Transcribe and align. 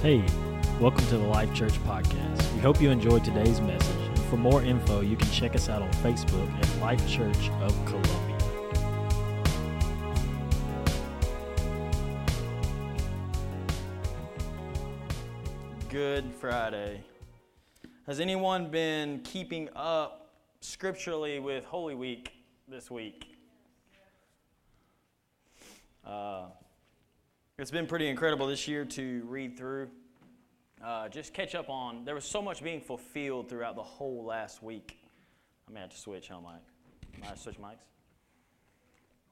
Hey, 0.00 0.24
welcome 0.78 1.04
to 1.06 1.16
the 1.16 1.26
Life 1.26 1.52
Church 1.52 1.72
Podcast. 1.82 2.54
We 2.54 2.60
hope 2.60 2.80
you 2.80 2.88
enjoyed 2.88 3.24
today's 3.24 3.60
message. 3.60 3.96
And 3.96 4.18
for 4.26 4.36
more 4.36 4.62
info, 4.62 5.00
you 5.00 5.16
can 5.16 5.28
check 5.32 5.56
us 5.56 5.68
out 5.68 5.82
on 5.82 5.90
Facebook 5.94 6.48
at 6.56 6.80
Life 6.80 7.04
Church 7.08 7.50
of 7.60 7.74
Columbia. 7.84 8.38
Good 15.88 16.32
Friday. 16.32 17.00
Has 18.06 18.20
anyone 18.20 18.70
been 18.70 19.18
keeping 19.24 19.68
up 19.74 20.32
scripturally 20.60 21.40
with 21.40 21.64
Holy 21.64 21.96
Week 21.96 22.30
this 22.68 22.88
week? 22.88 23.34
Uh, 26.06 26.50
it's 27.58 27.72
been 27.72 27.86
pretty 27.86 28.06
incredible 28.06 28.46
this 28.46 28.68
year 28.68 28.84
to 28.84 29.24
read 29.26 29.56
through. 29.56 29.90
Uh, 30.82 31.08
just 31.08 31.34
catch 31.34 31.56
up 31.56 31.68
on. 31.68 32.04
There 32.04 32.14
was 32.14 32.24
so 32.24 32.40
much 32.40 32.62
being 32.62 32.80
fulfilled 32.80 33.48
throughout 33.48 33.74
the 33.74 33.82
whole 33.82 34.24
last 34.24 34.62
week. 34.62 34.96
I 35.68 35.72
may 35.72 35.80
have 35.80 35.90
to 35.90 35.96
switch, 35.96 36.28
huh, 36.28 36.40
Mike? 36.40 36.62
I 37.28 37.34
switch 37.34 37.58
mics? 37.58 37.82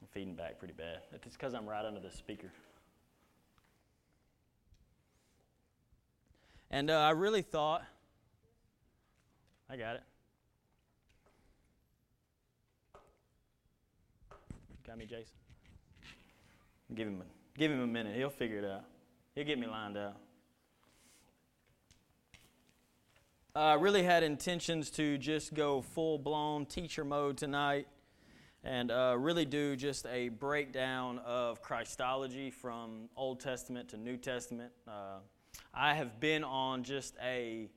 I'm 0.01 0.07
feeding 0.11 0.35
back 0.35 0.59
pretty 0.59 0.73
bad. 0.73 0.99
It's 1.13 1.37
because 1.37 1.53
I'm 1.53 1.65
right 1.65 1.85
under 1.85 2.01
the 2.01 2.11
speaker. 2.11 2.51
And 6.69 6.89
uh, 6.89 6.99
I 6.99 7.11
really 7.11 7.41
thought, 7.41 7.83
I 9.69 9.77
got 9.77 9.95
it. 9.95 10.03
Got 14.85 14.97
me, 14.97 15.05
Jason? 15.05 15.33
Give 16.93 17.07
him 17.07 17.21
a 17.21 17.36
Give 17.57 17.71
him 17.71 17.81
a 17.81 17.87
minute. 17.87 18.15
He'll 18.15 18.29
figure 18.29 18.59
it 18.59 18.65
out. 18.65 18.83
He'll 19.33 19.43
get 19.43 19.57
me 19.57 19.65
lined 19.65 19.97
out. 19.97 20.17
I 23.55 23.73
really 23.73 24.03
had 24.03 24.21
intentions 24.21 24.91
to 24.91 25.17
just 25.17 25.55
go 25.55 25.81
full 25.81 26.19
blown 26.19 26.67
teacher 26.67 27.03
mode 27.03 27.35
tonight 27.37 27.87
and 28.63 28.91
uh, 28.91 29.15
really 29.17 29.45
do 29.45 29.75
just 29.75 30.05
a 30.05 30.29
breakdown 30.29 31.19
of 31.25 31.63
Christology 31.63 32.51
from 32.51 33.09
Old 33.15 33.39
Testament 33.39 33.89
to 33.89 33.97
New 33.97 34.17
Testament. 34.17 34.71
Uh, 34.87 35.17
I 35.73 35.95
have 35.95 36.19
been 36.19 36.43
on 36.43 36.83
just 36.83 37.15
a 37.23 37.71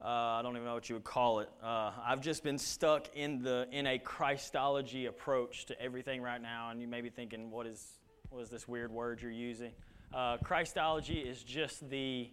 uh, 0.00 0.06
I 0.08 0.42
don't 0.42 0.54
even 0.54 0.66
know 0.66 0.74
what 0.74 0.88
you 0.88 0.94
would 0.94 1.04
call 1.04 1.40
it. 1.40 1.48
Uh, 1.60 1.90
I've 2.04 2.20
just 2.20 2.44
been 2.44 2.58
stuck 2.58 3.08
in 3.16 3.42
the 3.42 3.66
in 3.72 3.88
a 3.88 3.98
Christology 3.98 5.06
approach 5.06 5.66
to 5.66 5.82
everything 5.82 6.22
right 6.22 6.40
now, 6.40 6.70
and 6.70 6.80
you 6.80 6.86
may 6.86 7.00
be 7.00 7.08
thinking, 7.08 7.50
what 7.50 7.66
is 7.66 7.95
what 8.30 8.42
is 8.42 8.50
this 8.50 8.66
weird 8.66 8.90
word 8.90 9.22
you're 9.22 9.30
using? 9.30 9.72
Uh, 10.14 10.36
Christology 10.38 11.18
is 11.18 11.42
just 11.42 11.88
the 11.88 12.28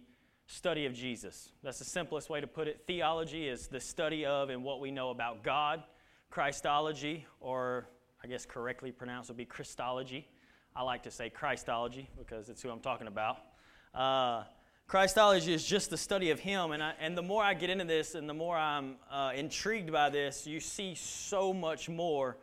study 0.46 0.86
of 0.86 0.92
Jesus. 0.92 1.50
That's 1.62 1.78
the 1.78 1.84
simplest 1.84 2.28
way 2.28 2.40
to 2.40 2.46
put 2.46 2.68
it. 2.68 2.82
Theology 2.86 3.48
is 3.48 3.68
the 3.68 3.80
study 3.80 4.26
of 4.26 4.50
and 4.50 4.64
what 4.64 4.80
we 4.80 4.90
know 4.90 5.10
about 5.10 5.42
God. 5.42 5.82
Christology, 6.30 7.26
or 7.40 7.88
I 8.22 8.26
guess 8.26 8.44
correctly 8.44 8.92
pronounced 8.92 9.30
would 9.30 9.36
be 9.36 9.44
Christology. 9.44 10.26
I 10.74 10.82
like 10.82 11.04
to 11.04 11.10
say 11.10 11.30
Christology 11.30 12.10
because 12.18 12.48
it's 12.48 12.60
who 12.60 12.70
I'm 12.70 12.80
talking 12.80 13.06
about. 13.06 13.38
Uh, 13.94 14.42
Christology 14.86 15.54
is 15.54 15.64
just 15.64 15.90
the 15.90 15.96
study 15.96 16.30
of 16.30 16.40
Him, 16.40 16.72
and, 16.72 16.82
I, 16.82 16.92
and 17.00 17.16
the 17.16 17.22
more 17.22 17.42
I 17.42 17.54
get 17.54 17.70
into 17.70 17.84
this 17.84 18.14
and 18.14 18.28
the 18.28 18.34
more 18.34 18.56
I'm 18.56 18.96
uh, 19.10 19.32
intrigued 19.34 19.92
by 19.92 20.10
this, 20.10 20.46
you 20.46 20.60
see 20.60 20.94
so 20.94 21.54
much 21.54 21.88
more 21.88 22.36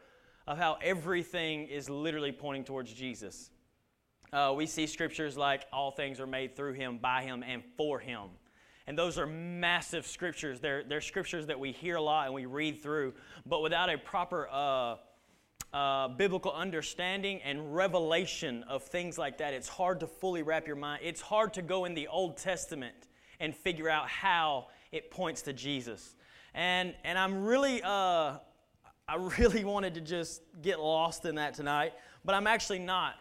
of 0.52 0.58
how 0.58 0.78
everything 0.82 1.66
is 1.68 1.90
literally 1.90 2.34
pointing 2.34 2.66
towards 2.66 2.92
Jesus. 2.92 3.50
Uh, 4.34 4.54
we 4.54 4.66
see 4.66 4.86
scriptures 4.86 5.38
like 5.38 5.66
all 5.72 5.92
things 5.92 6.20
are 6.20 6.28
made 6.28 6.58
through 6.58 6.74
him, 6.74 6.98
by 6.98 7.22
him, 7.22 7.42
and 7.42 7.64
for 7.78 8.00
him. 8.00 8.24
And 8.86 8.98
those 8.98 9.18
are 9.18 9.26
massive 9.26 10.06
scriptures. 10.06 10.60
They're, 10.60 10.84
they're 10.84 11.00
scriptures 11.00 11.48
that 11.48 11.58
we 11.58 11.72
hear 11.72 11.96
a 11.96 12.02
lot 12.02 12.26
and 12.26 12.36
we 12.36 12.48
read 12.48 12.82
through, 12.84 13.14
but 13.46 13.62
without 13.62 13.90
a 13.90 13.98
proper 13.98 14.50
uh, 14.52 14.96
uh, 15.74 16.10
biblical 16.10 16.52
understanding 16.52 17.40
and 17.44 17.74
revelation 17.74 18.64
of 18.64 18.84
things 18.84 19.18
like 19.18 19.38
that, 19.38 19.54
it's 19.54 19.70
hard 19.70 20.02
to 20.02 20.08
fully 20.08 20.44
wrap 20.44 20.68
your 20.68 20.76
mind. 20.76 21.00
It's 21.02 21.22
hard 21.22 21.54
to 21.54 21.62
go 21.62 21.86
in 21.86 21.94
the 21.94 22.10
Old 22.10 22.36
Testament 22.36 23.08
and 23.40 23.56
figure 23.56 23.88
out 23.88 24.10
how 24.10 24.68
it 24.92 25.12
points 25.12 25.44
to 25.44 25.54
Jesus. 25.54 26.14
And, 26.54 26.94
and 27.06 27.18
I'm 27.18 27.46
really, 27.46 27.82
uh, 27.82 28.40
I 29.12 29.16
really 29.16 29.66
wanted 29.66 29.96
to 29.96 30.02
just 30.02 30.42
get 30.62 30.80
lost 30.80 31.26
in 31.26 31.36
that 31.36 31.54
tonight, 31.54 31.92
but 32.24 32.34
I'm 32.34 32.48
actually 32.48 32.80
not. 32.80 33.16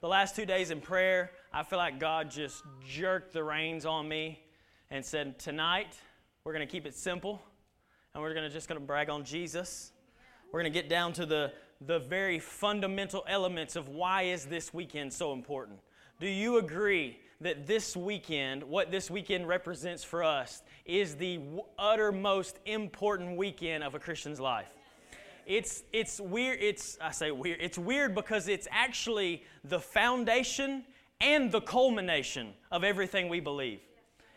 The 0.00 0.08
last 0.08 0.34
two 0.34 0.46
days 0.46 0.70
in 0.70 0.80
prayer, 0.80 1.32
I 1.52 1.62
feel 1.64 1.78
like 1.78 2.00
God 2.00 2.30
just 2.30 2.62
jerked 2.88 3.34
the 3.34 3.44
reins 3.44 3.84
on 3.84 4.08
me 4.08 4.40
and 4.90 5.04
said, 5.04 5.38
Tonight, 5.38 5.98
we're 6.44 6.54
going 6.54 6.66
to 6.66 6.70
keep 6.70 6.86
it 6.86 6.94
simple 6.94 7.42
and 8.14 8.22
we're 8.22 8.32
gonna, 8.32 8.48
just 8.48 8.68
going 8.68 8.80
to 8.80 8.86
brag 8.86 9.10
on 9.10 9.22
Jesus. 9.22 9.92
We're 10.50 10.62
going 10.62 10.72
to 10.72 10.80
get 10.80 10.88
down 10.88 11.12
to 11.14 11.26
the, 11.26 11.52
the 11.82 11.98
very 11.98 12.38
fundamental 12.38 13.22
elements 13.28 13.76
of 13.76 13.88
why 13.88 14.22
is 14.22 14.46
this 14.46 14.72
weekend 14.72 15.12
so 15.12 15.34
important. 15.34 15.78
Do 16.20 16.26
you 16.26 16.56
agree 16.56 17.18
that 17.42 17.66
this 17.66 17.94
weekend, 17.94 18.62
what 18.62 18.90
this 18.90 19.10
weekend 19.10 19.46
represents 19.46 20.04
for 20.04 20.22
us, 20.22 20.62
is 20.86 21.16
the 21.16 21.40
uttermost 21.78 22.60
important 22.64 23.36
weekend 23.36 23.84
of 23.84 23.94
a 23.94 23.98
Christian's 23.98 24.40
life? 24.40 24.72
It's 25.46 25.82
it's 25.92 26.20
weird. 26.20 26.58
It's 26.60 26.98
I 27.00 27.10
say 27.10 27.30
weird. 27.30 27.58
It's 27.60 27.78
weird 27.78 28.14
because 28.14 28.48
it's 28.48 28.68
actually 28.70 29.44
the 29.64 29.80
foundation 29.80 30.84
and 31.20 31.50
the 31.50 31.60
culmination 31.60 32.52
of 32.70 32.84
everything 32.84 33.28
we 33.28 33.40
believe. 33.40 33.80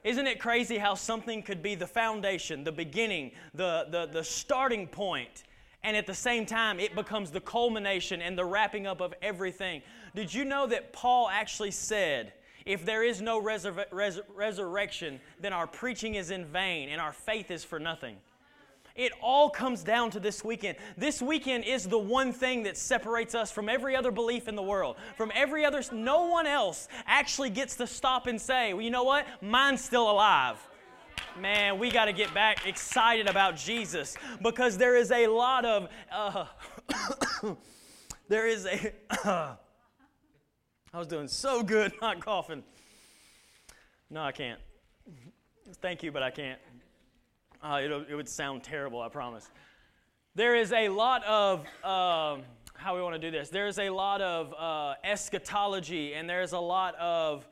Isn't 0.03 0.27
it 0.27 0.39
crazy 0.39 0.77
how 0.77 0.95
something 0.95 1.41
could 1.43 1.61
be 1.61 1.75
the 1.75 1.87
foundation, 1.87 2.63
the 2.63 2.71
beginning, 2.71 3.31
the, 3.53 3.87
the, 3.89 4.05
the 4.05 4.23
starting 4.23 4.87
point, 4.87 5.43
and 5.83 5.97
at 5.97 6.07
the 6.07 6.13
same 6.13 6.45
time 6.45 6.79
it 6.79 6.95
becomes 6.95 7.29
the 7.29 7.41
culmination 7.41 8.21
and 8.21 8.37
the 8.37 8.45
wrapping 8.45 8.87
up 8.87 9.01
of 9.01 9.13
everything? 9.21 9.81
Did 10.15 10.33
you 10.33 10.45
know 10.45 10.65
that 10.67 10.93
Paul 10.93 11.29
actually 11.29 11.71
said, 11.71 12.31
if 12.65 12.85
there 12.85 13.03
is 13.03 13.21
no 13.21 13.41
resur- 13.41 13.85
res- 13.91 14.21
resurrection, 14.33 15.19
then 15.41 15.51
our 15.51 15.67
preaching 15.67 16.15
is 16.15 16.31
in 16.31 16.45
vain 16.45 16.89
and 16.89 17.01
our 17.01 17.13
faith 17.13 17.51
is 17.51 17.65
for 17.65 17.79
nothing? 17.79 18.17
It 18.97 19.11
all 19.21 19.51
comes 19.51 19.83
down 19.83 20.09
to 20.11 20.19
this 20.19 20.43
weekend. 20.43 20.77
This 20.97 21.21
weekend 21.21 21.65
is 21.65 21.87
the 21.87 21.99
one 21.99 22.33
thing 22.33 22.63
that 22.63 22.75
separates 22.75 23.35
us 23.35 23.51
from 23.51 23.69
every 23.69 23.95
other 23.95 24.09
belief 24.09 24.47
in 24.47 24.55
the 24.55 24.63
world. 24.63 24.97
From 25.15 25.31
every 25.35 25.63
other, 25.63 25.83
no 25.91 26.25
one 26.25 26.47
else 26.47 26.87
actually 27.05 27.51
gets 27.51 27.75
to 27.75 27.85
stop 27.85 28.25
and 28.25 28.41
say, 28.41 28.73
well, 28.73 28.81
you 28.81 28.89
know 28.89 29.03
what? 29.03 29.27
Mine's 29.39 29.83
still 29.83 30.09
alive. 30.09 30.57
Man, 31.39 31.77
we 31.77 31.91
got 31.91 32.05
to 32.05 32.13
get 32.13 32.33
back 32.33 32.65
excited 32.65 33.27
about 33.27 33.55
Jesus 33.55 34.17
because 34.41 34.77
there 34.77 34.95
is 34.95 35.11
a 35.11 35.27
lot 35.27 35.63
of, 35.63 35.89
uh, 36.11 36.45
there 38.27 38.47
is 38.47 38.65
a, 38.65 38.93
I 40.91 40.97
was 40.97 41.07
doing 41.07 41.27
so 41.27 41.61
good 41.61 41.93
not 42.01 42.19
coughing. 42.19 42.63
No, 44.09 44.23
I 44.23 44.31
can't. 44.31 44.59
Thank 45.81 46.01
you, 46.01 46.11
but 46.11 46.23
I 46.23 46.31
can't. 46.31 46.59
Uh, 47.61 47.81
it 48.09 48.15
would 48.15 48.29
sound 48.29 48.63
terrible, 48.63 49.01
I 49.01 49.09
promise. 49.09 49.49
There 50.35 50.55
is 50.55 50.71
a 50.71 50.89
lot 50.89 51.23
of, 51.23 51.61
um, 51.83 52.43
how 52.75 52.95
we 52.95 53.01
want 53.01 53.15
to 53.15 53.19
do 53.19 53.31
this, 53.31 53.49
there's 53.49 53.79
a 53.79 53.89
lot 53.89 54.21
of 54.21 54.53
uh, 54.53 54.93
eschatology 55.03 56.13
and 56.13 56.29
there's 56.29 56.51
a 56.51 56.59
lot 56.59 56.93
of, 56.95 57.47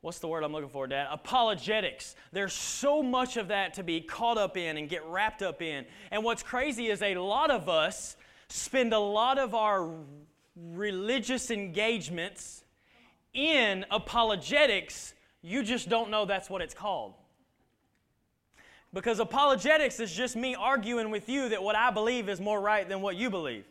what's 0.00 0.20
the 0.20 0.28
word 0.28 0.44
I'm 0.44 0.52
looking 0.52 0.68
for, 0.68 0.86
Dad? 0.86 1.08
Apologetics. 1.10 2.14
There's 2.30 2.52
so 2.52 3.02
much 3.02 3.36
of 3.36 3.48
that 3.48 3.74
to 3.74 3.82
be 3.82 4.00
caught 4.00 4.38
up 4.38 4.56
in 4.56 4.76
and 4.76 4.88
get 4.88 5.04
wrapped 5.06 5.42
up 5.42 5.60
in. 5.60 5.84
And 6.12 6.22
what's 6.22 6.44
crazy 6.44 6.86
is 6.86 7.02
a 7.02 7.16
lot 7.16 7.50
of 7.50 7.68
us 7.68 8.16
spend 8.48 8.92
a 8.92 8.98
lot 8.98 9.38
of 9.38 9.54
our 9.56 9.90
religious 10.54 11.50
engagements 11.50 12.62
in 13.32 13.84
apologetics. 13.90 15.14
You 15.42 15.64
just 15.64 15.88
don't 15.88 16.10
know 16.10 16.24
that's 16.24 16.48
what 16.48 16.62
it's 16.62 16.74
called. 16.74 17.14
Because 18.94 19.18
apologetics 19.18 19.98
is 19.98 20.12
just 20.12 20.36
me 20.36 20.54
arguing 20.54 21.10
with 21.10 21.28
you 21.28 21.48
that 21.48 21.62
what 21.62 21.74
I 21.74 21.90
believe 21.90 22.28
is 22.28 22.40
more 22.40 22.60
right 22.60 22.88
than 22.88 23.02
what 23.02 23.16
you 23.16 23.28
believe. 23.28 23.64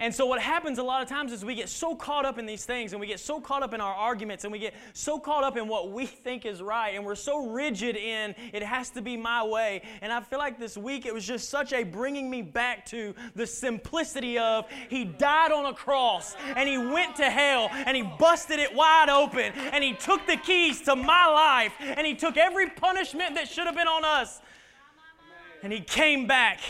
And 0.00 0.14
so, 0.14 0.26
what 0.26 0.40
happens 0.40 0.78
a 0.78 0.82
lot 0.82 1.02
of 1.02 1.08
times 1.08 1.32
is 1.32 1.44
we 1.44 1.56
get 1.56 1.68
so 1.68 1.96
caught 1.96 2.24
up 2.24 2.38
in 2.38 2.46
these 2.46 2.64
things 2.64 2.92
and 2.92 3.00
we 3.00 3.08
get 3.08 3.18
so 3.18 3.40
caught 3.40 3.64
up 3.64 3.74
in 3.74 3.80
our 3.80 3.92
arguments 3.92 4.44
and 4.44 4.52
we 4.52 4.60
get 4.60 4.74
so 4.92 5.18
caught 5.18 5.42
up 5.42 5.56
in 5.56 5.66
what 5.66 5.90
we 5.90 6.06
think 6.06 6.46
is 6.46 6.62
right 6.62 6.90
and 6.90 7.04
we're 7.04 7.16
so 7.16 7.48
rigid 7.48 7.96
in 7.96 8.32
it 8.52 8.62
has 8.62 8.90
to 8.90 9.02
be 9.02 9.16
my 9.16 9.42
way. 9.42 9.82
And 10.00 10.12
I 10.12 10.20
feel 10.20 10.38
like 10.38 10.56
this 10.56 10.76
week 10.76 11.04
it 11.04 11.12
was 11.12 11.26
just 11.26 11.50
such 11.50 11.72
a 11.72 11.82
bringing 11.82 12.30
me 12.30 12.42
back 12.42 12.86
to 12.86 13.12
the 13.34 13.44
simplicity 13.44 14.38
of 14.38 14.66
He 14.88 15.04
died 15.04 15.50
on 15.50 15.66
a 15.66 15.74
cross 15.74 16.36
and 16.54 16.68
He 16.68 16.78
went 16.78 17.16
to 17.16 17.28
hell 17.28 17.68
and 17.72 17.96
He 17.96 18.04
busted 18.20 18.60
it 18.60 18.72
wide 18.72 19.08
open 19.08 19.52
and 19.72 19.82
He 19.82 19.94
took 19.94 20.24
the 20.28 20.36
keys 20.36 20.80
to 20.82 20.94
my 20.94 21.26
life 21.26 21.72
and 21.80 22.06
He 22.06 22.14
took 22.14 22.36
every 22.36 22.70
punishment 22.70 23.34
that 23.34 23.48
should 23.48 23.66
have 23.66 23.74
been 23.74 23.88
on 23.88 24.04
us 24.04 24.40
and 25.64 25.72
He 25.72 25.80
came 25.80 26.28
back 26.28 26.60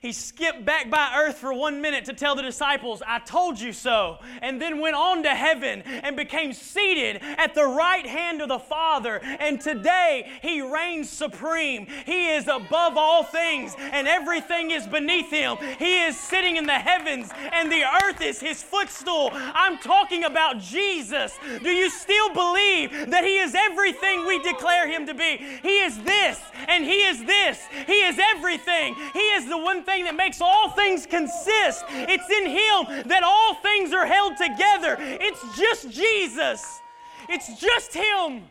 he 0.00 0.12
skipped 0.12 0.64
back 0.64 0.90
by 0.90 1.12
earth 1.16 1.38
for 1.38 1.52
one 1.52 1.80
minute 1.80 2.04
to 2.06 2.12
tell 2.12 2.34
the 2.34 2.42
disciples, 2.42 3.02
I 3.06 3.18
told 3.18 3.58
you 3.58 3.72
so, 3.72 4.18
and 4.42 4.60
then 4.60 4.80
went 4.80 4.96
on 4.96 5.22
to 5.24 5.30
heaven 5.30 5.82
and 5.82 6.16
became 6.16 6.52
seated 6.52 7.20
at 7.22 7.54
the 7.54 7.66
right 7.66 8.06
hand 8.06 8.40
of 8.40 8.48
the 8.48 8.58
Father. 8.58 9.20
And 9.22 9.60
today 9.60 10.30
he 10.42 10.60
reigns 10.60 11.10
supreme. 11.10 11.86
He 12.06 12.30
is 12.30 12.48
above 12.48 12.96
all 12.96 13.24
things, 13.24 13.74
and 13.78 14.06
everything 14.06 14.70
is 14.70 14.86
beneath 14.86 15.30
him. 15.30 15.56
He 15.78 16.02
is 16.02 16.16
sitting 16.16 16.56
in 16.56 16.66
the 16.66 16.72
heavens, 16.72 17.30
and 17.52 17.70
the 17.70 17.84
earth 18.04 18.20
is 18.20 18.40
his 18.40 18.62
footstool. 18.62 19.30
I'm 19.32 19.78
talking 19.78 20.24
about 20.24 20.58
Jesus. 20.58 21.36
Do 21.62 21.70
you 21.70 21.90
still 21.90 22.28
believe 22.32 23.10
that 23.10 23.24
he 23.24 23.38
is 23.38 23.54
everything 23.54 24.26
we 24.26 24.42
declare 24.42 24.88
him 24.88 25.06
to 25.06 25.14
be? 25.14 25.38
He 25.62 25.80
is 25.80 25.98
this, 26.02 26.40
and 26.68 26.84
he 26.84 26.98
is 27.02 27.24
this. 27.24 27.60
He 27.86 28.00
is 28.04 28.18
everything. 28.18 28.94
He 29.12 29.20
is 29.20 29.48
the 29.48 29.58
one 29.58 29.82
thing 29.88 30.04
that 30.04 30.14
makes 30.14 30.40
all 30.40 30.70
things 30.70 31.06
consist. 31.06 31.84
It's 31.88 32.30
in 32.30 32.46
Him 32.46 33.08
that 33.08 33.22
all 33.24 33.54
things 33.54 33.92
are 33.92 34.06
held 34.06 34.36
together. 34.36 34.96
It's 34.98 35.58
just 35.58 35.90
Jesus. 35.90 36.80
It's 37.28 37.58
just 37.58 37.94
Him. 37.94 38.42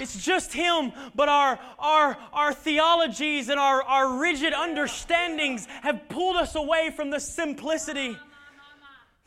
It's 0.00 0.24
just 0.24 0.52
Him, 0.54 0.92
but 1.14 1.28
our, 1.28 1.58
our, 1.78 2.16
our 2.32 2.54
theologies 2.54 3.50
and 3.50 3.60
our, 3.60 3.82
our 3.82 4.18
rigid 4.18 4.54
understandings 4.54 5.66
have 5.82 6.08
pulled 6.08 6.36
us 6.36 6.54
away 6.54 6.90
from 6.96 7.10
the 7.10 7.20
simplicity. 7.20 8.16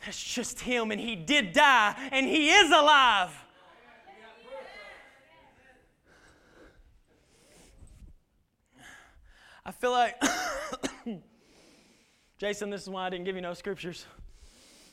That's 0.04 0.22
just 0.22 0.60
Him, 0.60 0.92
and 0.92 1.00
He 1.00 1.16
did 1.16 1.54
die, 1.54 1.96
and 2.12 2.26
He 2.26 2.50
is 2.50 2.72
alive. 2.72 3.30
I 9.66 9.72
feel 9.72 9.92
like, 9.92 10.22
Jason, 12.38 12.70
this 12.70 12.82
is 12.82 12.90
why 12.90 13.06
I 13.06 13.10
didn't 13.10 13.24
give 13.24 13.38
you 13.38 13.42
no 13.42 13.54
scriptures, 13.54 14.06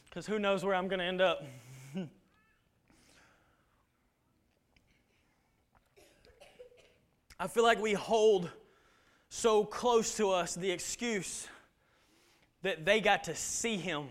because 0.09 0.29
who 0.29 0.39
knows 0.39 0.65
where 0.65 0.77
I'm 0.77 0.87
going 0.87 1.01
to 1.01 1.05
end 1.05 1.21
up. 1.21 1.45
I 7.41 7.49
feel 7.49 7.65
like 7.65 7.83
we 7.83 7.95
hold 7.95 8.49
so 9.29 9.65
close 9.65 10.17
to 10.19 10.31
us 10.31 10.55
the 10.55 10.71
excuse 10.71 11.49
that 12.63 12.85
they 12.85 13.01
got 13.01 13.25
to 13.25 13.35
see 13.35 13.77
him. 13.77 14.11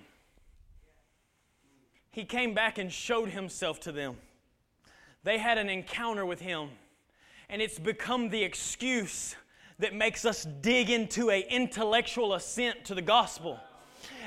He 2.11 2.25
came 2.25 2.53
back 2.53 2.77
and 2.77 2.91
showed 2.91 3.29
himself 3.29 3.79
to 3.81 3.93
them. 3.93 4.17
They 5.23 5.37
had 5.37 5.57
an 5.57 5.69
encounter 5.69 6.25
with 6.25 6.41
him, 6.41 6.71
and 7.47 7.61
it's 7.61 7.79
become 7.79 8.27
the 8.27 8.43
excuse 8.43 9.37
that 9.79 9.93
makes 9.93 10.25
us 10.25 10.45
dig 10.61 10.89
into 10.89 11.31
a 11.31 11.39
intellectual 11.49 12.33
assent 12.33 12.85
to 12.85 12.95
the 12.95 13.01
gospel 13.01 13.59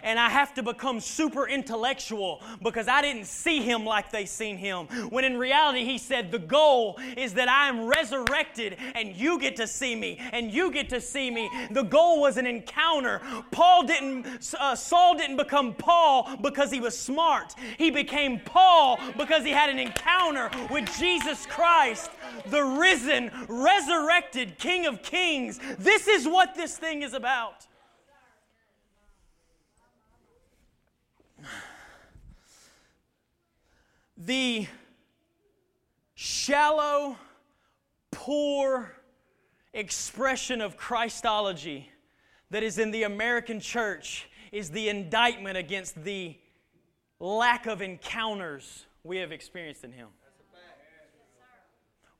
and 0.02 0.18
I 0.18 0.28
have 0.28 0.54
to 0.54 0.62
become 0.62 1.00
super 1.00 1.48
intellectual 1.48 2.42
because 2.62 2.88
I 2.88 3.02
didn't 3.02 3.26
see 3.26 3.62
him 3.62 3.84
like 3.84 4.10
they 4.10 4.26
seen 4.26 4.56
him. 4.56 4.86
When 5.10 5.24
in 5.24 5.38
reality, 5.38 5.84
he 5.84 5.98
said, 5.98 6.30
The 6.30 6.38
goal 6.38 6.98
is 7.16 7.34
that 7.34 7.48
I 7.48 7.68
am 7.68 7.86
resurrected 7.86 8.76
and 8.94 9.14
you 9.14 9.38
get 9.38 9.56
to 9.56 9.66
see 9.66 9.94
me 9.94 10.18
and 10.32 10.52
you 10.52 10.70
get 10.70 10.88
to 10.90 11.00
see 11.00 11.30
me. 11.30 11.48
The 11.70 11.82
goal 11.82 12.20
was 12.20 12.36
an 12.36 12.46
encounter. 12.46 13.20
Paul 13.50 13.84
didn't, 13.84 14.26
uh, 14.58 14.74
Saul 14.74 15.16
didn't 15.16 15.36
become 15.36 15.74
Paul 15.74 16.36
because 16.40 16.70
he 16.70 16.80
was 16.80 16.98
smart. 16.98 17.54
He 17.78 17.90
became 17.90 18.40
Paul 18.40 18.98
because 19.16 19.44
he 19.44 19.50
had 19.50 19.70
an 19.70 19.78
encounter 19.78 20.50
with 20.70 20.90
Jesus 20.98 21.46
Christ, 21.46 22.10
the 22.46 22.62
risen, 22.62 23.30
resurrected 23.48 24.58
King 24.58 24.86
of 24.86 25.02
Kings. 25.02 25.60
This 25.78 26.08
is 26.08 26.26
what 26.26 26.54
this 26.54 26.76
thing 26.76 27.02
is 27.02 27.14
about. 27.14 27.66
The 34.16 34.66
shallow, 36.14 37.16
poor 38.10 38.92
expression 39.72 40.60
of 40.60 40.76
Christology 40.76 41.88
that 42.50 42.62
is 42.62 42.78
in 42.78 42.90
the 42.90 43.04
American 43.04 43.60
church 43.60 44.28
is 44.52 44.70
the 44.70 44.88
indictment 44.88 45.56
against 45.56 46.04
the 46.04 46.36
lack 47.18 47.66
of 47.66 47.80
encounters 47.80 48.86
we 49.02 49.16
have 49.18 49.32
experienced 49.32 49.84
in 49.84 49.92
Him. 49.92 50.08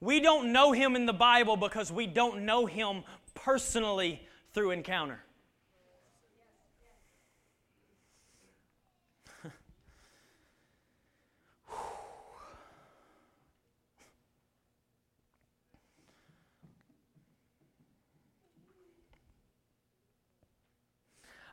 We 0.01 0.19
don't 0.21 0.53
know 0.53 0.73
Him 0.73 0.97
in 0.97 1.07
the 1.07 1.13
Bible 1.13 1.57
because 1.57 1.93
we 1.93 2.07
don't 2.07 2.45
know 2.45 2.67
Him 2.67 3.05
personally 3.35 4.27
through 4.53 4.73
encounter. 4.73 5.21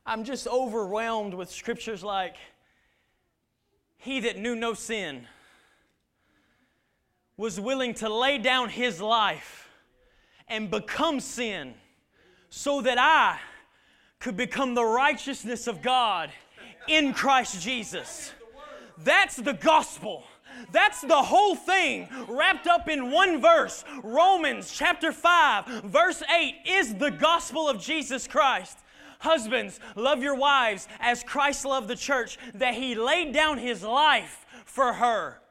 I'm 0.10 0.24
just 0.24 0.48
overwhelmed 0.48 1.36
with 1.36 1.52
scriptures 1.52 2.04
like, 2.04 2.36
He 4.00 4.20
that 4.22 4.40
knew 4.40 4.56
no 4.56 4.74
sin 4.74 5.28
was 7.38 7.60
willing 7.60 7.94
to 7.94 8.12
lay 8.12 8.40
down 8.40 8.70
His 8.70 9.00
life 9.00 9.70
and 10.48 10.72
become 10.72 11.20
sin 11.20 11.76
so 12.50 12.82
that 12.82 12.98
I 12.98 13.38
could 14.18 14.36
become 14.36 14.74
the 14.74 14.84
righteousness 14.84 15.68
of 15.68 15.84
God 15.84 16.32
in 16.88 17.14
Christ 17.14 17.62
Jesus. 17.62 18.32
That's 18.98 19.36
the 19.36 19.54
gospel. 19.54 20.24
That's 20.72 21.02
the 21.02 21.22
whole 21.22 21.56
thing 21.56 22.10
wrapped 22.28 22.66
up 22.66 22.90
in 22.90 23.12
one 23.12 23.40
verse. 23.40 23.86
Romans 24.04 24.72
chapter 24.76 25.12
5, 25.12 25.84
verse 25.84 26.24
8 26.36 26.56
is 26.66 26.96
the 26.96 27.12
gospel 27.12 27.70
of 27.70 27.80
Jesus 27.80 28.28
Christ. 28.28 28.80
Husbands, 29.20 29.80
love 29.96 30.22
your 30.22 30.36
wives 30.36 30.88
as 31.00 31.24
Christ 31.24 31.66
loved 31.66 31.88
the 31.88 31.96
church, 31.96 32.38
that 32.56 32.74
he 32.74 32.96
laid 32.96 33.34
down 33.34 33.58
his 33.58 33.84
life 33.84 34.46
for 34.66 34.94
her. 34.94 35.42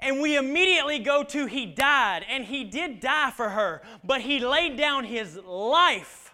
And 0.00 0.20
we 0.20 0.36
immediately 0.36 0.98
go 1.00 1.24
to 1.24 1.46
he 1.46 1.66
died, 1.66 2.24
and 2.28 2.44
he 2.44 2.64
did 2.64 3.00
die 3.00 3.32
for 3.32 3.48
her, 3.48 3.82
but 4.04 4.20
he 4.20 4.38
laid 4.38 4.76
down 4.76 5.04
his 5.04 5.36
life 5.36 6.28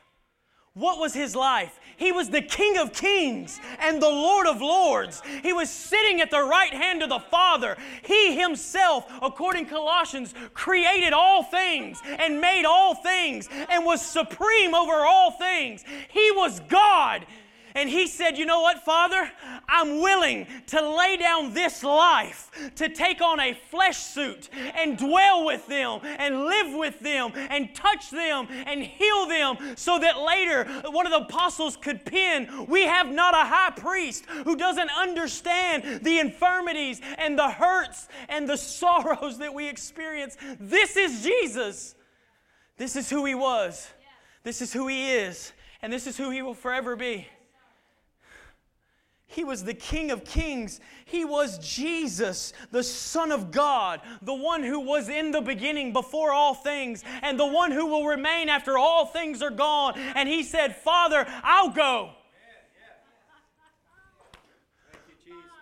what 0.75 0.99
was 0.99 1.14
his 1.14 1.37
life? 1.37 1.78
He 1.96 2.12
was 2.12 2.30
the 2.30 2.42
King 2.42 2.76
of 2.78 2.92
Kings 2.92 3.60
and 3.80 4.02
the 4.02 4.08
Lord 4.08 4.46
of 4.46 4.60
Lords. 4.60 5.22
He 5.42 5.52
was 5.52 5.70
sitting 5.70 6.20
at 6.20 6.30
the 6.30 6.42
right 6.42 6.72
hand 6.72 7.02
of 7.02 7.08
the 7.08 7.18
Father. 7.18 7.76
He 8.02 8.38
himself, 8.38 9.10
according 9.22 9.66
to 9.66 9.70
Colossians, 9.70 10.34
created 10.54 11.12
all 11.12 11.42
things 11.42 12.00
and 12.04 12.40
made 12.40 12.64
all 12.64 12.94
things 12.94 13.48
and 13.68 13.84
was 13.84 14.00
supreme 14.02 14.74
over 14.74 14.92
all 14.92 15.32
things. 15.32 15.84
He 16.08 16.30
was 16.32 16.60
God. 16.60 17.26
And 17.75 17.90
he 17.90 18.07
said, 18.07 18.38
You 18.38 18.47
know 18.47 18.61
what, 18.61 18.85
Father? 18.85 19.31
I'm 19.69 20.00
willing 20.00 20.47
to 20.69 20.97
lay 20.97 21.16
down 21.16 21.54
this 21.54 21.83
life, 21.83 22.50
to 22.76 22.88
take 22.88 23.21
on 23.21 23.40
a 23.40 23.54
flesh 23.54 23.99
suit 23.99 24.49
and 24.76 24.97
dwell 24.97 25.45
with 25.45 25.66
them 25.66 26.00
and 26.04 26.45
live 26.45 26.73
with 26.73 27.00
them 27.00 27.33
and 27.35 27.75
touch 27.75 28.11
them 28.11 28.47
and 28.50 28.83
heal 28.83 29.26
them 29.26 29.76
so 29.76 29.99
that 29.99 30.21
later 30.21 30.64
one 30.90 31.07
of 31.07 31.12
the 31.12 31.26
apostles 31.26 31.76
could 31.76 32.04
pen, 32.04 32.66
We 32.69 32.83
have 32.83 33.11
not 33.11 33.35
a 33.35 33.49
high 33.49 33.73
priest 33.76 34.25
who 34.45 34.57
doesn't 34.57 34.90
understand 34.90 36.04
the 36.04 36.21
infirmities 36.21 37.00
and 37.19 37.37
the 37.37 37.50
hurts 37.50 38.09
and 38.28 38.49
the 38.49 38.57
sorrows 38.57 39.38
that 39.38 39.52
we 39.52 39.69
experience. 39.69 40.37
This 40.61 40.97
is 40.97 41.23
Jesus. 41.23 41.97
This 42.76 42.95
is 42.95 43.11
who 43.11 43.25
he 43.25 43.35
was. 43.35 43.88
This 44.45 44.62
is 44.62 44.73
who 44.73 44.87
he 44.87 45.12
is. 45.12 45.52
And 45.83 45.93
this 45.93 46.07
is 46.07 46.16
who 46.16 46.31
he 46.31 46.43
will 46.43 46.54
forever 46.54 46.97
be. 46.97 47.26
He 49.35 49.43
was 49.43 49.64
the 49.64 49.75
King 49.75 50.12
of 50.12 50.25
Kings. 50.25 50.81
He 51.07 51.25
was 51.25 51.59
Jesus, 51.59 52.53
the 52.71 52.85
Son 52.85 53.33
of 53.33 53.50
God, 53.50 54.00
the 54.23 54.33
one 54.33 54.62
who 54.62 54.79
was 54.79 55.09
in 55.09 55.33
the 55.33 55.41
beginning 55.41 55.93
before 55.93 56.33
all 56.33 56.55
things, 56.55 57.03
and 57.21 57.38
the 57.38 57.47
one 57.47 57.73
who 57.73 57.87
will 57.87 58.07
remain 58.07 58.49
after 58.49 58.79
all 58.79 59.07
things 59.07 59.43
are 59.43 59.50
gone. 59.50 59.99
And 59.99 60.29
He 60.29 60.45
said, 60.45 60.76
Father, 60.76 61.26
I'll 61.43 61.71
go. 61.71 62.11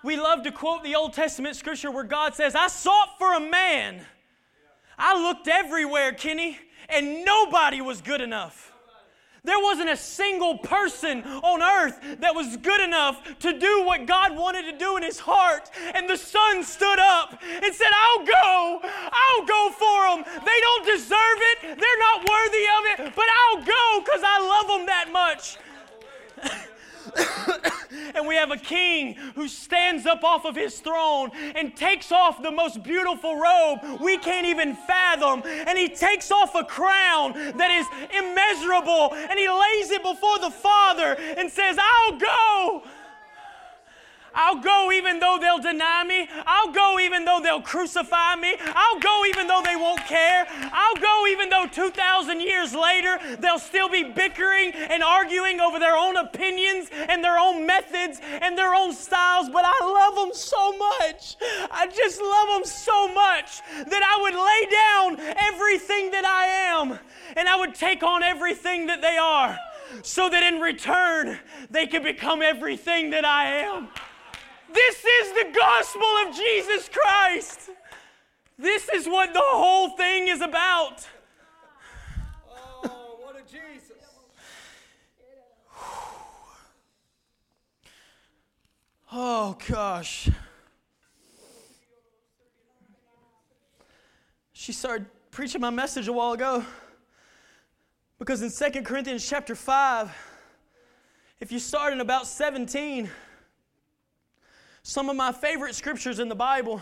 We 0.04 0.16
love 0.16 0.42
to 0.42 0.52
quote 0.52 0.84
the 0.84 0.96
Old 0.96 1.14
Testament 1.14 1.56
scripture 1.56 1.90
where 1.90 2.04
God 2.04 2.34
says, 2.34 2.54
I 2.54 2.66
sought 2.68 3.16
for 3.18 3.32
a 3.34 3.40
man. 3.40 4.02
I 4.98 5.18
looked 5.18 5.48
everywhere, 5.48 6.12
Kenny, 6.12 6.58
and 6.90 7.24
nobody 7.24 7.80
was 7.80 8.02
good 8.02 8.20
enough. 8.20 8.71
There 9.44 9.58
wasn't 9.58 9.90
a 9.90 9.96
single 9.96 10.58
person 10.58 11.24
on 11.24 11.62
earth 11.62 11.98
that 12.20 12.32
was 12.32 12.56
good 12.58 12.80
enough 12.80 13.20
to 13.40 13.58
do 13.58 13.84
what 13.84 14.06
God 14.06 14.36
wanted 14.36 14.70
to 14.70 14.78
do 14.78 14.96
in 14.96 15.02
his 15.02 15.18
heart. 15.18 15.68
And 15.94 16.08
the 16.08 16.16
son 16.16 16.62
stood 16.62 17.00
up 17.00 17.42
and 17.42 17.74
said, 17.74 17.90
I'll 17.92 18.24
go. 18.24 18.80
I'll 18.84 19.44
go 19.44 19.70
for 19.72 20.14
them. 20.14 20.24
They 20.44 20.60
don't 20.60 20.86
deserve 20.86 21.38
it. 21.50 21.58
They're 21.62 21.98
not 21.98 22.30
worthy 22.30 22.66
of 22.70 22.82
it, 22.92 23.14
but 23.16 23.26
I'll 23.42 23.64
go 23.64 24.04
because 24.04 24.22
I 24.24 24.38
love 24.38 24.68
them 24.68 24.86
that 24.86 25.10
much. 25.10 25.56
and 28.14 28.26
we 28.26 28.34
have 28.36 28.50
a 28.50 28.56
king 28.56 29.14
who 29.34 29.48
stands 29.48 30.06
up 30.06 30.22
off 30.24 30.44
of 30.44 30.54
his 30.54 30.78
throne 30.80 31.30
and 31.54 31.76
takes 31.76 32.12
off 32.12 32.42
the 32.42 32.50
most 32.50 32.82
beautiful 32.82 33.36
robe 33.36 34.00
we 34.00 34.18
can't 34.18 34.46
even 34.46 34.74
fathom. 34.74 35.42
And 35.44 35.78
he 35.78 35.88
takes 35.88 36.30
off 36.30 36.54
a 36.54 36.64
crown 36.64 37.32
that 37.56 37.70
is 37.70 37.86
immeasurable 38.16 39.14
and 39.14 39.38
he 39.38 39.48
lays 39.48 39.90
it 39.90 40.02
before 40.02 40.38
the 40.38 40.50
Father 40.50 41.16
and 41.36 41.50
says, 41.50 41.76
I'll 41.80 42.18
go. 42.18 42.82
I'll 44.34 44.60
go 44.60 44.90
even 44.92 45.18
though 45.18 45.38
they'll 45.40 45.58
deny 45.58 46.04
me. 46.04 46.28
I'll 46.46 46.72
go 46.72 46.98
even 46.98 47.24
though 47.24 47.40
they'll 47.42 47.62
crucify 47.62 48.36
me. 48.36 48.54
I'll 48.60 48.98
go 48.98 49.24
even 49.26 49.46
though 49.46 49.62
they 49.64 49.76
won't 49.76 50.04
care. 50.06 50.46
I'll 50.72 50.96
go 50.96 51.26
even 51.28 51.48
though 51.48 51.66
2,000 51.66 52.40
years 52.40 52.74
later 52.74 53.18
they'll 53.38 53.58
still 53.58 53.88
be 53.88 54.04
bickering 54.04 54.72
and 54.72 55.02
arguing 55.02 55.60
over 55.60 55.78
their 55.78 55.96
own 55.96 56.16
opinions 56.16 56.88
and 56.92 57.22
their 57.22 57.38
own 57.38 57.66
methods 57.66 58.20
and 58.40 58.56
their 58.56 58.74
own 58.74 58.92
styles. 58.92 59.48
But 59.48 59.64
I 59.66 59.78
love 59.84 60.14
them 60.14 60.34
so 60.34 60.76
much. 60.76 61.36
I 61.70 61.86
just 61.86 62.20
love 62.20 62.48
them 62.48 62.64
so 62.64 63.08
much 63.12 63.60
that 63.88 64.02
I 64.02 64.22
would 64.22 64.34
lay 64.34 65.26
down 65.26 65.36
everything 65.36 66.10
that 66.12 66.24
I 66.24 66.46
am 66.46 66.98
and 67.36 67.48
I 67.48 67.56
would 67.56 67.74
take 67.74 68.02
on 68.02 68.22
everything 68.22 68.86
that 68.86 69.02
they 69.02 69.16
are 69.16 69.58
so 70.02 70.28
that 70.30 70.42
in 70.42 70.60
return 70.60 71.38
they 71.70 71.86
can 71.86 72.02
become 72.02 72.42
everything 72.42 73.10
that 73.10 73.24
I 73.24 73.58
am. 73.58 73.88
This 74.72 75.04
is 75.04 75.32
the 75.32 75.52
gospel 75.54 76.02
of 76.26 76.34
Jesus 76.34 76.88
Christ. 76.88 77.70
This 78.58 78.88
is 78.88 79.06
what 79.06 79.32
the 79.32 79.40
whole 79.42 79.90
thing 79.90 80.28
is 80.28 80.40
about. 80.40 81.06
Oh, 82.84 83.18
what 83.20 83.36
a 83.36 83.42
Jesus. 83.50 83.96
Oh 89.10 89.56
gosh. 89.68 90.30
She 94.52 94.72
started 94.72 95.06
preaching 95.32 95.60
my 95.60 95.70
message 95.70 96.08
a 96.08 96.12
while 96.12 96.32
ago. 96.32 96.64
Because 98.18 98.42
in 98.42 98.72
2 98.72 98.82
Corinthians 98.82 99.28
chapter 99.28 99.56
5, 99.56 100.16
if 101.40 101.50
you 101.50 101.58
start 101.58 101.92
in 101.92 102.00
about 102.00 102.28
17, 102.28 103.10
some 104.82 105.08
of 105.08 105.16
my 105.16 105.30
favorite 105.32 105.74
scriptures 105.74 106.18
in 106.18 106.28
the 106.28 106.34
Bible. 106.34 106.80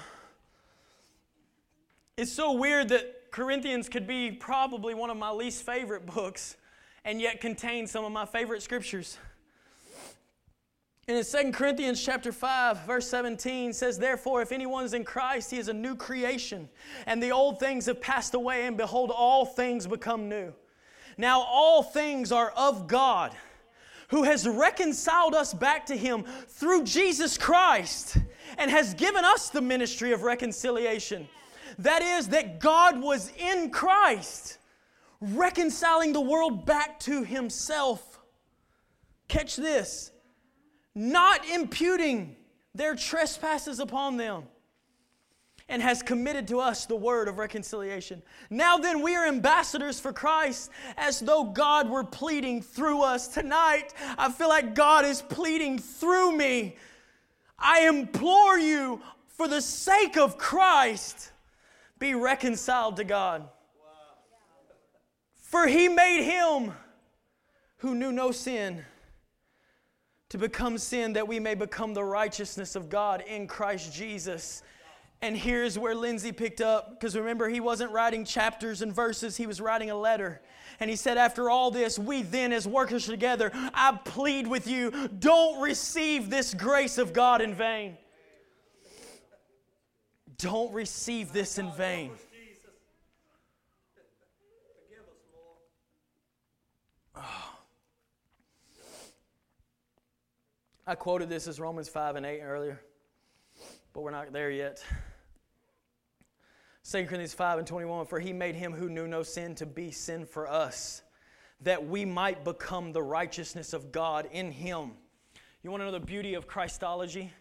It's 2.16 2.33
so 2.33 2.52
weird 2.52 2.88
that 2.88 3.30
Corinthians 3.30 3.88
could 3.88 4.07
be 4.07 4.33
probably 4.33 4.95
one 4.95 5.11
of 5.11 5.16
my 5.16 5.30
least 5.30 5.64
favorite 5.64 6.07
books 6.07 6.57
and 7.04 7.21
yet 7.21 7.40
contain 7.40 7.87
some 7.87 8.04
of 8.04 8.12
my 8.12 8.25
favorite 8.25 8.62
scriptures. 8.62 9.19
And 11.09 11.19
in 11.19 11.25
2 11.25 11.52
Corinthians 11.52 12.02
chapter 12.02 12.33
5, 12.33 12.87
verse 12.87 13.07
17 13.09 13.73
says, 13.73 13.99
Therefore, 13.99 14.42
if 14.42 14.52
anyone 14.52 14.85
is 14.85 14.95
in 14.95 15.04
Christ, 15.04 15.50
he 15.50 15.59
is 15.59 15.69
a 15.69 15.73
new 15.73 15.95
creation, 15.95 16.69
and 17.07 17.23
the 17.23 17.33
old 17.33 17.59
things 17.59 17.87
have 17.87 18.00
passed 18.00 18.35
away, 18.35 18.66
and 18.66 18.76
behold, 18.76 19.11
all 19.11 19.45
things 19.45 19.87
become 19.87 20.28
new. 20.28 20.52
Now 21.16 21.40
all 21.40 21.83
things 21.83 22.33
are 22.33 22.50
of 22.50 22.87
God 22.87 23.35
who 24.11 24.25
has 24.25 24.47
reconciled 24.47 25.35
us 25.35 25.55
back 25.55 25.87
to 25.87 25.97
Him 25.97 26.25
through 26.49 26.85
Jesus 26.85 27.38
Christ 27.38 28.19
and 28.59 28.71
has 28.71 28.95
given 28.95 29.25
us 29.25 29.50
the 29.50 29.61
ministry 29.61 30.12
of 30.12 30.23
reconciliation. 30.23 31.29
That 31.79 32.02
is, 32.02 32.29
that 32.29 32.59
God 32.61 33.00
was 33.00 33.33
in 33.38 33.71
Christ, 33.71 34.59
reconciling 35.21 36.12
the 36.12 36.21
world 36.21 36.67
back 36.67 36.99
to 37.00 37.23
Himself. 37.23 38.19
Catch 39.29 39.57
this 39.57 40.11
not 40.93 41.49
imputing 41.49 42.35
their 42.75 42.97
trespasses 42.97 43.79
upon 43.79 44.17
them 44.17 44.43
and 45.71 45.81
has 45.81 46.03
committed 46.03 46.49
to 46.49 46.59
us 46.59 46.85
the 46.85 46.97
word 46.97 47.29
of 47.29 47.39
reconciliation. 47.39 48.21
Now 48.50 48.77
then, 48.77 49.03
we 49.03 49.15
are 49.15 49.25
ambassadors 49.25 50.00
for 50.00 50.12
Christ 50.12 50.71
as 50.97 51.21
though 51.21 51.45
God 51.45 51.89
were 51.89 52.03
pleading 52.03 52.61
through 52.61 53.03
us. 53.03 53.29
Tonight, 53.29 53.95
I 54.19 54.33
feel 54.33 54.49
like 54.49 54.75
God 54.75 55.05
is 55.05 55.23
pleading 55.23 55.79
through 55.79 56.37
me. 56.37 56.77
I 57.57 57.87
implore 57.87 58.59
you, 58.59 59.00
for 59.29 59.47
the 59.47 59.62
sake 59.62 60.17
of 60.17 60.37
Christ, 60.37 61.31
be 62.00 62.15
reconciled 62.15 62.97
to 62.97 63.05
God. 63.05 63.49
For 65.37 65.69
he 65.69 65.89
made 65.89 66.25
him 66.25 66.73
who 67.79 67.95
knew 67.95 68.11
no 68.11 68.33
sin 68.33 68.85
to 70.31 70.39
become 70.39 70.79
sin 70.79 71.12
that 71.12 71.29
we 71.29 71.39
may 71.39 71.55
become 71.55 71.95
the 71.95 72.05
righteousness 72.05 72.75
of 72.75 72.89
God 72.89 73.23
in 73.27 73.47
Christ 73.47 73.93
Jesus. 73.93 74.62
And 75.23 75.37
here's 75.37 75.79
where 75.79 75.95
Lindsay 75.95 76.33
picked 76.33 76.62
up, 76.62 76.91
because 76.91 77.15
remember, 77.15 77.49
he 77.49 77.61
wasn't 77.61 77.93
writing 77.93 78.25
chapters 78.25 78.81
and 78.81 78.95
verses, 78.95 79.37
he 79.37 79.47
was 79.47 79.61
writing 79.61 79.91
a 79.91 79.97
letter. 79.97 80.41
And 80.79 80.89
he 80.89 80.97
said, 80.97 81.19
After 81.19 81.50
all 81.50 81.71
this, 81.71 81.99
we 81.99 82.23
then, 82.23 82.55
as 82.55 82.67
workers 82.67 83.05
together, 83.05 83.50
I 83.53 83.99
plead 84.03 84.47
with 84.47 84.67
you, 84.67 85.09
don't 85.19 85.61
receive 85.61 86.31
this 86.31 86.55
grace 86.55 86.97
of 86.97 87.12
God 87.12 87.43
in 87.43 87.55
vain. 87.55 87.99
Don't 90.39 90.73
receive 90.73 91.35
this 91.35 91.59
in 91.59 91.71
vain. 91.73 92.12
Oh. 97.15 97.23
I 100.87 100.95
quoted 100.95 101.29
this 101.29 101.47
as 101.47 101.61
Romans 101.61 101.91
5 101.91 102.17
and 102.17 102.25
8 102.25 102.41
earlier, 102.41 102.81
but 103.93 104.00
we're 104.00 104.11
not 104.11 104.33
there 104.33 104.50
yet. 104.50 104.83
2 106.91 107.05
Corinthians 107.05 107.35
5 107.35 107.59
and 107.59 107.67
21 107.69 108.07
For 108.07 108.19
he 108.19 108.33
made 108.33 108.57
him 108.57 108.73
who 108.73 108.89
knew 108.89 109.07
no 109.07 109.23
sin 109.23 109.55
to 109.57 109.67
be 109.67 109.93
sin 109.93 110.27
for 110.27 110.51
us, 110.51 111.03
that 111.61 111.87
we 111.87 112.05
might 112.05 112.43
become 112.43 112.93
the 112.93 113.03
righteousness 113.03 113.73
of 113.73 113.93
God 113.93 114.29
in 114.33 114.51
him. 114.51 114.91
You 115.63 115.71
want 115.71 115.83
to 115.83 115.85
know 115.85 115.93
the 115.93 116.01
beauty 116.01 116.35
of 116.35 116.49
Christology? 116.49 117.33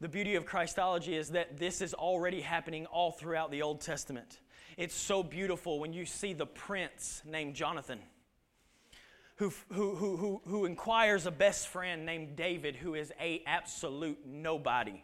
The 0.00 0.08
beauty 0.08 0.34
of 0.34 0.44
Christology 0.44 1.14
is 1.14 1.30
that 1.30 1.56
this 1.56 1.80
is 1.82 1.94
already 1.94 2.40
happening 2.40 2.84
all 2.86 3.12
throughout 3.12 3.52
the 3.52 3.62
Old 3.62 3.80
Testament. 3.80 4.40
It's 4.76 4.94
so 4.94 5.22
beautiful 5.22 5.78
when 5.78 5.92
you 5.92 6.04
see 6.04 6.32
the 6.32 6.46
prince 6.46 7.22
named 7.24 7.54
Jonathan. 7.54 8.00
Who, 9.36 9.52
who, 9.70 9.94
who, 9.94 10.16
who, 10.16 10.42
who 10.46 10.64
inquires 10.64 11.26
a 11.26 11.30
best 11.30 11.68
friend 11.68 12.04
named 12.06 12.34
David, 12.34 12.74
who 12.74 12.96
is 12.96 13.12
a 13.20 13.44
absolute 13.46 14.18
nobody. 14.26 15.00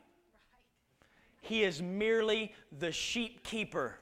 He 1.43 1.65
is 1.65 1.83
merely 1.83 2.55
the 2.79 2.93
sheep 2.93 3.45
keeper, 3.45 3.99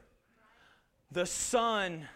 the 1.11 1.27
son 1.27 2.07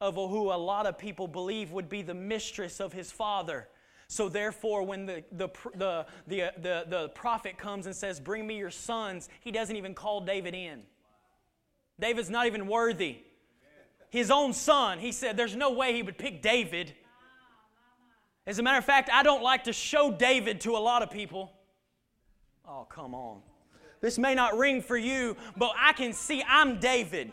of 0.00 0.16
who 0.16 0.52
a 0.52 0.58
lot 0.58 0.86
of 0.86 0.98
people 0.98 1.28
believe 1.28 1.70
would 1.70 1.88
be 1.88 2.02
the 2.02 2.14
mistress 2.14 2.80
of 2.80 2.92
his 2.92 3.10
father. 3.10 3.68
So 4.08 4.28
therefore, 4.28 4.82
when 4.82 5.06
the, 5.06 5.24
the, 5.30 5.48
the, 5.74 6.06
the, 6.26 6.84
the, 6.88 7.08
prophet 7.14 7.56
comes 7.56 7.86
and 7.86 7.94
says, 7.94 8.18
Bring 8.20 8.46
me 8.46 8.58
your 8.58 8.70
sons, 8.70 9.28
he 9.40 9.52
doesn't 9.52 9.76
even 9.76 9.94
call 9.94 10.20
David 10.20 10.54
in. 10.54 10.82
David's 11.98 12.28
not 12.28 12.46
even 12.46 12.66
worthy. 12.66 13.18
His 14.10 14.30
own 14.30 14.52
son, 14.52 14.98
he 14.98 15.12
said, 15.12 15.36
There's 15.36 15.56
no 15.56 15.70
way 15.70 15.94
he 15.94 16.02
would 16.02 16.18
pick 16.18 16.42
David. 16.42 16.92
As 18.44 18.58
a 18.58 18.62
matter 18.62 18.78
of 18.78 18.84
fact, 18.84 19.08
I 19.10 19.22
don't 19.22 19.42
like 19.42 19.64
to 19.64 19.72
show 19.72 20.10
David 20.10 20.60
to 20.62 20.72
a 20.72 20.78
lot 20.78 21.02
of 21.02 21.10
people. 21.10 21.52
Oh, 22.66 22.86
come 22.90 23.14
on. 23.14 23.40
This 24.02 24.18
may 24.18 24.34
not 24.34 24.58
ring 24.58 24.82
for 24.82 24.96
you, 24.96 25.36
but 25.56 25.72
I 25.78 25.92
can 25.92 26.12
see 26.12 26.42
I'm 26.46 26.80
David. 26.80 27.32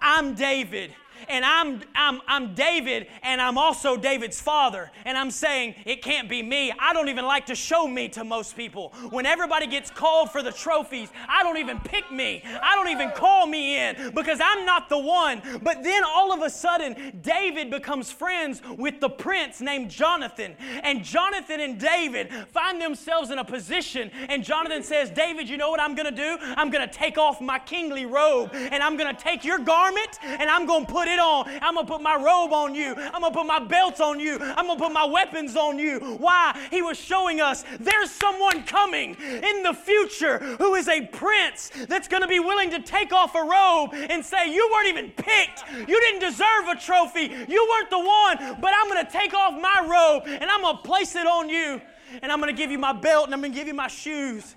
I'm 0.00 0.34
David 0.34 0.94
and 1.28 1.44
I'm, 1.44 1.82
I'm, 1.94 2.20
I'm 2.26 2.54
David, 2.54 3.06
and 3.22 3.40
I'm 3.40 3.58
also 3.58 3.96
David's 3.96 4.40
father. 4.40 4.90
And 5.04 5.16
I'm 5.16 5.30
saying, 5.30 5.74
it 5.84 6.02
can't 6.02 6.28
be 6.28 6.42
me. 6.42 6.72
I 6.78 6.92
don't 6.92 7.08
even 7.08 7.24
like 7.24 7.46
to 7.46 7.54
show 7.54 7.86
me 7.86 8.08
to 8.10 8.24
most 8.24 8.56
people. 8.56 8.92
When 9.10 9.26
everybody 9.26 9.66
gets 9.66 9.90
called 9.90 10.30
for 10.30 10.42
the 10.42 10.52
trophies, 10.52 11.10
I 11.28 11.42
don't 11.42 11.58
even 11.58 11.80
pick 11.80 12.10
me. 12.10 12.42
I 12.62 12.74
don't 12.74 12.88
even 12.88 13.10
call 13.10 13.46
me 13.46 13.78
in 13.78 14.12
because 14.14 14.40
I'm 14.42 14.64
not 14.64 14.88
the 14.88 14.98
one. 14.98 15.42
But 15.62 15.82
then 15.82 16.02
all 16.04 16.32
of 16.32 16.42
a 16.42 16.50
sudden, 16.50 17.20
David 17.22 17.70
becomes 17.70 18.10
friends 18.10 18.62
with 18.76 19.00
the 19.00 19.08
prince 19.08 19.60
named 19.60 19.90
Jonathan. 19.90 20.56
And 20.82 21.04
Jonathan 21.04 21.60
and 21.60 21.78
David 21.78 22.32
find 22.52 22.80
themselves 22.80 23.30
in 23.30 23.38
a 23.38 23.44
position, 23.44 24.10
and 24.28 24.44
Jonathan 24.44 24.82
says, 24.82 25.10
David, 25.10 25.48
you 25.48 25.56
know 25.56 25.70
what 25.70 25.80
I'm 25.80 25.94
going 25.94 26.12
to 26.12 26.16
do? 26.16 26.36
I'm 26.40 26.70
going 26.70 26.86
to 26.86 26.92
take 26.92 27.18
off 27.18 27.40
my 27.40 27.58
kingly 27.58 28.06
robe, 28.06 28.50
and 28.52 28.82
I'm 28.82 28.96
going 28.96 29.14
to 29.14 29.20
take 29.20 29.44
your 29.44 29.58
garment, 29.58 30.18
and 30.22 30.48
I'm 30.50 30.66
going 30.66 30.86
to 30.86 30.92
put 30.92 31.03
put 31.04 31.12
it 31.12 31.18
on. 31.18 31.48
I'm 31.62 31.74
going 31.74 31.86
to 31.86 31.92
put 31.92 32.02
my 32.02 32.16
robe 32.16 32.52
on 32.52 32.74
you. 32.74 32.94
I'm 32.94 33.20
going 33.20 33.32
to 33.32 33.38
put 33.38 33.46
my 33.46 33.58
belt 33.58 34.00
on 34.00 34.20
you. 34.20 34.38
I'm 34.40 34.66
going 34.66 34.78
to 34.78 34.84
put 34.84 34.92
my 34.92 35.04
weapons 35.04 35.56
on 35.56 35.78
you. 35.78 35.98
Why? 36.18 36.58
He 36.70 36.82
was 36.82 36.98
showing 36.98 37.40
us 37.40 37.64
there's 37.78 38.10
someone 38.10 38.64
coming 38.64 39.16
in 39.20 39.62
the 39.62 39.74
future 39.74 40.38
who 40.38 40.74
is 40.74 40.88
a 40.88 41.06
prince 41.06 41.70
that's 41.88 42.08
going 42.08 42.22
to 42.22 42.28
be 42.28 42.40
willing 42.40 42.70
to 42.70 42.80
take 42.80 43.12
off 43.12 43.34
a 43.34 43.42
robe 43.42 43.90
and 43.94 44.24
say, 44.24 44.52
You 44.52 44.68
weren't 44.72 44.88
even 44.88 45.10
picked. 45.10 45.64
You 45.72 46.00
didn't 46.00 46.20
deserve 46.20 46.68
a 46.68 46.76
trophy. 46.76 47.32
You 47.48 47.68
weren't 47.70 47.90
the 47.90 47.98
one, 47.98 48.60
but 48.60 48.72
I'm 48.74 48.88
going 48.88 49.04
to 49.04 49.12
take 49.12 49.34
off 49.34 49.60
my 49.60 49.80
robe 49.82 50.22
and 50.26 50.50
I'm 50.50 50.62
going 50.62 50.76
to 50.76 50.82
place 50.82 51.14
it 51.16 51.26
on 51.26 51.48
you. 51.48 51.80
And 52.22 52.30
I'm 52.30 52.40
going 52.40 52.54
to 52.54 52.56
give 52.56 52.70
you 52.70 52.78
my 52.78 52.92
belt 52.92 53.26
and 53.26 53.34
I'm 53.34 53.40
going 53.40 53.52
to 53.52 53.58
give 53.58 53.66
you 53.66 53.74
my 53.74 53.88
shoes. 53.88 54.54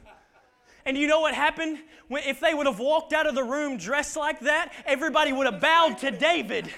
And 0.87 0.97
you 0.97 1.05
know 1.05 1.19
what 1.19 1.33
happened? 1.33 1.79
If 2.09 2.39
they 2.39 2.53
would 2.53 2.65
have 2.65 2.79
walked 2.79 3.11
out 3.11 3.27
of 3.27 3.35
the 3.35 3.43
room 3.43 3.75
dressed 3.77 4.15
like 4.15 4.39
that, 4.39 4.71
everybody 4.85 5.33
would 5.33 5.45
have 5.45 5.59
bowed 5.59 5.97
to 5.97 6.11
David. 6.11 6.69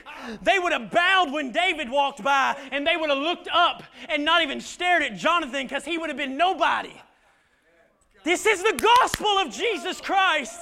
They 0.42 0.58
would 0.58 0.74
have 0.74 0.90
bowed 0.90 1.32
when 1.32 1.52
David 1.52 1.92
walked 1.92 2.24
by, 2.24 2.58
and 2.72 2.88
they 2.88 2.98
would 2.98 3.12
have 3.12 3.20
looked 3.20 3.48
up 3.54 3.84
and 4.10 4.26
not 4.26 4.42
even 4.42 4.62
stared 4.62 5.04
at 5.04 5.16
Jonathan 5.16 5.68
because 5.68 5.86
he 5.86 6.00
would 6.00 6.10
have 6.10 6.18
been 6.18 6.36
nobody. 6.36 6.94
This 8.24 8.48
is 8.48 8.64
the 8.64 8.74
gospel 9.00 9.38
of 9.38 9.54
Jesus 9.54 10.02
Christ. 10.02 10.60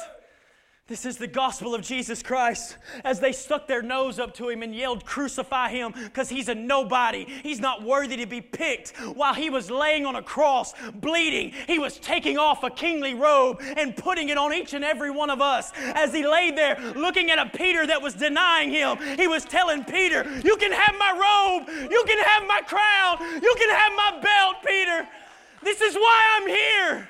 This 0.88 1.06
is 1.06 1.17
the 1.17 1.27
gospel 1.27 1.75
of 1.75 1.82
Jesus 1.82 2.24
Christ. 2.24 2.77
As 3.03 3.20
they 3.20 3.34
stuck 3.34 3.67
their 3.67 3.82
nose 3.82 4.20
up 4.20 4.34
to 4.36 4.48
him 4.48 4.63
and 4.63 4.74
yelled, 4.74 5.03
Crucify 5.03 5.67
him, 5.70 5.91
because 5.91 6.29
he's 6.29 6.48
a 6.48 6.56
nobody. 6.56 7.25
He's 7.44 7.60
not 7.60 7.84
worthy 7.84 8.15
to 8.15 8.25
be 8.25 8.39
picked. 8.39 8.96
While 9.13 9.34
he 9.34 9.50
was 9.50 9.70
laying 9.70 10.06
on 10.06 10.15
a 10.15 10.22
cross, 10.22 10.74
bleeding, 10.96 11.51
he 11.67 11.77
was 11.77 12.00
taking 12.00 12.38
off 12.38 12.63
a 12.63 12.70
kingly 12.70 13.13
robe 13.13 13.62
and 13.75 13.98
putting 13.98 14.29
it 14.29 14.38
on 14.38 14.53
each 14.53 14.74
and 14.74 14.86
every 14.86 15.12
one 15.12 15.29
of 15.29 15.41
us. 15.41 15.74
As 15.75 16.13
he 16.13 16.25
laid 16.25 16.58
there 16.58 16.79
looking 16.96 17.32
at 17.32 17.38
a 17.38 17.50
Peter 17.50 17.86
that 17.86 18.01
was 18.01 18.13
denying 18.13 18.72
him, 18.72 18.98
he 19.17 19.27
was 19.27 19.44
telling 19.44 19.84
Peter, 19.84 20.24
You 20.46 20.56
can 20.56 20.72
have 20.72 20.96
my 20.98 21.12
robe, 21.12 21.91
you 21.91 22.03
can 22.08 22.24
have 22.24 22.48
my 22.48 22.62
crown, 22.62 23.41
you 23.44 23.56
can 23.58 23.70
have 23.75 23.91
my 23.94 24.20
belt, 24.22 24.56
Peter. 24.65 25.06
This 25.63 25.82
is 25.82 25.96
why 25.96 26.38
I'm 26.38 26.48
here. 26.48 27.10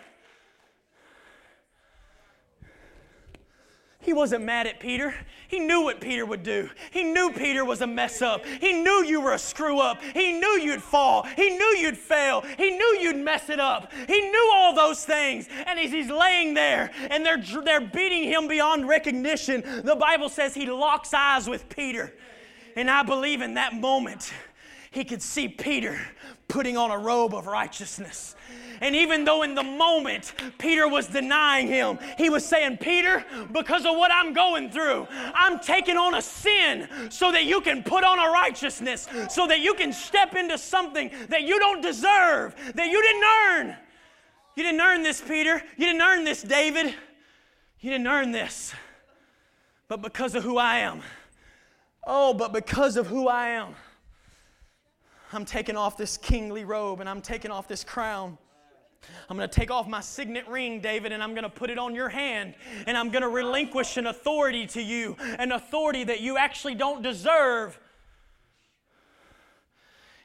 He 4.07 4.13
wasn't 4.13 4.45
mad 4.45 4.67
at 4.67 4.79
Peter. 4.79 5.13
He 5.49 5.59
knew 5.59 5.81
what 5.81 5.99
Peter 5.99 6.25
would 6.25 6.41
do. 6.41 6.69
He 6.91 7.03
knew 7.03 7.29
Peter 7.29 7.65
was 7.65 7.81
a 7.81 7.87
mess 7.87 8.21
up. 8.21 8.45
He 8.45 8.71
knew 8.71 9.03
you 9.03 9.19
were 9.19 9.33
a 9.33 9.37
screw 9.37 9.79
up. 9.79 10.01
He 10.01 10.31
knew 10.31 10.61
you'd 10.61 10.81
fall. 10.81 11.23
He 11.23 11.49
knew 11.49 11.75
you'd 11.77 11.97
fail. 11.97 12.39
He 12.57 12.71
knew 12.71 12.99
you'd 13.01 13.17
mess 13.17 13.49
it 13.49 13.59
up. 13.59 13.91
He 14.07 14.21
knew 14.21 14.51
all 14.55 14.73
those 14.73 15.03
things. 15.03 15.49
And 15.65 15.77
as 15.77 15.91
he's 15.91 16.09
laying 16.09 16.53
there 16.53 16.89
and 17.09 17.25
they're, 17.25 17.43
they're 17.65 17.81
beating 17.81 18.23
him 18.23 18.47
beyond 18.47 18.87
recognition, 18.87 19.61
the 19.83 19.97
Bible 19.97 20.29
says 20.29 20.55
he 20.55 20.67
locks 20.67 21.13
eyes 21.13 21.49
with 21.49 21.67
Peter. 21.67 22.13
And 22.77 22.89
I 22.89 23.03
believe 23.03 23.41
in 23.41 23.55
that 23.55 23.73
moment, 23.73 24.31
he 24.89 25.03
could 25.03 25.21
see 25.21 25.49
Peter 25.49 25.99
putting 26.47 26.77
on 26.77 26.91
a 26.91 26.97
robe 26.97 27.35
of 27.35 27.45
righteousness. 27.45 28.37
And 28.81 28.96
even 28.96 29.25
though 29.25 29.43
in 29.43 29.55
the 29.55 29.63
moment 29.63 30.34
Peter 30.57 30.88
was 30.88 31.07
denying 31.07 31.67
him, 31.67 32.00
he 32.17 32.29
was 32.29 32.46
saying, 32.46 32.77
Peter, 32.77 33.24
because 33.51 33.86
of 33.86 33.96
what 33.98 34.12
I'm 34.12 34.34
going 34.34 34.69
through, 34.69 35.07
I'm 35.34 35.60
taking 35.60 35.98
on 35.98 36.15
a 36.15 36.22
sin 36.22 36.88
so 37.10 37.31
that 37.31 37.46
you 37.46 37.62
can 37.62 37.84
put 37.84 38.03
on 38.03 38.19
a 38.19 38.31
righteousness, 38.31 39.07
so 39.29 39.48
that 39.48 39.60
you 39.60 39.74
can 39.74 39.91
step 39.93 40.36
into 40.36 40.57
something 40.57 41.12
that 41.29 41.43
you 41.43 41.60
don't 41.60 41.81
deserve, 41.81 42.55
that 42.75 42.88
you 42.88 43.01
didn't 43.01 43.24
earn. 43.24 43.75
You 44.55 44.63
didn't 44.63 44.81
earn 44.81 45.03
this, 45.03 45.22
Peter. 45.22 45.62
You 45.77 45.86
didn't 45.86 46.01
earn 46.01 46.24
this, 46.24 46.41
David. 46.41 46.93
You 47.79 47.91
didn't 47.91 48.07
earn 48.07 48.31
this. 48.31 48.74
But 49.88 50.01
because 50.01 50.34
of 50.36 50.43
who 50.43 50.57
I 50.57 50.79
am. 50.79 51.01
Oh, 52.05 52.34
but 52.34 52.53
because 52.53 52.98
of 52.98 53.07
who 53.07 53.27
I 53.27 53.50
am. 53.50 53.75
I'm 55.34 55.46
taking 55.46 55.75
off 55.75 55.98
this 55.98 56.17
kingly 56.17 56.63
robe 56.63 57.01
and 57.01 57.10
I'm 57.10 57.22
taking 57.22 57.51
off 57.51 57.67
this 57.67 57.84
crown. 57.84 58.38
I'm 59.30 59.38
going 59.38 59.48
to 59.48 59.54
take 59.54 59.72
off 59.72 59.88
my 59.88 60.01
signet 60.01 60.48
ring, 60.48 60.80
David, 60.80 61.12
and 61.12 61.22
I'm 61.22 61.32
going 61.32 61.44
to 61.44 61.50
put 61.50 61.70
it 61.70 61.77
on 61.77 61.96
your 61.96 62.10
hand. 62.10 62.56
And 62.86 62.98
I'm 62.98 63.10
going 63.10 63.22
to 63.22 63.30
relinquish 63.30 63.98
an 63.98 64.08
authority 64.08 64.68
to 64.68 64.82
you, 64.82 65.16
an 65.20 65.51
authority 65.51 66.04
that 66.06 66.22
you 66.22 66.38
actually 66.38 66.75
don't 66.75 67.01
deserve. 67.01 67.80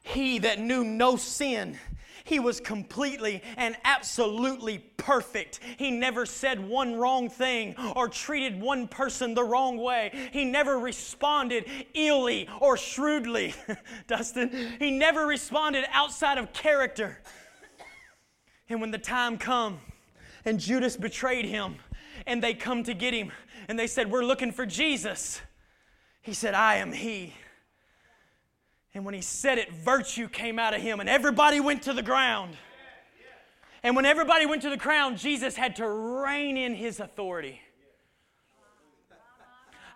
He 0.03 0.41
that 0.41 0.59
knew 0.59 0.85
no 0.85 1.17
sin, 1.17 1.79
he 2.25 2.39
was 2.39 2.61
completely 2.61 3.43
and 3.57 3.77
absolutely 3.85 4.79
perfect. 4.97 5.61
He 5.77 5.91
never 5.91 6.25
said 6.27 6.61
one 6.61 6.95
wrong 6.95 7.29
thing 7.29 7.75
or 7.97 8.09
treated 8.09 8.61
one 8.61 8.87
person 8.89 9.35
the 9.35 9.43
wrong 9.43 9.77
way. 9.77 10.13
He 10.33 10.45
never 10.45 10.79
responded 10.79 11.65
illy 11.95 12.49
or 12.61 12.77
shrewdly. 12.77 13.55
Dustin, 14.07 14.77
he 14.79 14.91
never 14.91 15.27
responded 15.27 15.85
outside 15.93 16.39
of 16.39 16.53
character. 16.53 17.19
And 18.73 18.81
when 18.81 18.91
the 18.91 18.97
time 18.97 19.37
come 19.37 19.81
and 20.47 20.59
Judas 20.59 20.97
betrayed 20.97 21.45
him 21.45 21.77
and 22.27 22.43
they 22.43 22.55
come 22.55 22.83
to 22.85 22.95
get 22.95 23.13
him 23.13 23.31
and 23.69 23.79
they 23.79 23.87
said, 23.87 24.11
We're 24.11 24.25
looking 24.25 24.51
for 24.51 24.65
Jesus, 24.65 25.43
he 26.23 26.33
said, 26.33 26.55
I 26.55 26.77
am 26.77 26.91
he. 26.91 27.35
And 28.95 29.05
when 29.05 29.13
he 29.13 29.21
said 29.21 29.59
it, 29.59 29.71
virtue 29.73 30.27
came 30.27 30.59
out 30.59 30.73
of 30.73 30.81
him 30.81 31.01
and 31.01 31.09
everybody 31.09 31.61
went 31.61 31.83
to 31.83 31.93
the 31.93 32.03
ground. 32.03 32.57
And 33.83 33.95
when 33.95 34.07
everybody 34.07 34.47
went 34.47 34.63
to 34.63 34.71
the 34.71 34.79
ground, 34.79 35.19
Jesus 35.19 35.55
had 35.55 35.77
to 35.77 35.87
rein 35.87 36.57
in 36.57 36.75
his 36.75 36.99
authority. 36.99 37.61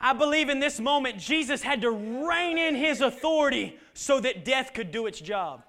I 0.03 0.13
believe 0.13 0.51
in 0.51 0.61
this 0.61 0.79
moment, 0.79 1.19
Jesus 1.19 1.63
had 1.63 1.81
to 1.81 1.91
rein 1.91 2.59
in 2.59 2.75
his 2.75 3.01
authority 3.01 3.79
so 3.95 4.21
that 4.21 4.45
death 4.45 4.75
could 4.75 4.93
do 4.93 5.07
its 5.07 5.19
job. 5.19 5.63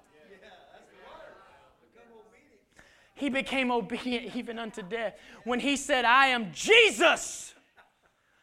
He 3.18 3.28
became 3.28 3.70
obedient 3.70 4.36
even 4.36 4.58
unto 4.58 4.82
death. 4.82 5.14
When 5.44 5.60
he 5.60 5.76
said, 5.76 6.04
I 6.04 6.28
am 6.28 6.52
Jesus, 6.52 7.54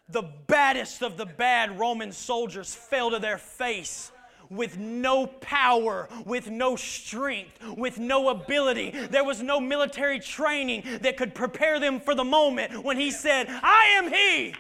the 0.10 0.24
baddest 0.48 1.02
of 1.02 1.18
the 1.18 1.26
bad 1.26 1.80
Roman 1.80 2.12
soldiers 2.12 2.76
fell 2.76 3.12
to 3.12 3.20
their 3.20 3.38
face 3.38 4.12
with 4.50 4.78
no 4.78 5.28
power, 5.28 6.08
with 6.26 6.50
no 6.50 6.76
strength, 6.76 7.58
with 7.78 7.98
no 7.98 8.30
ability. 8.30 8.92
There 8.92 9.24
was 9.24 9.42
no 9.42 9.60
military 9.60 10.20
training 10.20 10.84
that 11.02 11.18
could 11.18 11.34
prepare 11.34 11.80
them 11.80 12.00
for 12.00 12.14
the 12.14 12.24
moment 12.24 12.84
when 12.84 12.98
he 12.98 13.12
said, 13.12 13.48
I 13.50 13.96
am 13.98 14.12
he. 14.12 14.54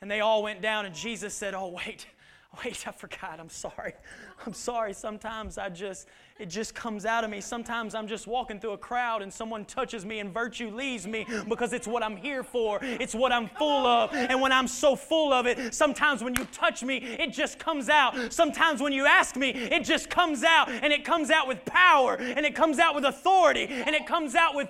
And 0.00 0.10
they 0.10 0.20
all 0.20 0.42
went 0.42 0.62
down, 0.62 0.86
and 0.86 0.94
Jesus 0.94 1.34
said, 1.34 1.54
Oh, 1.54 1.68
wait, 1.68 2.06
wait, 2.64 2.86
I 2.88 2.92
forgot. 2.92 3.38
I'm 3.38 3.50
sorry. 3.50 3.94
I'm 4.46 4.52
sorry. 4.52 4.92
Sometimes 4.92 5.58
I 5.58 5.68
just, 5.68 6.08
it 6.38 6.46
just 6.46 6.74
comes 6.74 7.06
out 7.06 7.24
of 7.24 7.30
me. 7.30 7.40
Sometimes 7.40 7.94
I'm 7.94 8.06
just 8.06 8.26
walking 8.26 8.60
through 8.60 8.72
a 8.72 8.78
crowd 8.78 9.22
and 9.22 9.32
someone 9.32 9.64
touches 9.64 10.04
me 10.04 10.18
and 10.18 10.32
virtue 10.32 10.70
leaves 10.70 11.06
me 11.06 11.26
because 11.48 11.72
it's 11.72 11.86
what 11.86 12.02
I'm 12.02 12.16
here 12.16 12.42
for. 12.42 12.78
It's 12.82 13.14
what 13.14 13.32
I'm 13.32 13.48
full 13.48 13.86
of. 13.86 14.12
And 14.12 14.40
when 14.40 14.52
I'm 14.52 14.68
so 14.68 14.96
full 14.96 15.32
of 15.32 15.46
it, 15.46 15.74
sometimes 15.74 16.22
when 16.22 16.34
you 16.34 16.44
touch 16.52 16.82
me, 16.82 16.98
it 16.98 17.32
just 17.32 17.58
comes 17.58 17.88
out. 17.88 18.32
Sometimes 18.32 18.80
when 18.80 18.92
you 18.92 19.06
ask 19.06 19.36
me, 19.36 19.50
it 19.50 19.84
just 19.84 20.10
comes 20.10 20.44
out. 20.44 20.68
And 20.68 20.92
it 20.92 21.04
comes 21.04 21.30
out 21.30 21.48
with 21.48 21.64
power 21.64 22.16
and 22.16 22.44
it 22.44 22.54
comes 22.54 22.78
out 22.78 22.94
with 22.94 23.04
authority 23.04 23.66
and 23.68 23.94
it 23.94 24.06
comes 24.06 24.34
out 24.34 24.54
with. 24.54 24.68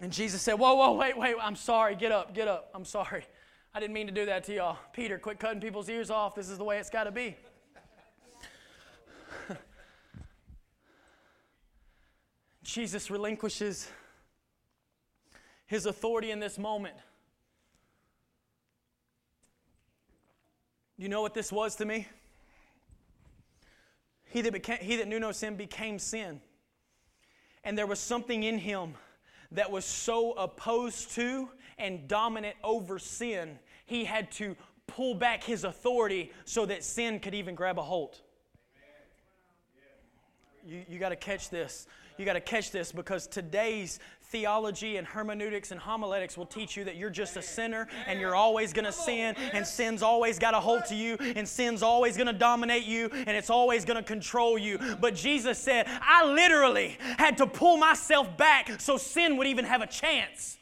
And 0.00 0.12
Jesus 0.12 0.42
said, 0.42 0.54
Whoa, 0.54 0.74
whoa, 0.74 0.94
wait, 0.94 1.16
wait, 1.16 1.36
I'm 1.40 1.54
sorry. 1.54 1.94
Get 1.94 2.10
up, 2.10 2.34
get 2.34 2.48
up. 2.48 2.70
I'm 2.74 2.84
sorry. 2.84 3.24
I 3.74 3.80
didn't 3.80 3.94
mean 3.94 4.06
to 4.06 4.12
do 4.12 4.26
that 4.26 4.44
to 4.44 4.54
y'all. 4.54 4.76
Peter, 4.92 5.18
quit 5.18 5.40
cutting 5.40 5.60
people's 5.60 5.88
ears 5.88 6.10
off. 6.10 6.34
This 6.34 6.50
is 6.50 6.58
the 6.58 6.64
way 6.64 6.76
it's 6.78 6.90
got 6.90 7.04
to 7.04 7.10
be. 7.10 7.38
Jesus 12.62 13.10
relinquishes 13.10 13.88
his 15.64 15.86
authority 15.86 16.30
in 16.30 16.38
this 16.38 16.58
moment. 16.58 16.96
You 20.98 21.08
know 21.08 21.22
what 21.22 21.32
this 21.32 21.50
was 21.50 21.74
to 21.76 21.86
me? 21.86 22.06
He 24.24 24.42
that, 24.42 24.52
became, 24.52 24.80
he 24.80 24.96
that 24.96 25.08
knew 25.08 25.18
no 25.18 25.32
sin 25.32 25.56
became 25.56 25.98
sin. 25.98 26.42
And 27.64 27.78
there 27.78 27.86
was 27.86 28.00
something 28.00 28.42
in 28.42 28.58
him 28.58 28.92
that 29.50 29.70
was 29.70 29.86
so 29.86 30.32
opposed 30.32 31.12
to 31.12 31.48
and 31.78 32.06
dominant 32.08 32.56
over 32.62 32.98
sin, 32.98 33.58
he 33.86 34.04
had 34.04 34.30
to 34.32 34.56
pull 34.86 35.14
back 35.14 35.44
his 35.44 35.64
authority 35.64 36.32
so 36.44 36.66
that 36.66 36.84
sin 36.84 37.20
could 37.20 37.34
even 37.34 37.54
grab 37.54 37.78
a 37.78 37.82
hold. 37.82 38.20
You, 40.64 40.84
you 40.88 40.98
got 40.98 41.08
to 41.08 41.16
catch 41.16 41.50
this. 41.50 41.86
You 42.18 42.24
got 42.24 42.34
to 42.34 42.40
catch 42.40 42.70
this 42.70 42.92
because 42.92 43.26
today's 43.26 43.98
theology 44.32 44.96
and 44.96 45.06
hermeneutics 45.06 45.72
and 45.72 45.80
homiletics 45.80 46.36
will 46.36 46.46
teach 46.46 46.76
you 46.76 46.84
that 46.84 46.96
you're 46.96 47.10
just 47.10 47.36
a 47.36 47.42
sinner 47.42 47.88
and 48.06 48.20
you're 48.20 48.34
always 48.34 48.72
going 48.72 48.84
to 48.84 48.92
sin 48.92 49.34
and 49.52 49.66
sin's 49.66 50.02
always 50.02 50.38
got 50.38 50.54
a 50.54 50.60
hold 50.60 50.84
to 50.86 50.94
you 50.94 51.16
and 51.20 51.48
sin's 51.48 51.82
always 51.82 52.16
going 52.16 52.26
to 52.26 52.32
dominate 52.32 52.84
you 52.84 53.10
and 53.12 53.30
it's 53.30 53.50
always 53.50 53.84
going 53.84 53.96
to 53.96 54.02
control 54.02 54.56
you. 54.56 54.78
But 55.00 55.14
Jesus 55.14 55.58
said, 55.58 55.86
I 55.88 56.24
literally 56.32 56.96
had 57.18 57.38
to 57.38 57.46
pull 57.46 57.76
myself 57.76 58.36
back 58.36 58.80
so 58.80 58.96
sin 58.96 59.36
would 59.36 59.46
even 59.46 59.64
have 59.64 59.82
a 59.82 59.86
chance. 59.86 60.58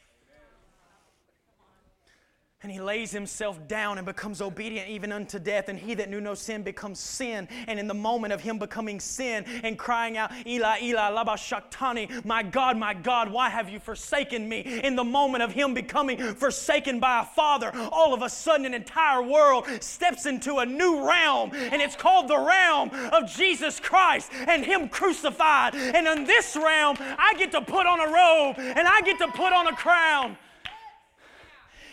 And 2.63 2.71
he 2.71 2.79
lays 2.79 3.11
himself 3.11 3.67
down 3.67 3.97
and 3.97 4.05
becomes 4.05 4.39
obedient 4.39 4.87
even 4.87 5.11
unto 5.11 5.39
death. 5.39 5.67
And 5.67 5.79
he 5.79 5.95
that 5.95 6.11
knew 6.11 6.21
no 6.21 6.35
sin 6.35 6.61
becomes 6.61 6.99
sin. 6.99 7.47
And 7.67 7.79
in 7.79 7.87
the 7.87 7.95
moment 7.95 8.33
of 8.33 8.41
him 8.41 8.59
becoming 8.59 8.99
sin 8.99 9.45
and 9.63 9.79
crying 9.79 10.15
out, 10.15 10.31
Eli, 10.45 10.77
Eli, 10.83 11.09
lama 11.09 11.39
sabachthani, 11.39 12.07
my 12.23 12.43
God, 12.43 12.77
my 12.77 12.93
God, 12.93 13.31
why 13.31 13.49
have 13.49 13.67
you 13.67 13.79
forsaken 13.79 14.47
me? 14.47 14.59
In 14.59 14.95
the 14.95 15.03
moment 15.03 15.43
of 15.43 15.51
him 15.51 15.73
becoming 15.73 16.19
forsaken 16.35 16.99
by 16.99 17.21
a 17.21 17.25
father, 17.25 17.71
all 17.91 18.13
of 18.13 18.21
a 18.21 18.29
sudden 18.29 18.67
an 18.67 18.75
entire 18.75 19.23
world 19.23 19.65
steps 19.79 20.27
into 20.27 20.57
a 20.57 20.65
new 20.65 21.07
realm. 21.07 21.51
And 21.53 21.81
it's 21.81 21.95
called 21.95 22.27
the 22.27 22.37
realm 22.37 22.91
of 23.11 23.27
Jesus 23.27 23.79
Christ 23.79 24.31
and 24.47 24.63
him 24.63 24.87
crucified. 24.87 25.73
And 25.73 26.05
in 26.05 26.25
this 26.25 26.55
realm, 26.55 26.95
I 26.99 27.33
get 27.39 27.51
to 27.53 27.61
put 27.61 27.87
on 27.87 27.99
a 27.99 28.05
robe 28.05 28.55
and 28.59 28.87
I 28.87 29.01
get 29.01 29.17
to 29.17 29.29
put 29.29 29.51
on 29.51 29.65
a 29.65 29.75
crown 29.75 30.37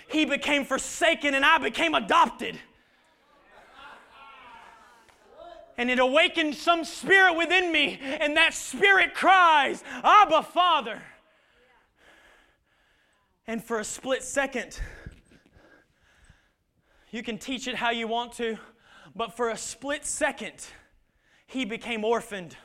he 0.08 0.24
became 0.24 0.64
forsaken 0.64 1.34
and 1.34 1.44
I 1.44 1.58
became 1.58 1.94
adopted. 1.94 2.58
And 5.76 5.90
it 5.90 6.00
awakened 6.00 6.56
some 6.56 6.84
spirit 6.84 7.36
within 7.36 7.70
me, 7.70 8.00
and 8.02 8.36
that 8.36 8.52
spirit 8.52 9.14
cries, 9.14 9.84
Abba, 10.02 10.42
Father. 10.42 11.00
And 13.46 13.62
for 13.62 13.78
a 13.78 13.84
split 13.84 14.24
second, 14.24 14.80
you 17.10 17.22
can 17.22 17.38
teach 17.38 17.68
it 17.68 17.76
how 17.76 17.90
you 17.90 18.08
want 18.08 18.32
to, 18.34 18.58
but 19.14 19.36
for 19.36 19.50
a 19.50 19.56
split 19.56 20.04
second, 20.04 20.66
he 21.46 21.64
became 21.64 22.04
orphaned 22.04 22.56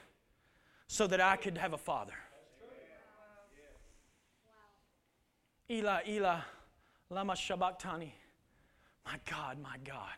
so 0.88 1.06
that 1.06 1.22
I 1.22 1.36
could 1.36 1.60
have 1.60 1.74
a 1.74 1.78
father. 1.78 2.14
Eli, 5.70 6.02
Eli, 6.08 6.40
Lama 7.14 7.36
Sabachthani. 7.36 8.16
My 9.06 9.20
God, 9.30 9.60
my 9.62 9.78
God. 9.84 10.18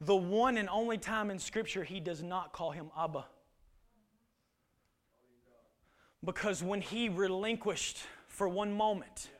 The 0.00 0.16
one 0.16 0.56
and 0.56 0.68
only 0.68 0.98
time 0.98 1.30
in 1.30 1.38
Scripture 1.38 1.84
he 1.84 2.00
does 2.00 2.22
not 2.22 2.52
call 2.52 2.70
him 2.70 2.90
Abba. 2.98 3.24
Because 6.24 6.62
when 6.62 6.80
he 6.80 7.08
relinquished 7.08 7.98
for 8.28 8.48
one 8.48 8.72
moment 8.72 9.30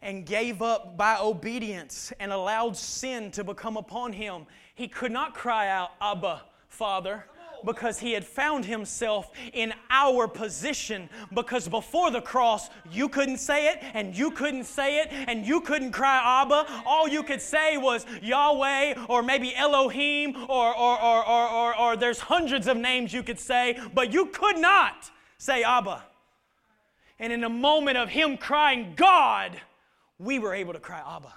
and 0.00 0.24
gave 0.24 0.62
up 0.62 0.96
by 0.96 1.18
obedience 1.18 2.12
and 2.20 2.32
allowed 2.32 2.76
sin 2.76 3.30
to 3.32 3.42
become 3.42 3.76
upon 3.76 4.12
him, 4.12 4.46
he 4.74 4.86
could 4.88 5.12
not 5.12 5.34
cry 5.34 5.68
out, 5.68 5.90
Abba, 6.00 6.42
Father 6.68 7.24
because 7.64 7.98
he 7.98 8.12
had 8.12 8.24
found 8.24 8.64
himself 8.64 9.30
in 9.52 9.72
our 9.90 10.28
position. 10.28 11.08
Because 11.32 11.68
before 11.68 12.10
the 12.10 12.20
cross, 12.20 12.70
you 12.90 13.08
couldn't 13.08 13.38
say 13.38 13.68
it, 13.68 13.78
and 13.94 14.16
you 14.16 14.30
couldn't 14.30 14.64
say 14.64 15.00
it, 15.00 15.08
and 15.10 15.46
you 15.46 15.60
couldn't 15.60 15.92
cry 15.92 16.42
Abba. 16.42 16.66
All 16.86 17.08
you 17.08 17.22
could 17.22 17.40
say 17.40 17.76
was 17.76 18.06
Yahweh, 18.22 19.06
or 19.08 19.22
maybe 19.22 19.54
Elohim, 19.54 20.36
or, 20.48 20.76
or, 20.76 21.02
or, 21.02 21.28
or, 21.28 21.48
or, 21.50 21.78
or 21.78 21.96
there's 21.96 22.20
hundreds 22.20 22.66
of 22.66 22.76
names 22.76 23.12
you 23.12 23.22
could 23.22 23.38
say, 23.38 23.78
but 23.94 24.12
you 24.12 24.26
could 24.26 24.58
not 24.58 25.10
say 25.38 25.62
Abba. 25.62 26.02
And 27.18 27.32
in 27.32 27.44
a 27.44 27.48
moment 27.48 27.98
of 27.98 28.08
him 28.08 28.36
crying 28.36 28.94
God, 28.96 29.60
we 30.18 30.38
were 30.38 30.54
able 30.54 30.72
to 30.72 30.80
cry 30.80 31.00
Abba. 31.06 31.32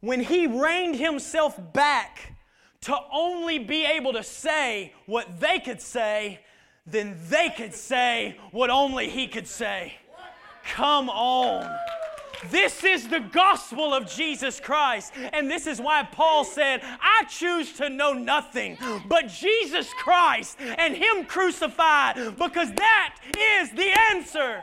When 0.00 0.20
he 0.20 0.46
reined 0.46 0.96
himself 0.96 1.58
back 1.72 2.35
to 2.86 2.96
only 3.12 3.58
be 3.58 3.84
able 3.84 4.12
to 4.12 4.22
say 4.22 4.92
what 5.06 5.40
they 5.40 5.58
could 5.58 5.80
say, 5.80 6.38
then 6.86 7.18
they 7.28 7.50
could 7.56 7.74
say 7.74 8.38
what 8.52 8.70
only 8.70 9.08
he 9.08 9.26
could 9.26 9.48
say. 9.48 9.94
Come 10.72 11.10
on. 11.10 11.68
This 12.48 12.84
is 12.84 13.08
the 13.08 13.18
gospel 13.18 13.92
of 13.92 14.08
Jesus 14.08 14.60
Christ. 14.60 15.14
And 15.32 15.50
this 15.50 15.66
is 15.66 15.80
why 15.80 16.04
Paul 16.04 16.44
said, 16.44 16.80
I 16.84 17.24
choose 17.24 17.72
to 17.74 17.90
know 17.90 18.12
nothing 18.12 18.78
but 19.08 19.26
Jesus 19.26 19.92
Christ 19.94 20.56
and 20.60 20.94
Him 20.94 21.24
crucified, 21.24 22.36
because 22.38 22.72
that 22.74 23.16
is 23.36 23.70
the 23.72 23.90
answer. 24.12 24.62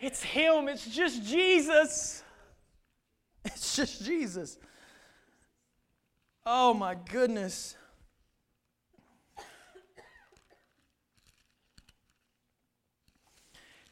It's 0.00 0.22
Him, 0.22 0.68
it's 0.68 0.86
just 0.86 1.24
Jesus. 1.24 2.20
It's 3.46 3.76
just 3.76 4.02
Jesus. 4.06 4.56
Oh 6.46 6.74
my 6.74 6.94
goodness. 6.94 7.74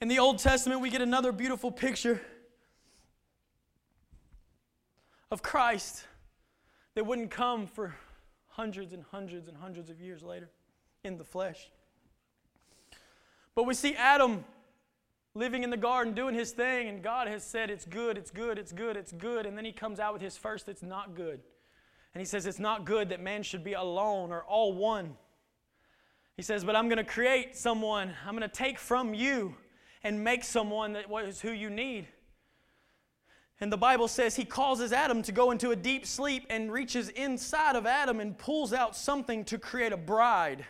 In 0.03 0.09
the 0.09 0.19
Old 0.19 0.39
Testament, 0.39 0.83
we 0.83 0.91
get 0.91 1.01
another 1.01 1.33
beautiful 1.33 1.71
picture 1.71 2.21
of 5.31 5.43
Christ 5.43 6.05
that 6.95 7.07
wouldn't 7.07 7.31
come 7.31 7.67
for 7.67 7.95
hundreds 8.49 8.93
and 8.93 9.03
hundreds 9.11 9.49
and 9.49 9.57
hundreds 9.57 9.89
of 9.89 9.99
years 9.99 10.23
later 10.23 10.51
in 11.05 11.17
the 11.17 11.25
flesh. 11.25 11.71
But 13.55 13.63
we 13.63 13.73
see 13.73 13.95
Adam 13.95 14.45
living 15.35 15.63
in 15.63 15.71
the 15.71 15.79
garden 15.79 16.13
doing 16.13 16.35
his 16.35 16.51
thing, 16.51 16.89
and 16.89 17.03
God 17.03 17.29
has 17.29 17.45
said, 17.45 17.71
It's 17.71 17.87
good, 17.87 18.19
it's 18.19 18.31
good, 18.31 18.59
it's 18.59 18.73
good, 18.73 18.99
it's 18.99 19.13
good. 19.13 19.47
And 19.47 19.57
then 19.57 19.65
he 19.65 19.73
comes 19.73 19.99
out 19.99 20.13
with 20.13 20.21
his 20.21 20.37
first, 20.37 20.69
It's 20.69 20.83
not 20.83 21.15
good. 21.15 21.41
And 22.15 22.21
he 22.21 22.25
says, 22.25 22.47
It's 22.47 22.59
not 22.59 22.85
good 22.85 23.09
that 23.11 23.21
man 23.21 23.43
should 23.43 23.65
be 23.65 23.73
alone 23.73 24.33
or 24.33 24.43
all 24.43 24.73
one. 24.73 25.17
He 26.37 26.43
says, 26.43 26.65
But 26.65 26.77
I'm 26.77 26.89
going 26.89 26.99
to 26.99 27.05
create 27.05 27.57
someone. 27.57 28.15
I'm 28.27 28.37
going 28.37 28.49
to 28.49 28.55
take 28.55 28.79
from 28.79 29.15
you 29.15 29.55
and 30.03 30.23
make 30.23 30.45
someone 30.45 30.95
that 30.95 31.09
was 31.09 31.41
who 31.41 31.51
you 31.53 31.71
need. 31.71 32.09
And 33.61 33.73
the 33.73 33.77
Bible 33.79 34.09
says 34.09 34.35
he 34.35 34.45
causes 34.45 34.93
Adam 34.93 35.23
to 35.23 35.31
go 35.31 35.53
into 35.53 35.71
a 35.71 35.77
deep 35.77 36.05
sleep 36.05 36.47
and 36.51 36.73
reaches 36.73 37.11
inside 37.11 37.77
of 37.77 37.87
Adam 37.87 38.19
and 38.19 38.37
pulls 38.37 38.73
out 38.73 38.97
something 38.97 39.45
to 39.45 39.59
create 39.59 39.93
a 39.93 39.97
bride. 39.97 40.67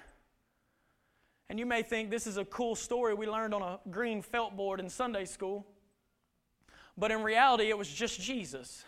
And 1.48 1.58
you 1.58 1.64
may 1.64 1.82
think 1.82 2.10
this 2.10 2.26
is 2.26 2.36
a 2.36 2.44
cool 2.44 2.74
story 2.74 3.14
we 3.14 3.26
learned 3.26 3.54
on 3.54 3.62
a 3.62 3.80
green 3.90 4.20
felt 4.20 4.56
board 4.56 4.78
in 4.78 4.90
Sunday 4.90 5.24
school. 5.24 5.66
But 6.98 7.10
in 7.10 7.22
reality, 7.22 7.70
it 7.70 7.78
was 7.78 7.88
just 7.88 8.20
Jesus. 8.20 8.84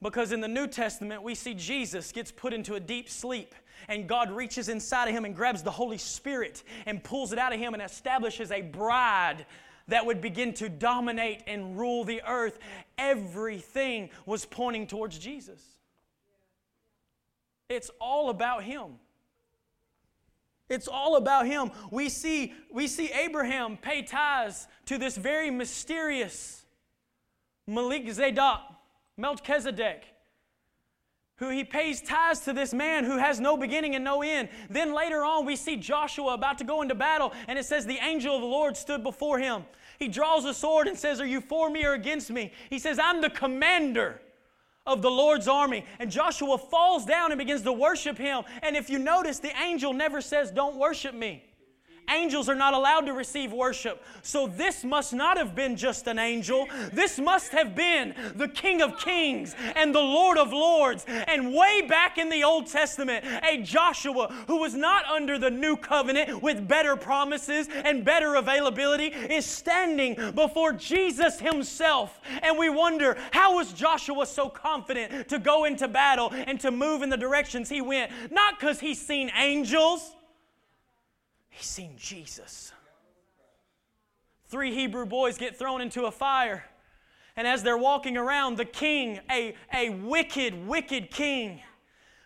Because 0.00 0.30
in 0.32 0.40
the 0.40 0.48
New 0.48 0.66
Testament, 0.66 1.22
we 1.22 1.34
see 1.34 1.54
Jesus 1.54 2.12
gets 2.12 2.30
put 2.30 2.52
into 2.52 2.74
a 2.74 2.80
deep 2.80 3.08
sleep, 3.08 3.54
and 3.88 4.08
God 4.08 4.30
reaches 4.30 4.68
inside 4.68 5.08
of 5.08 5.14
him 5.14 5.24
and 5.24 5.34
grabs 5.34 5.62
the 5.62 5.70
Holy 5.70 5.98
Spirit 5.98 6.62
and 6.86 7.02
pulls 7.02 7.32
it 7.32 7.38
out 7.38 7.52
of 7.52 7.58
him 7.58 7.74
and 7.74 7.82
establishes 7.82 8.52
a 8.52 8.62
bride 8.62 9.44
that 9.88 10.04
would 10.04 10.20
begin 10.20 10.52
to 10.54 10.68
dominate 10.68 11.42
and 11.46 11.78
rule 11.78 12.04
the 12.04 12.22
earth. 12.26 12.58
Everything 12.96 14.10
was 14.26 14.44
pointing 14.44 14.86
towards 14.86 15.18
Jesus. 15.18 15.60
It's 17.68 17.90
all 18.00 18.30
about 18.30 18.62
him. 18.62 18.98
It's 20.68 20.86
all 20.86 21.16
about 21.16 21.46
him. 21.46 21.70
We 21.90 22.08
see, 22.10 22.52
we 22.70 22.86
see 22.86 23.10
Abraham 23.10 23.78
pay 23.78 24.02
tithes 24.02 24.68
to 24.86 24.98
this 24.98 25.16
very 25.16 25.50
mysterious 25.50 26.66
Malik 27.66 28.10
Zadok 28.10 28.60
Melchizedek, 29.18 30.04
who 31.36 31.50
he 31.50 31.64
pays 31.64 32.00
tithes 32.00 32.40
to 32.40 32.52
this 32.52 32.72
man 32.72 33.04
who 33.04 33.18
has 33.18 33.38
no 33.40 33.56
beginning 33.56 33.94
and 33.94 34.04
no 34.04 34.22
end. 34.22 34.48
Then 34.70 34.94
later 34.94 35.24
on, 35.24 35.44
we 35.44 35.56
see 35.56 35.76
Joshua 35.76 36.34
about 36.34 36.58
to 36.58 36.64
go 36.64 36.82
into 36.82 36.94
battle, 36.94 37.32
and 37.46 37.58
it 37.58 37.64
says 37.64 37.84
the 37.84 37.98
angel 37.98 38.34
of 38.34 38.40
the 38.40 38.46
Lord 38.46 38.76
stood 38.76 39.02
before 39.02 39.38
him. 39.38 39.64
He 39.98 40.08
draws 40.08 40.44
a 40.44 40.54
sword 40.54 40.86
and 40.86 40.96
says, 40.96 41.20
Are 41.20 41.26
you 41.26 41.40
for 41.40 41.68
me 41.68 41.84
or 41.84 41.92
against 41.92 42.30
me? 42.30 42.52
He 42.70 42.78
says, 42.78 42.98
I'm 42.98 43.20
the 43.20 43.30
commander 43.30 44.20
of 44.86 45.02
the 45.02 45.10
Lord's 45.10 45.48
army. 45.48 45.84
And 45.98 46.10
Joshua 46.10 46.56
falls 46.56 47.04
down 47.04 47.32
and 47.32 47.38
begins 47.38 47.62
to 47.62 47.72
worship 47.72 48.16
him. 48.16 48.44
And 48.62 48.76
if 48.76 48.88
you 48.88 48.98
notice, 48.98 49.38
the 49.40 49.52
angel 49.60 49.92
never 49.92 50.20
says, 50.20 50.50
Don't 50.50 50.76
worship 50.76 51.14
me 51.14 51.47
angels 52.10 52.48
are 52.48 52.54
not 52.54 52.74
allowed 52.74 53.06
to 53.06 53.12
receive 53.12 53.52
worship. 53.52 54.04
So 54.22 54.46
this 54.46 54.84
must 54.84 55.12
not 55.12 55.36
have 55.36 55.54
been 55.54 55.76
just 55.76 56.06
an 56.06 56.18
angel. 56.18 56.66
This 56.92 57.18
must 57.18 57.52
have 57.52 57.74
been 57.74 58.14
the 58.34 58.48
King 58.48 58.82
of 58.82 58.98
Kings 58.98 59.54
and 59.76 59.94
the 59.94 60.00
Lord 60.00 60.38
of 60.38 60.52
Lords. 60.52 61.04
And 61.08 61.54
way 61.54 61.82
back 61.82 62.18
in 62.18 62.28
the 62.28 62.44
Old 62.44 62.66
Testament, 62.66 63.24
a 63.42 63.62
Joshua 63.62 64.32
who 64.46 64.58
was 64.58 64.74
not 64.74 65.04
under 65.06 65.38
the 65.38 65.50
new 65.50 65.76
covenant 65.76 66.42
with 66.42 66.66
better 66.66 66.96
promises 66.96 67.68
and 67.72 68.04
better 68.04 68.34
availability 68.34 69.06
is 69.06 69.46
standing 69.46 70.14
before 70.32 70.72
Jesus 70.72 71.40
himself. 71.40 72.20
And 72.42 72.58
we 72.58 72.70
wonder, 72.70 73.16
how 73.32 73.56
was 73.56 73.72
Joshua 73.72 74.26
so 74.26 74.48
confident 74.48 75.28
to 75.28 75.38
go 75.38 75.64
into 75.64 75.88
battle 75.88 76.32
and 76.32 76.60
to 76.60 76.70
move 76.70 77.02
in 77.02 77.10
the 77.10 77.16
directions 77.16 77.68
he 77.68 77.80
went? 77.80 78.10
Not 78.30 78.58
because 78.58 78.80
he's 78.80 79.00
seen 79.00 79.30
angels 79.36 80.14
He's 81.58 81.66
seen 81.66 81.96
Jesus. 81.96 82.72
Three 84.46 84.72
Hebrew 84.72 85.06
boys 85.06 85.38
get 85.38 85.58
thrown 85.58 85.80
into 85.80 86.04
a 86.04 86.10
fire. 86.12 86.64
And 87.34 87.48
as 87.48 87.64
they're 87.64 87.76
walking 87.76 88.16
around, 88.16 88.58
the 88.58 88.64
king, 88.64 89.18
a, 89.28 89.56
a 89.74 89.90
wicked, 89.90 90.68
wicked 90.68 91.10
king, 91.10 91.60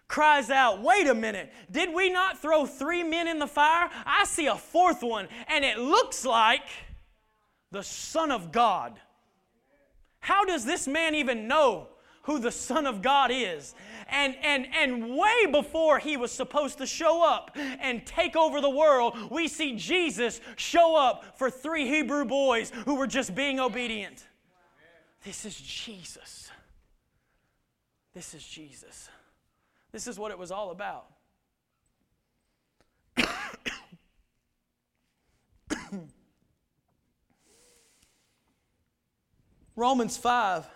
cries 0.06 0.50
out, 0.50 0.82
Wait 0.82 1.06
a 1.06 1.14
minute, 1.14 1.50
did 1.70 1.94
we 1.94 2.10
not 2.10 2.42
throw 2.42 2.66
three 2.66 3.02
men 3.02 3.26
in 3.26 3.38
the 3.38 3.46
fire? 3.46 3.88
I 4.04 4.24
see 4.24 4.48
a 4.48 4.54
fourth 4.54 5.02
one, 5.02 5.28
and 5.48 5.64
it 5.64 5.78
looks 5.78 6.26
like 6.26 6.68
the 7.70 7.82
Son 7.82 8.30
of 8.30 8.52
God. 8.52 9.00
How 10.20 10.44
does 10.44 10.66
this 10.66 10.86
man 10.86 11.14
even 11.14 11.48
know 11.48 11.88
who 12.22 12.38
the 12.38 12.52
Son 12.52 12.86
of 12.86 13.02
God 13.02 13.30
is? 13.32 13.74
And, 14.08 14.36
and, 14.42 14.66
and 14.74 15.16
way 15.16 15.46
before 15.50 15.98
he 15.98 16.16
was 16.16 16.30
supposed 16.30 16.78
to 16.78 16.86
show 16.86 17.26
up 17.26 17.50
and 17.56 18.06
take 18.06 18.36
over 18.36 18.60
the 18.60 18.70
world, 18.70 19.16
we 19.30 19.48
see 19.48 19.76
Jesus 19.76 20.40
show 20.56 20.96
up 20.96 21.38
for 21.38 21.50
three 21.50 21.86
Hebrew 21.88 22.24
boys 22.24 22.70
who 22.84 22.94
were 22.94 23.06
just 23.06 23.34
being 23.34 23.58
obedient. 23.58 24.26
This 25.24 25.44
is 25.44 25.60
Jesus. 25.60 26.50
This 28.14 28.34
is 28.34 28.46
Jesus. 28.46 29.08
This 29.90 30.06
is 30.06 30.18
what 30.18 30.30
it 30.30 30.38
was 30.38 30.50
all 30.50 30.70
about. 30.70 31.06
Romans 39.76 40.16
5. 40.16 40.66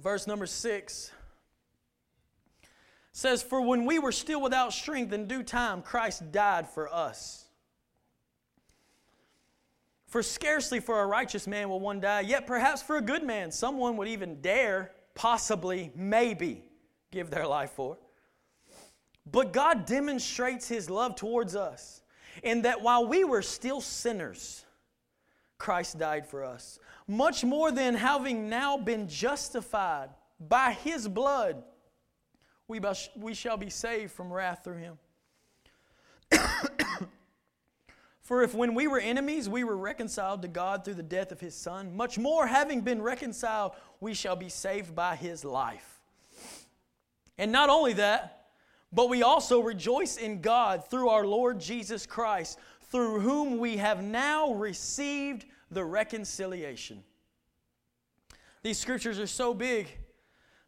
Verse 0.00 0.26
number 0.26 0.46
6 0.46 1.12
says, 3.12 3.42
For 3.42 3.60
when 3.60 3.84
we 3.84 3.98
were 3.98 4.12
still 4.12 4.40
without 4.40 4.72
strength, 4.72 5.12
in 5.12 5.26
due 5.26 5.42
time 5.42 5.82
Christ 5.82 6.32
died 6.32 6.66
for 6.66 6.92
us. 6.92 7.44
For 10.06 10.22
scarcely 10.22 10.80
for 10.80 11.00
a 11.00 11.06
righteous 11.06 11.46
man 11.46 11.68
will 11.68 11.80
one 11.80 12.00
die, 12.00 12.20
yet 12.20 12.46
perhaps 12.46 12.82
for 12.82 12.96
a 12.96 13.02
good 13.02 13.22
man 13.22 13.52
someone 13.52 13.96
would 13.98 14.08
even 14.08 14.40
dare, 14.40 14.92
possibly, 15.14 15.92
maybe, 15.94 16.64
give 17.12 17.30
their 17.30 17.46
life 17.46 17.72
for. 17.72 17.98
But 19.30 19.52
God 19.52 19.84
demonstrates 19.84 20.66
His 20.66 20.88
love 20.88 21.14
towards 21.14 21.54
us 21.54 22.02
in 22.42 22.62
that 22.62 22.80
while 22.80 23.06
we 23.06 23.22
were 23.22 23.42
still 23.42 23.82
sinners, 23.82 24.64
Christ 25.58 25.98
died 25.98 26.26
for 26.26 26.42
us. 26.42 26.78
Much 27.10 27.42
more 27.42 27.72
than 27.72 27.94
having 27.96 28.48
now 28.48 28.76
been 28.76 29.08
justified 29.08 30.10
by 30.38 30.70
His 30.70 31.08
blood, 31.08 31.60
we, 32.68 32.80
we 33.16 33.34
shall 33.34 33.56
be 33.56 33.68
saved 33.68 34.12
from 34.12 34.32
wrath 34.32 34.62
through 34.62 34.76
Him. 34.76 34.96
For 38.20 38.44
if 38.44 38.54
when 38.54 38.76
we 38.76 38.86
were 38.86 39.00
enemies, 39.00 39.48
we 39.48 39.64
were 39.64 39.76
reconciled 39.76 40.42
to 40.42 40.48
God 40.48 40.84
through 40.84 40.94
the 40.94 41.02
death 41.02 41.32
of 41.32 41.40
his 41.40 41.56
Son, 41.56 41.96
much 41.96 42.16
more, 42.16 42.46
having 42.46 42.82
been 42.82 43.02
reconciled, 43.02 43.72
we 43.98 44.14
shall 44.14 44.36
be 44.36 44.48
saved 44.48 44.94
by 44.94 45.16
his 45.16 45.44
life. 45.44 45.98
And 47.38 47.50
not 47.50 47.70
only 47.70 47.94
that, 47.94 48.50
but 48.92 49.08
we 49.08 49.24
also 49.24 49.58
rejoice 49.58 50.16
in 50.16 50.42
God 50.42 50.88
through 50.88 51.08
our 51.08 51.26
Lord 51.26 51.58
Jesus 51.58 52.06
Christ, 52.06 52.60
through 52.82 53.18
whom 53.18 53.58
we 53.58 53.78
have 53.78 54.00
now 54.00 54.52
received 54.52 55.44
the 55.70 55.84
reconciliation. 55.84 57.02
These 58.62 58.78
scriptures 58.78 59.18
are 59.18 59.26
so 59.26 59.54
big 59.54 59.88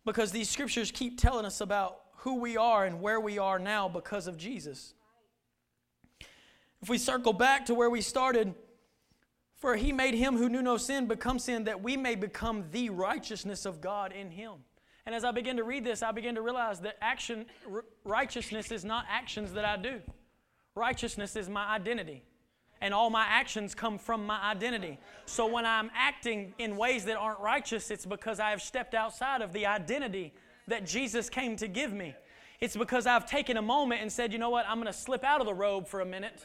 because 0.05 0.33
these 0.33 0.49
scriptures 0.49 0.91
keep 0.91 1.21
telling 1.21 1.45
us 1.45 1.61
about 1.61 2.01
who 2.19 2.37
we 2.41 2.57
are 2.57 2.85
and 2.85 3.01
where 3.01 3.21
we 3.21 3.39
are 3.39 3.59
now 3.59 3.89
because 3.89 4.27
of 4.27 4.37
Jesus. 4.37 4.95
If 6.81 6.89
we 6.89 6.99
circle 6.99 7.33
back 7.33 7.67
to 7.67 7.75
where 7.75 7.91
we 7.91 8.01
started, 8.01 8.55
for 9.55 9.77
he 9.77 9.93
made 9.93 10.15
him 10.15 10.37
who 10.37 10.49
knew 10.49 10.63
no 10.63 10.77
sin 10.77 11.07
become 11.07 11.39
sin 11.39 11.65
that 11.65 11.83
we 11.83 11.97
may 11.97 12.15
become 12.15 12.65
the 12.73 12.91
righteousness 12.91 13.65
of 13.65 13.81
God 13.81 14.13
in 14.13 14.31
him. 14.31 14.55
And 15.05 15.15
as 15.15 15.25
I 15.25 15.33
begin 15.33 15.57
to 15.57 15.65
read 15.65 15.85
this, 15.85 16.03
I 16.03 16.13
begin 16.13 16.35
to 16.37 16.43
realize 16.43 16.81
that 16.81 16.97
action 17.01 17.47
righteousness 18.05 18.71
is 18.71 18.85
not 18.85 19.05
actions 19.09 19.53
that 19.53 19.65
I 19.65 19.77
do. 19.77 20.01
Righteousness 20.75 21.37
is 21.37 21.49
my 21.49 21.67
identity. 21.67 22.23
And 22.83 22.93
all 22.93 23.09
my 23.09 23.25
actions 23.27 23.75
come 23.75 23.97
from 23.97 24.27
my 24.27 24.39
identity. 24.43 24.99
So 25.25 25.47
when 25.47 25.65
I'm 25.65 25.91
acting 25.95 26.53
in 26.59 26.77
ways 26.77 27.07
that 27.07 27.17
aren't 27.17 27.41
righteous, 27.41 27.91
it's 27.91 28.05
because 28.05 28.41
I 28.41 28.51
have 28.51 28.61
stepped 28.61 28.93
outside 28.95 29.41
of 29.41 29.55
the 29.55 29.65
identity 29.65 30.35
that 30.67 30.85
Jesus 30.85 31.31
came 31.31 31.57
to 31.57 31.69
give 31.69 31.95
me. 31.95 32.15
It's 32.61 32.77
because 32.77 33.07
I've 33.07 33.25
taken 33.25 33.57
a 33.57 33.63
moment 33.63 34.03
and 34.03 34.13
said, 34.13 34.33
you 34.33 34.39
know 34.39 34.51
what, 34.51 34.67
I'm 34.69 34.77
going 34.77 34.93
to 34.93 34.93
slip 34.93 35.25
out 35.25 35.41
of 35.41 35.47
the 35.47 35.55
robe 35.55 35.89
for 35.89 36.01
a 36.01 36.05
minute 36.05 36.45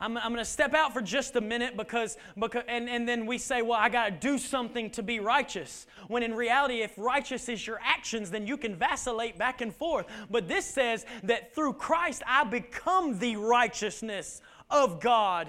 I'm, 0.00 0.16
I'm 0.16 0.32
going 0.32 0.44
to 0.44 0.50
step 0.50 0.74
out 0.74 0.92
for 0.92 1.00
just 1.00 1.36
a 1.36 1.40
minute 1.40 1.76
because, 1.76 2.16
because 2.38 2.62
and, 2.68 2.88
and 2.88 3.08
then 3.08 3.26
we 3.26 3.38
say, 3.38 3.62
well, 3.62 3.78
I 3.78 3.88
got 3.88 4.04
to 4.06 4.10
do 4.12 4.38
something 4.38 4.90
to 4.90 5.02
be 5.02 5.20
righteous. 5.20 5.86
When 6.06 6.22
in 6.22 6.34
reality, 6.34 6.82
if 6.82 6.96
righteous 6.96 7.48
is 7.48 7.66
your 7.66 7.80
actions, 7.82 8.30
then 8.30 8.46
you 8.46 8.56
can 8.56 8.76
vacillate 8.76 9.38
back 9.38 9.60
and 9.60 9.74
forth. 9.74 10.06
But 10.30 10.48
this 10.48 10.64
says 10.64 11.04
that 11.24 11.54
through 11.54 11.74
Christ, 11.74 12.22
I 12.26 12.44
become 12.44 13.18
the 13.18 13.36
righteousness 13.36 14.40
of 14.70 15.00
God 15.00 15.48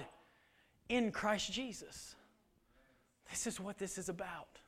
in 0.88 1.12
Christ 1.12 1.52
Jesus. 1.52 2.14
This 3.30 3.46
is 3.46 3.60
what 3.60 3.78
this 3.78 3.98
is 3.98 4.08
about. 4.08 4.58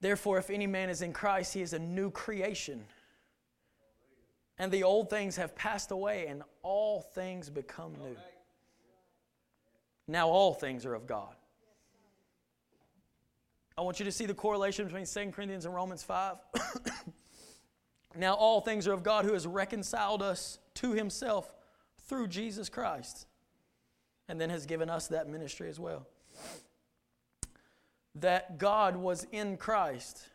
Therefore, 0.00 0.38
if 0.38 0.48
any 0.48 0.66
man 0.66 0.88
is 0.88 1.02
in 1.02 1.12
Christ, 1.12 1.52
he 1.52 1.60
is 1.60 1.74
a 1.74 1.78
new 1.78 2.10
creation 2.10 2.84
and 4.60 4.70
the 4.70 4.82
old 4.82 5.08
things 5.08 5.36
have 5.36 5.56
passed 5.56 5.90
away, 5.90 6.26
and 6.26 6.42
all 6.62 7.00
things 7.00 7.48
become 7.48 7.94
new. 7.94 8.14
Now 10.06 10.28
all 10.28 10.52
things 10.52 10.84
are 10.84 10.92
of 10.92 11.06
God. 11.06 11.34
I 13.78 13.80
want 13.80 13.98
you 13.98 14.04
to 14.04 14.12
see 14.12 14.26
the 14.26 14.34
correlation 14.34 14.84
between 14.84 15.06
2 15.06 15.30
Corinthians 15.30 15.64
and 15.64 15.74
Romans 15.74 16.02
5. 16.02 16.36
now 18.16 18.34
all 18.34 18.60
things 18.60 18.86
are 18.86 18.92
of 18.92 19.02
God 19.02 19.24
who 19.24 19.32
has 19.32 19.46
reconciled 19.46 20.22
us 20.22 20.58
to 20.74 20.92
himself 20.92 21.52
through 22.06 22.28
Jesus 22.28 22.68
Christ 22.68 23.26
and 24.28 24.40
then 24.40 24.50
has 24.50 24.66
given 24.66 24.90
us 24.90 25.08
that 25.08 25.28
ministry 25.28 25.68
as 25.68 25.78
well. 25.78 26.06
That 28.16 28.58
God 28.58 28.96
was 28.96 29.26
in 29.30 29.56
Christ 29.56 30.28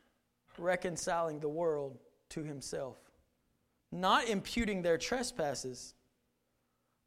reconciling 0.58 1.40
the 1.40 1.50
world 1.50 1.98
to 2.30 2.44
himself 2.44 2.98
not 3.96 4.28
imputing 4.28 4.82
their 4.82 4.98
trespasses. 4.98 5.94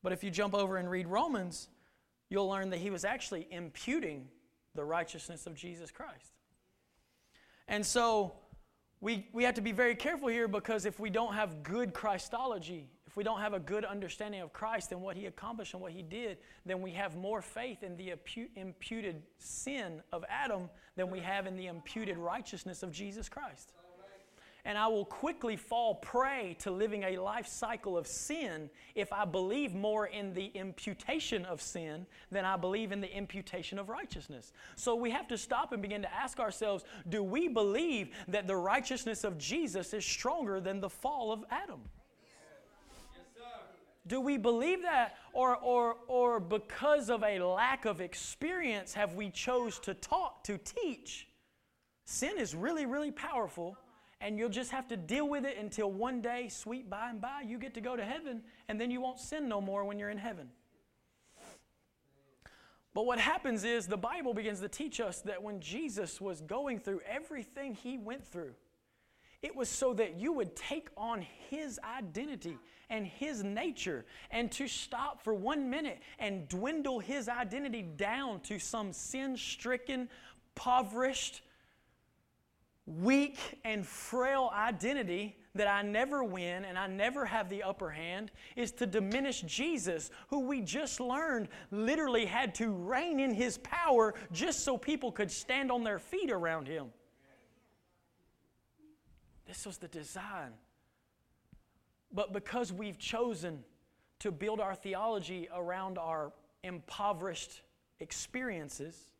But 0.02 0.12
if 0.12 0.24
you 0.24 0.31
jump 0.31 0.54
over 0.54 0.76
and 0.76 0.90
read 0.90 1.07
Romans, 1.07 1.68
you'll 2.31 2.48
learn 2.48 2.70
that 2.70 2.78
he 2.78 2.90
was 2.90 3.04
actually 3.04 3.46
imputing 3.50 4.28
the 4.74 4.85
righteousness 4.85 5.46
of 5.46 5.54
Jesus 5.54 5.90
Christ. 5.90 6.33
And 7.66 7.85
so 7.85 8.33
we, 9.00 9.28
we 9.32 9.44
have 9.44 9.54
to 9.54 9.61
be 9.61 9.72
very 9.72 9.94
careful 9.94 10.28
here 10.28 10.48
because 10.48 10.84
if 10.84 10.98
we 10.98 11.11
don't 11.11 11.34
have 11.34 11.62
good 11.62 11.94
Christology, 11.94 12.88
if 13.06 13.16
we 13.16 13.22
don't 13.24 13.40
have 13.40 13.54
a 13.54 13.61
good 13.61 13.84
understanding 13.84 14.40
of 14.40 14.52
Christ 14.52 14.92
and 14.92 15.00
what 15.00 15.16
he 15.16 15.26
accomplished 15.26 15.74
and 15.74 15.82
what 15.82 15.92
he 15.92 16.02
did, 16.02 16.38
then 16.66 16.82
we 16.82 16.90
have 16.92 17.16
more 17.16 17.40
faith 17.40 17.82
in 17.82 17.96
the 17.96 18.12
imputed 18.56 19.22
sin 19.38 20.02
of 20.12 20.24
Adam 20.28 20.68
than 20.96 21.11
we 21.11 21.20
have 21.20 21.46
in 21.46 21.56
the 21.56 21.66
imputed 21.66 22.18
righteousness 22.18 22.82
of 22.82 22.90
Jesus 22.90 23.28
Christ 23.28 23.72
and 24.64 24.77
I 24.77 24.87
will 24.88 25.05
quickly 25.05 25.57
fall 25.57 25.94
prey 25.94 26.57
to 26.61 26.71
living 26.71 27.05
a 27.05 27.16
life 27.18 27.47
cycle 27.47 27.97
of 27.97 28.07
sin 28.07 28.68
if 28.94 29.12
I 29.12 29.25
believe 29.25 29.75
more 29.75 30.07
in 30.07 30.35
the 30.35 30.47
imputation 30.55 31.44
of 31.44 31.62
sin 31.62 32.07
than 32.31 32.44
I 32.44 32.57
believe 32.57 32.92
in 32.92 33.01
the 33.01 33.11
imputation 33.11 33.79
of 33.79 33.88
righteousness. 33.88 34.53
So 34.77 34.94
we 34.94 35.11
have 35.11 35.29
to 35.29 35.38
stop 35.38 35.73
and 35.73 35.81
begin 35.81 36.03
to 36.03 36.14
ask 36.14 36.40
ourselves 36.40 36.85
do 37.09 37.23
we 37.23 37.49
believe 37.49 38.11
that 38.29 38.47
the 38.47 38.57
righteousness 38.57 39.25
of 39.25 39.38
Jesus 39.38 39.94
is 39.94 40.05
stronger 40.05 40.61
than 40.61 40.81
the 40.81 40.90
fall 40.90 41.33
of 41.33 41.44
Adam? 41.51 41.81
Do 44.07 44.23
we 44.23 44.38
believe 44.38 44.83
that? 44.83 45.16
Or, 45.35 45.57
or, 45.57 45.97
or 46.09 46.40
because 46.40 47.11
of 47.11 47.23
a 47.23 47.40
lack 47.40 47.85
of 47.85 48.01
experience 48.01 48.94
have 48.94 49.14
we 49.14 49.29
chose 49.31 49.79
to 49.81 49.92
talk, 49.94 50.44
to 50.44 50.59
teach? 50.59 51.29
Sin 52.07 52.38
is 52.38 52.55
really, 52.55 52.87
really 52.87 53.11
powerful 53.11 53.77
and 54.20 54.38
you'll 54.38 54.48
just 54.48 54.70
have 54.70 54.88
to 54.88 54.96
deal 54.96 55.28
with 55.28 55.44
it 55.44 55.57
until 55.59 55.90
one 55.90 56.20
day, 56.20 56.48
sweet 56.48 56.90
by 56.90 57.11
and 57.11 57.20
by, 57.20 57.42
you 57.46 57.59
get 57.59 57.74
to 57.74 57.81
go 57.81 57.96
to 57.96 58.04
heaven, 58.04 58.42
and 58.68 58.81
then 58.81 58.90
you 58.90 59.00
won't 59.00 59.18
sin 59.18 59.48
no 59.48 59.61
more 59.61 59.85
when 59.85 59.98
you're 59.98 60.11
in 60.11 60.18
heaven. 60.18 60.48
But 62.94 63.07
what 63.07 63.18
happens 63.18 63.62
is 63.64 63.87
the 63.87 63.96
Bible 63.96 64.35
begins 64.35 64.61
to 64.61 64.68
teach 64.68 64.98
us 64.98 65.20
that 65.20 65.42
when 65.42 65.61
Jesus 65.61 66.20
was 66.20 66.40
going 66.40 66.81
through 66.81 67.00
everything 67.09 67.74
he 67.74 67.96
went 67.96 68.26
through, 68.26 68.54
it 69.40 69.54
was 69.54 69.68
so 69.68 69.94
that 69.94 70.18
you 70.18 70.33
would 70.33 70.57
take 70.57 70.88
on 70.96 71.24
his 71.48 71.78
identity 71.85 72.59
and 72.90 73.07
his 73.07 73.44
nature 73.44 74.04
and 74.33 74.50
to 74.50 74.66
stop 74.66 75.22
for 75.22 75.33
one 75.33 75.70
minute 75.70 76.00
and 76.18 76.48
dwindle 76.48 76.98
his 76.98 77.28
identity 77.28 77.83
down 77.83 78.40
to 78.40 78.59
some 78.59 78.92
sin 78.92 79.37
stricken, 79.37 80.09
impoverished, 80.57 81.42
weak 82.88 83.38
and 83.64 83.87
frail 83.87 84.51
identity 84.55 85.37
that 85.55 85.68
I 85.68 85.83
never 85.83 86.24
win 86.24 86.64
and 86.64 86.79
I 86.79 86.87
never 86.87 87.27
have 87.27 87.51
the 87.51 87.62
upper 87.62 87.90
hand 87.90 88.31
is 88.57 88.72
to 88.72 88.87
diminish 88.87 89.42
Jesus, 89.42 90.11
who 90.29 90.40
we 90.40 90.62
just 90.62 91.01
learned 91.01 91.48
literally 91.70 92.24
had 92.24 92.55
to 92.57 92.70
rein 92.70 93.20
in 93.20 93.35
his 93.35 93.59
power 93.59 94.14
just 94.33 94.64
so 94.64 94.79
people 94.79 95.12
could 95.12 95.31
stand 95.31 95.70
on 95.70 95.85
their 95.85 95.98
feet 95.98 96.31
around 96.31 96.66
him. 96.66 96.87
This 99.46 99.66
was 99.66 99.79
the 99.79 99.88
design 99.88 100.53
But 102.12 102.33
because 102.33 102.72
we've 102.72 102.98
chosen 102.98 103.64
to 104.20 104.31
build 104.31 104.61
our 104.61 104.74
theology 104.74 105.48
around 105.55 105.98
our 105.98 106.33
impoverished 106.62 107.62
experiences, 108.01 109.12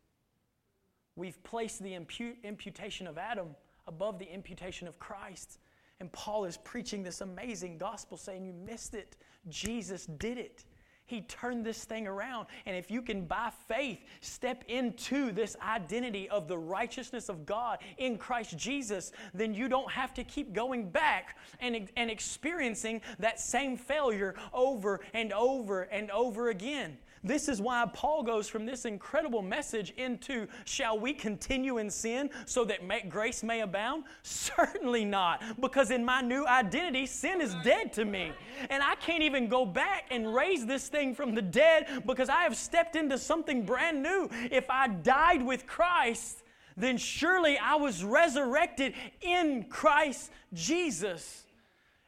we've 1.19 1.41
placed 1.43 1.83
the 1.83 1.91
impu- 1.91 2.41
imputation 2.43 3.05
of 3.05 3.17
Adam 3.17 3.49
above 3.87 4.17
the 4.17 4.33
imputation 4.33 4.87
of 4.87 4.97
Christ. 4.99 5.59
And 5.99 6.11
Paul 6.11 6.45
is 6.45 6.57
preaching 6.57 7.03
this 7.03 7.21
amazing 7.21 7.77
gospel 7.77 8.17
saying, 8.17 8.45
You 8.45 8.53
missed 8.53 8.93
it. 8.93 9.17
Jesus 9.49 10.05
did 10.05 10.37
it. 10.37 10.65
He 11.09 11.21
turned 11.21 11.65
this 11.65 11.85
thing 11.85 12.07
around. 12.07 12.45
And 12.67 12.77
if 12.77 12.91
you 12.91 13.01
can, 13.01 13.25
by 13.25 13.51
faith, 13.67 13.99
step 14.21 14.63
into 14.67 15.31
this 15.31 15.57
identity 15.59 16.29
of 16.29 16.47
the 16.47 16.57
righteousness 16.57 17.29
of 17.29 17.47
God 17.47 17.79
in 17.97 18.19
Christ 18.19 18.55
Jesus, 18.57 19.11
then 19.33 19.55
you 19.55 19.67
don't 19.67 19.91
have 19.91 20.13
to 20.13 20.23
keep 20.23 20.53
going 20.53 20.91
back 20.91 21.35
and, 21.59 21.89
and 21.97 22.11
experiencing 22.11 23.01
that 23.17 23.39
same 23.39 23.75
failure 23.75 24.35
over 24.53 24.99
and 25.15 25.33
over 25.33 25.81
and 25.81 26.11
over 26.11 26.49
again. 26.49 26.99
This 27.23 27.49
is 27.49 27.61
why 27.61 27.85
Paul 27.93 28.23
goes 28.23 28.47
from 28.47 28.65
this 28.65 28.85
incredible 28.85 29.41
message 29.41 29.91
into 29.97 30.47
shall 30.65 30.97
we 30.97 31.13
continue 31.13 31.77
in 31.77 31.89
sin 31.89 32.29
so 32.45 32.63
that 32.65 32.85
may, 32.85 33.01
grace 33.01 33.43
may 33.43 33.61
abound? 33.61 34.05
Certainly 34.23 35.05
not, 35.05 35.41
because 35.59 35.91
in 35.91 36.03
my 36.05 36.21
new 36.21 36.45
identity, 36.45 37.05
sin 37.05 37.41
is 37.41 37.55
dead 37.63 37.91
to 37.93 38.05
me. 38.05 38.31
And 38.69 38.81
I 38.81 38.95
can't 38.95 39.23
even 39.23 39.47
go 39.47 39.65
back 39.65 40.05
and 40.11 40.33
raise 40.33 40.65
this 40.65 40.87
thing 40.87 41.13
from 41.13 41.35
the 41.35 41.41
dead 41.41 42.03
because 42.05 42.29
I 42.29 42.43
have 42.43 42.55
stepped 42.55 42.95
into 42.95 43.17
something 43.17 43.65
brand 43.65 44.01
new. 44.01 44.29
If 44.51 44.69
I 44.69 44.87
died 44.87 45.43
with 45.43 45.67
Christ, 45.67 46.43
then 46.77 46.97
surely 46.97 47.57
I 47.57 47.75
was 47.75 48.03
resurrected 48.03 48.93
in 49.21 49.65
Christ 49.65 50.31
Jesus. 50.53 51.45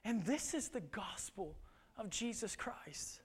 And 0.05 0.23
this 0.25 0.53
is 0.53 0.69
the 0.69 0.81
gospel 0.81 1.55
of 1.97 2.09
Jesus 2.09 2.55
Christ. 2.55 3.20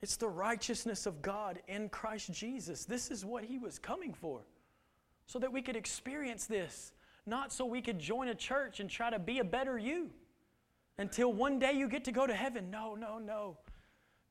It's 0.00 0.16
the 0.16 0.28
righteousness 0.28 1.06
of 1.06 1.22
God 1.22 1.60
in 1.66 1.88
Christ 1.88 2.32
Jesus. 2.32 2.84
This 2.84 3.10
is 3.10 3.24
what 3.24 3.44
He 3.44 3.58
was 3.58 3.78
coming 3.78 4.14
for. 4.14 4.42
So 5.26 5.38
that 5.40 5.52
we 5.52 5.60
could 5.60 5.76
experience 5.76 6.46
this, 6.46 6.92
not 7.26 7.52
so 7.52 7.66
we 7.66 7.82
could 7.82 7.98
join 7.98 8.28
a 8.28 8.34
church 8.34 8.80
and 8.80 8.88
try 8.88 9.10
to 9.10 9.18
be 9.18 9.40
a 9.40 9.44
better 9.44 9.76
you 9.76 10.10
until 10.96 11.32
one 11.32 11.58
day 11.58 11.72
you 11.72 11.88
get 11.88 12.04
to 12.04 12.12
go 12.12 12.26
to 12.26 12.34
heaven. 12.34 12.70
No, 12.70 12.94
no, 12.94 13.18
no. 13.18 13.58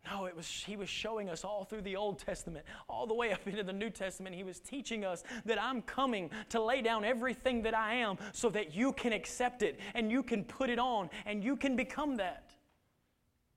No, 0.10 0.26
it 0.26 0.36
was 0.36 0.48
he 0.48 0.78
was 0.78 0.88
showing 0.88 1.30
us 1.30 1.44
all 1.44 1.66
through 1.66 1.82
the 1.82 1.98
Old 1.98 2.20
Testament, 2.20 2.66
all 2.88 3.06
the 3.06 3.14
way 3.14 3.34
up 3.34 3.46
into 3.46 3.64
the 3.64 3.74
New 3.74 3.90
Testament. 3.90 4.36
He 4.36 4.44
was 4.44 4.60
teaching 4.60 5.04
us 5.04 5.24
that 5.46 5.62
I'm 5.62 5.82
coming 5.82 6.30
to 6.50 6.62
lay 6.62 6.82
down 6.82 7.04
everything 7.04 7.62
that 7.64 7.76
I 7.76 7.96
am 7.96 8.18
so 8.32 8.50
that 8.52 8.74
you 8.74 8.94
can 8.94 9.12
accept 9.12 9.64
it 9.64 9.80
and 9.96 10.10
you 10.10 10.24
can 10.24 10.46
put 10.46 10.70
it 10.70 10.80
on 10.80 11.10
and 11.26 11.44
you 11.44 11.58
can 11.58 11.76
become 11.76 12.16
that. 12.18 12.52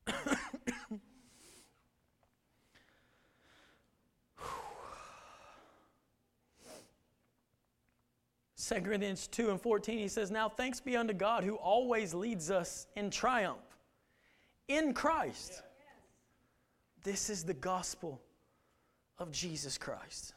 2 8.71 8.83
Corinthians 8.83 9.27
2 9.27 9.51
and 9.51 9.61
14, 9.61 9.99
he 9.99 10.07
says, 10.07 10.31
Now 10.31 10.49
thanks 10.49 10.79
be 10.79 10.97
unto 10.97 11.13
God 11.13 11.43
who 11.43 11.57
always 11.57 12.15
leads 12.15 12.53
us 12.53 12.87
in 12.95 13.11
triumph 13.11 13.59
in 14.69 14.95
Christ. 14.95 15.63
This 17.03 17.31
is 17.31 17.43
the 17.43 17.55
gospel 17.55 18.21
of 19.19 19.33
Jesus 19.33 19.77
Christ. 19.77 20.35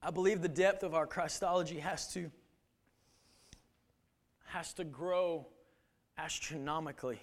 I 0.00 0.12
believe 0.12 0.40
the 0.40 0.48
depth 0.48 0.84
of 0.84 0.94
our 0.94 1.08
Christology 1.08 1.80
has 1.80 2.12
to, 2.12 2.30
has 4.44 4.72
to 4.74 4.84
grow 4.84 5.48
astronomically 6.16 7.18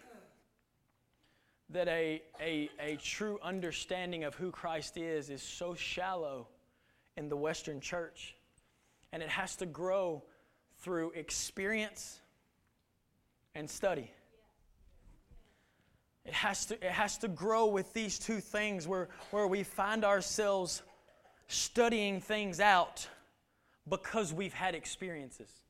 that 1.73 1.87
a, 1.87 2.21
a, 2.39 2.69
a 2.79 2.95
true 2.97 3.39
understanding 3.41 4.23
of 4.23 4.35
who 4.35 4.51
Christ 4.51 4.97
is 4.97 5.29
is 5.29 5.41
so 5.41 5.73
shallow 5.73 6.47
in 7.17 7.29
the 7.29 7.37
Western 7.37 7.79
church. 7.79 8.35
And 9.13 9.23
it 9.23 9.29
has 9.29 9.55
to 9.57 9.65
grow 9.65 10.23
through 10.79 11.11
experience 11.11 12.19
and 13.55 13.69
study. 13.69 14.11
It 16.25 16.33
has 16.33 16.67
to, 16.67 16.75
it 16.75 16.91
has 16.91 17.17
to 17.19 17.27
grow 17.27 17.67
with 17.67 17.93
these 17.93 18.19
two 18.19 18.39
things 18.39 18.87
where, 18.87 19.09
where 19.31 19.47
we 19.47 19.63
find 19.63 20.05
ourselves 20.05 20.81
studying 21.47 22.21
things 22.21 22.59
out 22.59 23.07
because 23.89 24.33
we've 24.33 24.53
had 24.53 24.75
experiences 24.75 25.60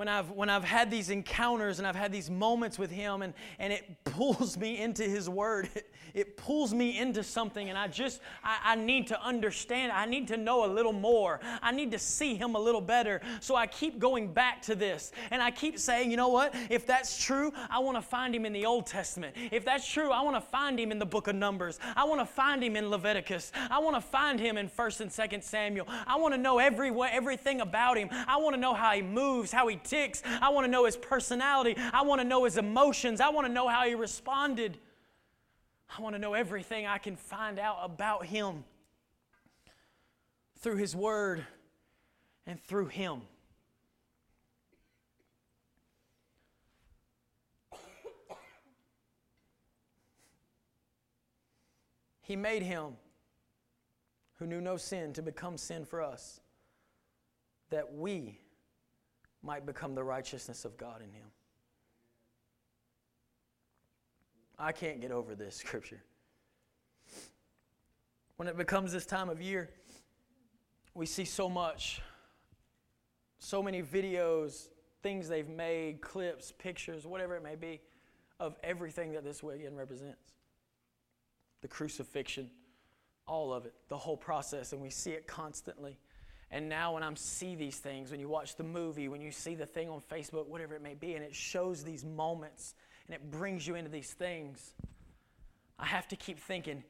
when 0.00 0.08
I've, 0.08 0.30
when 0.30 0.48
I've 0.48 0.64
had 0.64 0.90
these 0.90 1.10
encounters 1.10 1.78
and 1.78 1.86
I've 1.86 1.94
had 1.94 2.10
these 2.10 2.30
moments 2.30 2.78
with 2.78 2.90
Him 2.90 3.20
and, 3.20 3.34
and 3.58 3.70
it 3.70 4.02
pulls 4.04 4.56
me 4.56 4.78
into 4.78 5.02
His 5.02 5.28
Word, 5.28 5.68
it, 5.74 5.92
it 6.14 6.36
pulls 6.38 6.72
me 6.72 6.98
into 6.98 7.22
something 7.22 7.68
and 7.68 7.76
I 7.76 7.86
just, 7.86 8.22
I, 8.42 8.60
I 8.64 8.74
need 8.76 9.08
to 9.08 9.22
understand. 9.22 9.92
I 9.92 10.06
need 10.06 10.26
to 10.28 10.38
know 10.38 10.64
a 10.64 10.70
little 10.72 10.94
more. 10.94 11.38
I 11.60 11.70
need 11.70 11.90
to 11.90 11.98
see 11.98 12.34
Him 12.34 12.54
a 12.54 12.58
little 12.58 12.80
better. 12.80 13.20
So 13.40 13.56
I 13.56 13.66
keep 13.66 13.98
going 13.98 14.32
back 14.32 14.62
to 14.62 14.74
this 14.74 15.12
and 15.30 15.42
I 15.42 15.50
keep 15.50 15.78
saying, 15.78 16.10
you 16.10 16.16
know 16.16 16.28
what? 16.28 16.54
If 16.70 16.86
that's 16.86 17.22
true, 17.22 17.52
I 17.68 17.78
want 17.80 17.98
to 17.98 18.02
find 18.02 18.34
Him 18.34 18.46
in 18.46 18.54
the 18.54 18.64
Old 18.64 18.86
Testament. 18.86 19.36
If 19.50 19.66
that's 19.66 19.86
true, 19.86 20.12
I 20.12 20.22
want 20.22 20.34
to 20.36 20.40
find 20.40 20.80
Him 20.80 20.92
in 20.92 20.98
the 20.98 21.04
book 21.04 21.28
of 21.28 21.34
Numbers. 21.34 21.78
I 21.94 22.04
want 22.04 22.22
to 22.22 22.26
find 22.26 22.64
Him 22.64 22.74
in 22.74 22.88
Leviticus. 22.88 23.52
I 23.70 23.78
want 23.80 23.96
to 23.96 24.00
find 24.00 24.40
Him 24.40 24.56
in 24.56 24.66
1st 24.66 25.00
and 25.02 25.10
2nd 25.10 25.42
Samuel. 25.42 25.86
I 26.06 26.16
want 26.16 26.32
to 26.32 26.40
know 26.40 26.58
every, 26.58 26.90
everything 27.12 27.60
about 27.60 27.98
Him. 27.98 28.08
I 28.10 28.38
want 28.38 28.54
to 28.54 28.60
know 28.60 28.72
how 28.72 28.92
He 28.92 29.02
moves, 29.02 29.52
how 29.52 29.68
He 29.68 29.76
ticks. 29.90 30.22
I 30.40 30.48
want 30.50 30.64
to 30.64 30.70
know 30.70 30.86
his 30.86 30.96
personality. 30.96 31.76
I 31.92 32.02
want 32.02 32.20
to 32.20 32.26
know 32.26 32.44
his 32.44 32.56
emotions. 32.56 33.20
I 33.20 33.28
want 33.30 33.46
to 33.46 33.52
know 33.52 33.68
how 33.68 33.84
he 33.84 33.94
responded. 33.94 34.78
I 35.96 36.00
want 36.00 36.14
to 36.14 36.20
know 36.20 36.34
everything 36.34 36.86
I 36.86 36.98
can 36.98 37.16
find 37.16 37.58
out 37.58 37.78
about 37.82 38.24
him 38.26 38.64
through 40.60 40.76
his 40.76 40.94
word 40.94 41.44
and 42.46 42.62
through 42.62 42.86
him. 42.86 43.22
He 52.22 52.36
made 52.36 52.62
him 52.62 52.92
who 54.38 54.46
knew 54.46 54.60
no 54.60 54.76
sin 54.76 55.12
to 55.14 55.22
become 55.22 55.58
sin 55.58 55.84
for 55.84 56.00
us, 56.00 56.40
that 57.70 57.92
we 57.92 58.38
might 59.42 59.66
become 59.66 59.94
the 59.94 60.04
righteousness 60.04 60.64
of 60.64 60.76
God 60.76 61.02
in 61.02 61.12
him. 61.12 61.26
I 64.58 64.72
can't 64.72 65.00
get 65.00 65.10
over 65.10 65.34
this 65.34 65.56
scripture. 65.64 66.02
When 68.36 68.48
it 68.48 68.56
becomes 68.56 68.92
this 68.92 69.06
time 69.06 69.28
of 69.28 69.40
year, 69.40 69.70
we 70.94 71.06
see 71.06 71.24
so 71.24 71.48
much, 71.48 72.00
so 73.38 73.62
many 73.62 73.82
videos, 73.82 74.68
things 75.02 75.28
they've 75.28 75.48
made, 75.48 76.00
clips, 76.00 76.52
pictures, 76.58 77.06
whatever 77.06 77.36
it 77.36 77.42
may 77.42 77.54
be, 77.54 77.80
of 78.38 78.56
everything 78.62 79.12
that 79.12 79.24
this 79.24 79.42
weekend 79.42 79.76
represents. 79.76 80.34
The 81.60 81.68
crucifixion, 81.68 82.50
all 83.26 83.52
of 83.52 83.66
it, 83.66 83.74
the 83.88 83.98
whole 83.98 84.16
process, 84.16 84.72
and 84.72 84.80
we 84.80 84.90
see 84.90 85.10
it 85.12 85.26
constantly. 85.26 85.98
And 86.52 86.68
now, 86.68 86.94
when 86.94 87.02
I 87.04 87.14
see 87.14 87.54
these 87.54 87.76
things, 87.76 88.10
when 88.10 88.18
you 88.18 88.28
watch 88.28 88.56
the 88.56 88.64
movie, 88.64 89.08
when 89.08 89.20
you 89.20 89.30
see 89.30 89.54
the 89.54 89.66
thing 89.66 89.88
on 89.88 90.00
Facebook, 90.10 90.46
whatever 90.46 90.74
it 90.74 90.82
may 90.82 90.94
be, 90.94 91.14
and 91.14 91.24
it 91.24 91.34
shows 91.34 91.84
these 91.84 92.04
moments 92.04 92.74
and 93.06 93.14
it 93.14 93.30
brings 93.30 93.66
you 93.66 93.76
into 93.76 93.90
these 93.90 94.12
things, 94.12 94.72
I 95.78 95.86
have 95.86 96.08
to 96.08 96.16
keep 96.16 96.40
thinking, 96.40 96.82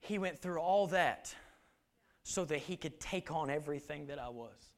He 0.00 0.18
went 0.18 0.38
through 0.38 0.60
all 0.60 0.86
that 0.88 1.34
so 2.24 2.44
that 2.44 2.58
He 2.58 2.76
could 2.76 3.00
take 3.00 3.30
on 3.30 3.48
everything 3.48 4.06
that 4.08 4.18
I 4.18 4.28
was. 4.28 4.70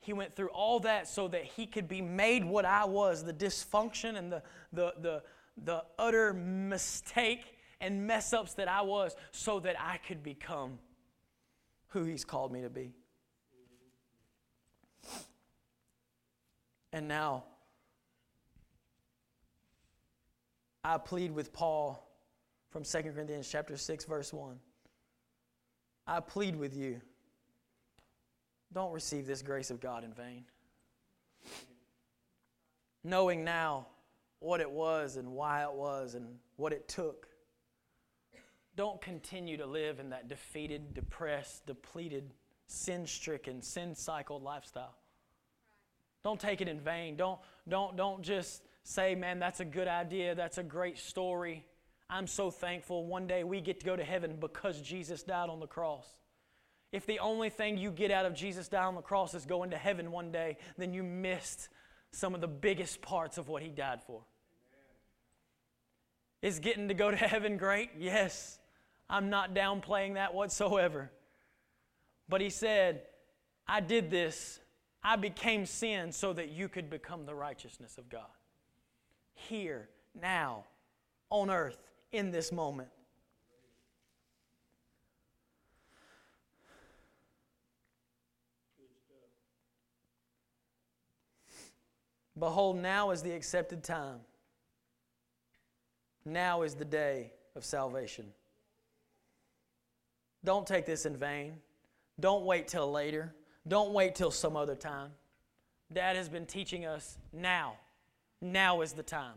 He 0.00 0.12
went 0.12 0.34
through 0.34 0.48
all 0.48 0.80
that 0.80 1.06
so 1.06 1.28
that 1.28 1.44
He 1.44 1.66
could 1.66 1.86
be 1.86 2.02
made 2.02 2.44
what 2.44 2.64
I 2.64 2.86
was 2.86 3.22
the 3.22 3.32
dysfunction 3.32 4.18
and 4.18 4.32
the, 4.32 4.42
the, 4.72 4.94
the, 5.00 5.22
the 5.64 5.84
utter 5.96 6.34
mistake 6.34 7.56
and 7.80 8.04
mess 8.06 8.32
ups 8.32 8.54
that 8.54 8.66
I 8.66 8.82
was, 8.82 9.14
so 9.30 9.60
that 9.60 9.76
I 9.80 9.98
could 9.98 10.24
become 10.24 10.78
who 11.94 12.04
He's 12.04 12.24
called 12.24 12.52
me 12.52 12.60
to 12.62 12.68
be. 12.68 12.92
And 16.92 17.08
now, 17.08 17.44
I 20.82 20.98
plead 20.98 21.30
with 21.30 21.52
Paul 21.52 22.06
from 22.70 22.82
2 22.82 23.02
Corinthians 23.14 23.48
chapter 23.48 23.76
6 23.76 24.04
verse 24.04 24.32
1. 24.32 24.58
I 26.06 26.20
plead 26.20 26.56
with 26.56 26.76
you. 26.76 27.00
Don't 28.72 28.92
receive 28.92 29.26
this 29.26 29.40
grace 29.40 29.70
of 29.70 29.80
God 29.80 30.04
in 30.04 30.12
vain. 30.12 30.44
Knowing 33.04 33.44
now 33.44 33.86
what 34.40 34.60
it 34.60 34.70
was 34.70 35.16
and 35.16 35.30
why 35.30 35.62
it 35.62 35.72
was 35.72 36.14
and 36.14 36.26
what 36.56 36.72
it 36.72 36.88
took 36.88 37.28
Don't 38.76 39.00
continue 39.00 39.56
to 39.56 39.66
live 39.66 40.00
in 40.00 40.10
that 40.10 40.28
defeated, 40.28 40.94
depressed, 40.94 41.66
depleted, 41.66 42.32
sin 42.66 43.06
stricken, 43.06 43.62
sin 43.62 43.94
cycled 43.94 44.42
lifestyle. 44.42 44.96
Don't 46.24 46.40
take 46.40 46.60
it 46.60 46.68
in 46.68 46.80
vain. 46.80 47.16
Don't, 47.16 47.38
don't, 47.68 47.96
don't 47.96 48.22
just 48.22 48.62
say, 48.82 49.14
man, 49.14 49.38
that's 49.38 49.60
a 49.60 49.64
good 49.64 49.88
idea. 49.88 50.34
That's 50.34 50.58
a 50.58 50.62
great 50.62 50.98
story. 50.98 51.64
I'm 52.08 52.26
so 52.26 52.50
thankful 52.50 53.06
one 53.06 53.26
day 53.26 53.44
we 53.44 53.60
get 53.60 53.80
to 53.80 53.86
go 53.86 53.96
to 53.96 54.04
heaven 54.04 54.36
because 54.40 54.80
Jesus 54.80 55.22
died 55.22 55.50
on 55.50 55.60
the 55.60 55.66
cross. 55.66 56.06
If 56.92 57.06
the 57.06 57.18
only 57.18 57.50
thing 57.50 57.76
you 57.76 57.90
get 57.90 58.10
out 58.10 58.24
of 58.24 58.34
Jesus 58.34 58.68
dying 58.68 58.88
on 58.88 58.94
the 58.94 59.02
cross 59.02 59.34
is 59.34 59.46
going 59.46 59.70
to 59.70 59.76
heaven 59.76 60.12
one 60.12 60.30
day, 60.30 60.58
then 60.78 60.94
you 60.94 61.02
missed 61.02 61.68
some 62.12 62.34
of 62.34 62.40
the 62.40 62.48
biggest 62.48 63.02
parts 63.02 63.36
of 63.36 63.48
what 63.48 63.62
he 63.62 63.68
died 63.68 64.02
for. 64.06 64.22
Is 66.40 66.58
getting 66.58 66.88
to 66.88 66.94
go 66.94 67.10
to 67.10 67.16
heaven 67.34 67.56
great? 67.56 67.90
Yes. 67.98 68.58
I'm 69.08 69.30
not 69.30 69.54
downplaying 69.54 70.14
that 70.14 70.34
whatsoever. 70.34 71.10
But 72.28 72.40
he 72.40 72.50
said, 72.50 73.02
I 73.66 73.80
did 73.80 74.10
this. 74.10 74.60
I 75.02 75.16
became 75.16 75.66
sin 75.66 76.12
so 76.12 76.32
that 76.32 76.50
you 76.50 76.68
could 76.68 76.88
become 76.88 77.26
the 77.26 77.34
righteousness 77.34 77.98
of 77.98 78.08
God. 78.08 78.22
Here, 79.34 79.88
now, 80.20 80.64
on 81.30 81.50
earth, 81.50 81.90
in 82.12 82.30
this 82.30 82.52
moment. 82.52 82.88
Behold, 92.38 92.76
now 92.78 93.10
is 93.10 93.22
the 93.22 93.32
accepted 93.32 93.84
time. 93.84 94.20
Now 96.24 96.62
is 96.62 96.74
the 96.74 96.84
day 96.84 97.32
of 97.54 97.64
salvation. 97.64 98.32
Don't 100.44 100.66
take 100.66 100.86
this 100.86 101.06
in 101.06 101.16
vain. 101.16 101.54
Don't 102.20 102.44
wait 102.44 102.68
till 102.68 102.90
later. 102.90 103.34
Don't 103.66 103.92
wait 103.92 104.14
till 104.14 104.30
some 104.30 104.56
other 104.56 104.76
time. 104.76 105.10
Dad 105.92 106.16
has 106.16 106.28
been 106.28 106.46
teaching 106.46 106.84
us 106.84 107.18
now. 107.32 107.74
Now 108.40 108.82
is 108.82 108.92
the 108.92 109.02
time. 109.02 109.36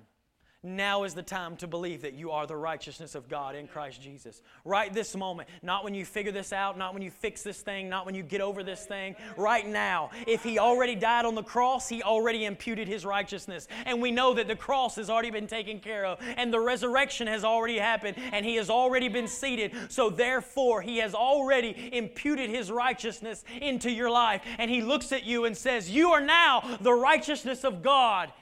Now 0.63 1.03
is 1.03 1.13
the 1.13 1.21
time 1.21 1.55
to 1.57 1.67
believe 1.67 2.01
that 2.01 2.15
you 2.15 2.31
are 2.31 2.47
the 2.47 2.55
righteousness 2.55 3.13
of 3.13 3.29
God 3.29 3.55
in 3.55 3.67
Christ 3.67 4.01
Jesus. 4.01 4.41
Right 4.65 4.91
this 4.91 5.15
moment. 5.15 5.47
Not 5.61 5.83
when 5.83 5.93
you 5.93 6.03
figure 6.03 6.31
this 6.31 6.51
out, 6.51 6.79
not 6.79 6.95
when 6.95 7.03
you 7.03 7.11
fix 7.11 7.43
this 7.43 7.61
thing, 7.61 7.87
not 7.89 8.07
when 8.07 8.15
you 8.15 8.23
get 8.23 8.41
over 8.41 8.63
this 8.63 8.83
thing. 8.83 9.15
Right 9.37 9.67
now. 9.67 10.09
If 10.25 10.43
He 10.43 10.57
already 10.57 10.95
died 10.95 11.25
on 11.25 11.35
the 11.35 11.43
cross, 11.43 11.87
He 11.87 12.01
already 12.01 12.45
imputed 12.45 12.87
His 12.87 13.05
righteousness. 13.05 13.67
And 13.85 14.01
we 14.01 14.09
know 14.09 14.33
that 14.33 14.47
the 14.47 14.55
cross 14.55 14.95
has 14.95 15.11
already 15.11 15.29
been 15.29 15.45
taken 15.45 15.79
care 15.79 16.05
of, 16.05 16.19
and 16.37 16.51
the 16.51 16.59
resurrection 16.59 17.27
has 17.27 17.43
already 17.43 17.77
happened, 17.77 18.17
and 18.33 18.43
He 18.43 18.55
has 18.55 18.71
already 18.71 19.09
been 19.09 19.27
seated. 19.27 19.73
So 19.89 20.09
therefore, 20.09 20.81
He 20.81 20.97
has 20.97 21.13
already 21.13 21.91
imputed 21.93 22.49
His 22.49 22.71
righteousness 22.71 23.43
into 23.61 23.91
your 23.91 24.09
life. 24.09 24.41
And 24.57 24.71
He 24.71 24.81
looks 24.81 25.11
at 25.11 25.23
you 25.23 25.45
and 25.45 25.55
says, 25.55 25.87
You 25.87 26.13
are 26.13 26.21
now 26.21 26.79
the 26.81 26.93
righteousness 26.93 27.63
of 27.63 27.83
God 27.83 28.33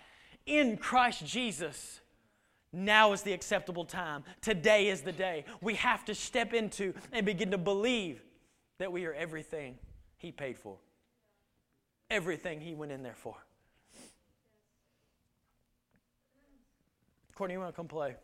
in 0.45 0.77
Christ 0.77 1.25
Jesus. 1.25 1.99
Now 2.75 3.13
is 3.13 3.21
the 3.21 3.31
acceptable 3.31 3.85
time. 3.85 4.23
Today 4.41 4.89
is 4.89 5.01
the 5.01 5.13
day. 5.13 5.45
We 5.61 5.75
have 5.75 6.03
to 6.05 6.13
step 6.13 6.53
into 6.53 6.93
and 7.13 7.25
begin 7.25 7.51
to 7.51 7.57
believe 7.57 8.21
that 8.79 8.91
we 8.91 9.05
are 9.05 9.13
everything 9.13 9.77
He 10.17 10.33
paid 10.33 10.59
for, 10.59 10.75
everything 12.11 12.59
He 12.59 12.75
went 12.75 12.91
in 12.91 13.01
there 13.01 13.15
for. 13.15 13.35
Courtney, 17.33 17.53
you 17.53 17.59
want 17.59 17.73
to 17.73 17.75
come 17.75 17.87
play? 17.87 18.15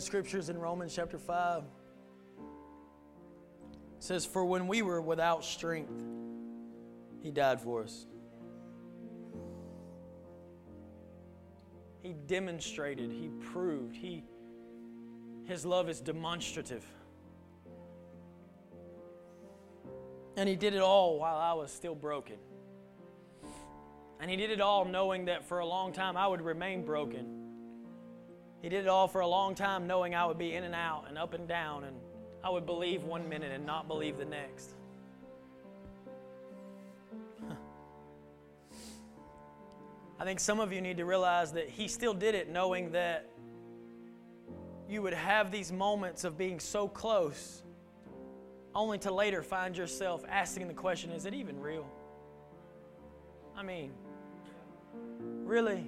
Scriptures 0.00 0.48
in 0.48 0.58
Romans 0.58 0.94
chapter 0.94 1.18
5. 1.18 1.62
It 1.62 1.64
says, 3.98 4.26
For 4.26 4.44
when 4.44 4.66
we 4.66 4.82
were 4.82 5.00
without 5.00 5.44
strength, 5.44 5.92
he 7.22 7.30
died 7.30 7.60
for 7.60 7.82
us. 7.82 8.06
He 12.02 12.12
demonstrated, 12.12 13.10
he 13.10 13.30
proved, 13.40 13.96
he 13.96 14.24
his 15.44 15.66
love 15.66 15.88
is 15.88 16.00
demonstrative. 16.00 16.84
And 20.36 20.48
he 20.48 20.56
did 20.56 20.74
it 20.74 20.80
all 20.80 21.18
while 21.18 21.36
I 21.36 21.52
was 21.52 21.70
still 21.70 21.94
broken. 21.94 22.36
And 24.20 24.30
he 24.30 24.36
did 24.36 24.50
it 24.50 24.60
all 24.60 24.84
knowing 24.84 25.26
that 25.26 25.44
for 25.44 25.58
a 25.58 25.66
long 25.66 25.92
time 25.92 26.16
I 26.16 26.26
would 26.26 26.40
remain 26.40 26.84
broken. 26.84 27.43
He 28.64 28.70
did 28.70 28.86
it 28.86 28.88
all 28.88 29.08
for 29.08 29.20
a 29.20 29.26
long 29.26 29.54
time, 29.54 29.86
knowing 29.86 30.14
I 30.14 30.24
would 30.24 30.38
be 30.38 30.54
in 30.54 30.64
and 30.64 30.74
out 30.74 31.04
and 31.06 31.18
up 31.18 31.34
and 31.34 31.46
down, 31.46 31.84
and 31.84 31.94
I 32.42 32.48
would 32.48 32.64
believe 32.64 33.04
one 33.04 33.28
minute 33.28 33.52
and 33.52 33.66
not 33.66 33.88
believe 33.88 34.16
the 34.16 34.24
next. 34.24 34.70
I 40.18 40.24
think 40.24 40.40
some 40.40 40.60
of 40.60 40.72
you 40.72 40.80
need 40.80 40.96
to 40.96 41.04
realize 41.04 41.52
that 41.52 41.68
He 41.68 41.88
still 41.88 42.14
did 42.14 42.34
it, 42.34 42.48
knowing 42.48 42.92
that 42.92 43.28
you 44.88 45.02
would 45.02 45.12
have 45.12 45.50
these 45.50 45.70
moments 45.70 46.24
of 46.24 46.38
being 46.38 46.58
so 46.58 46.88
close, 46.88 47.62
only 48.74 48.96
to 48.96 49.12
later 49.12 49.42
find 49.42 49.76
yourself 49.76 50.24
asking 50.26 50.68
the 50.68 50.74
question 50.74 51.10
is 51.10 51.26
it 51.26 51.34
even 51.34 51.60
real? 51.60 51.86
I 53.54 53.62
mean, 53.62 53.92
really? 55.42 55.86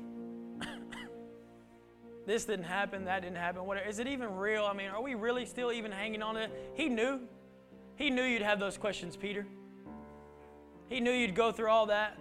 This 2.27 2.45
didn't 2.45 2.65
happen, 2.65 3.05
that 3.05 3.23
didn't 3.23 3.37
happen, 3.37 3.65
whatever. 3.65 3.89
Is 3.89 4.01
it 4.01 4.09
even 4.09 4.35
real? 4.35 4.65
I 4.65 4.73
mean, 4.73 4.89
are 4.89 5.01
we 5.01 5.15
really 5.15 5.47
still 5.47 5.71
even 5.71 5.93
hanging 5.93 6.23
on 6.23 6.35
to 6.35 6.43
it? 6.43 6.73
He 6.75 6.89
knew. 6.89 7.21
He 7.95 8.11
knew 8.11 8.23
you'd 8.23 8.43
have 8.43 8.59
those 8.59 8.77
questions, 8.77 9.17
Peter. 9.17 9.47
He 10.89 10.99
knew 10.99 11.13
you'd 11.13 11.37
go 11.37 11.53
through 11.53 11.71
all 11.71 11.87
that. 11.87 12.19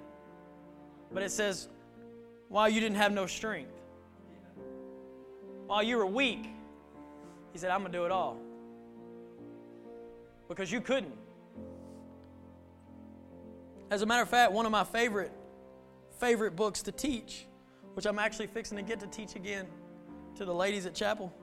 But 1.12 1.24
it 1.24 1.32
says, 1.32 1.70
while 2.50 2.70
you 2.70 2.80
didn't 2.80 2.98
have 2.98 3.12
no 3.12 3.26
strength, 3.26 3.74
while 5.66 5.82
you 5.82 5.98
were 5.98 6.06
weak, 6.06 6.48
he 7.52 7.58
said, 7.58 7.72
I'm 7.72 7.80
going 7.80 7.92
to 7.92 7.98
do 7.98 8.06
it 8.06 8.12
all. 8.12 8.38
Because 10.48 10.72
you 10.72 10.82
couldn't. 10.82 11.16
As 13.90 14.04
a 14.04 14.06
matter 14.06 14.22
of 14.22 14.30
fact, 14.30 14.52
one 14.52 14.66
of 14.68 14.72
my 14.72 14.84
favorite 14.84 15.32
favorite 16.20 16.56
books 16.56 16.82
to 16.84 16.92
teach, 16.92 17.46
which 17.94 18.06
I'm 18.06 18.20
actually 18.20 18.48
fixing 18.48 18.78
to 18.78 18.84
get 18.84 19.00
to 19.02 19.08
teach 19.08 19.36
again 19.36 19.68
to 20.36 20.46
the 20.46 20.54
ladies 20.54 20.86
at 20.86 20.94
chapel. 20.94 21.34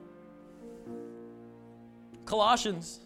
Colossians 2.25 2.99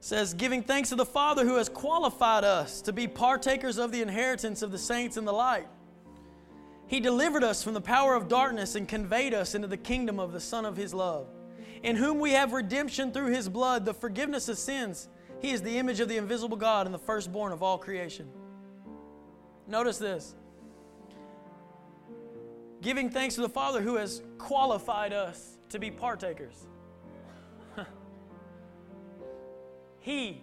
says, 0.00 0.34
Giving 0.34 0.62
thanks 0.62 0.88
to 0.88 0.96
the 0.96 1.06
Father 1.06 1.44
who 1.44 1.56
has 1.56 1.68
qualified 1.68 2.44
us 2.44 2.82
to 2.82 2.92
be 2.92 3.06
partakers 3.06 3.78
of 3.78 3.92
the 3.92 4.02
inheritance 4.02 4.62
of 4.62 4.72
the 4.72 4.78
saints 4.78 5.16
in 5.16 5.24
the 5.24 5.32
light. 5.32 5.68
He 6.88 7.00
delivered 7.00 7.44
us 7.44 7.62
from 7.62 7.72
the 7.72 7.80
power 7.80 8.14
of 8.14 8.28
darkness 8.28 8.74
and 8.74 8.86
conveyed 8.86 9.32
us 9.32 9.54
into 9.54 9.68
the 9.68 9.76
kingdom 9.76 10.18
of 10.18 10.32
the 10.32 10.40
Son 10.40 10.66
of 10.66 10.76
His 10.76 10.92
love, 10.92 11.28
in 11.82 11.96
whom 11.96 12.18
we 12.18 12.32
have 12.32 12.52
redemption 12.52 13.12
through 13.12 13.32
His 13.32 13.48
blood, 13.48 13.84
the 13.84 13.94
forgiveness 13.94 14.48
of 14.48 14.58
sins. 14.58 15.08
He 15.40 15.52
is 15.52 15.62
the 15.62 15.78
image 15.78 16.00
of 16.00 16.08
the 16.08 16.16
invisible 16.16 16.56
God 16.56 16.86
and 16.86 16.94
the 16.94 16.98
firstborn 16.98 17.52
of 17.52 17.62
all 17.62 17.78
creation. 17.78 18.28
Notice 19.66 19.98
this 19.98 20.34
giving 22.82 23.08
thanks 23.08 23.36
to 23.36 23.40
the 23.40 23.48
Father 23.48 23.80
who 23.80 23.94
has 23.94 24.22
qualified 24.38 25.12
us 25.12 25.56
to 25.70 25.78
be 25.78 25.90
partakers. 25.90 26.66
he 30.00 30.42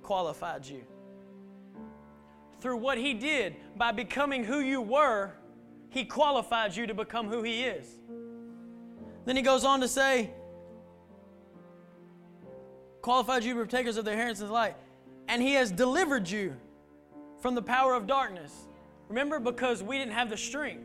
qualified 0.00 0.64
you. 0.64 0.82
Through 2.60 2.76
what 2.76 2.96
He 2.96 3.12
did, 3.12 3.56
by 3.76 3.92
becoming 3.92 4.44
who 4.44 4.60
you 4.60 4.80
were, 4.80 5.32
He 5.90 6.04
qualified 6.04 6.76
you 6.76 6.86
to 6.86 6.94
become 6.94 7.28
who 7.28 7.42
He 7.42 7.64
is. 7.64 7.86
Then 9.24 9.36
He 9.36 9.42
goes 9.42 9.64
on 9.64 9.80
to 9.80 9.88
say, 9.88 10.30
qualified 13.02 13.42
you 13.44 13.54
partakers 13.54 13.96
of 13.96 14.04
the 14.04 14.12
inheritance 14.12 14.42
of 14.42 14.50
light, 14.50 14.76
and 15.26 15.42
He 15.42 15.54
has 15.54 15.72
delivered 15.72 16.28
you 16.30 16.54
from 17.40 17.54
the 17.54 17.62
power 17.62 17.94
of 17.94 18.06
darkness. 18.06 18.68
Remember, 19.08 19.40
because 19.40 19.82
we 19.82 19.98
didn't 19.98 20.12
have 20.12 20.30
the 20.30 20.36
strength. 20.36 20.84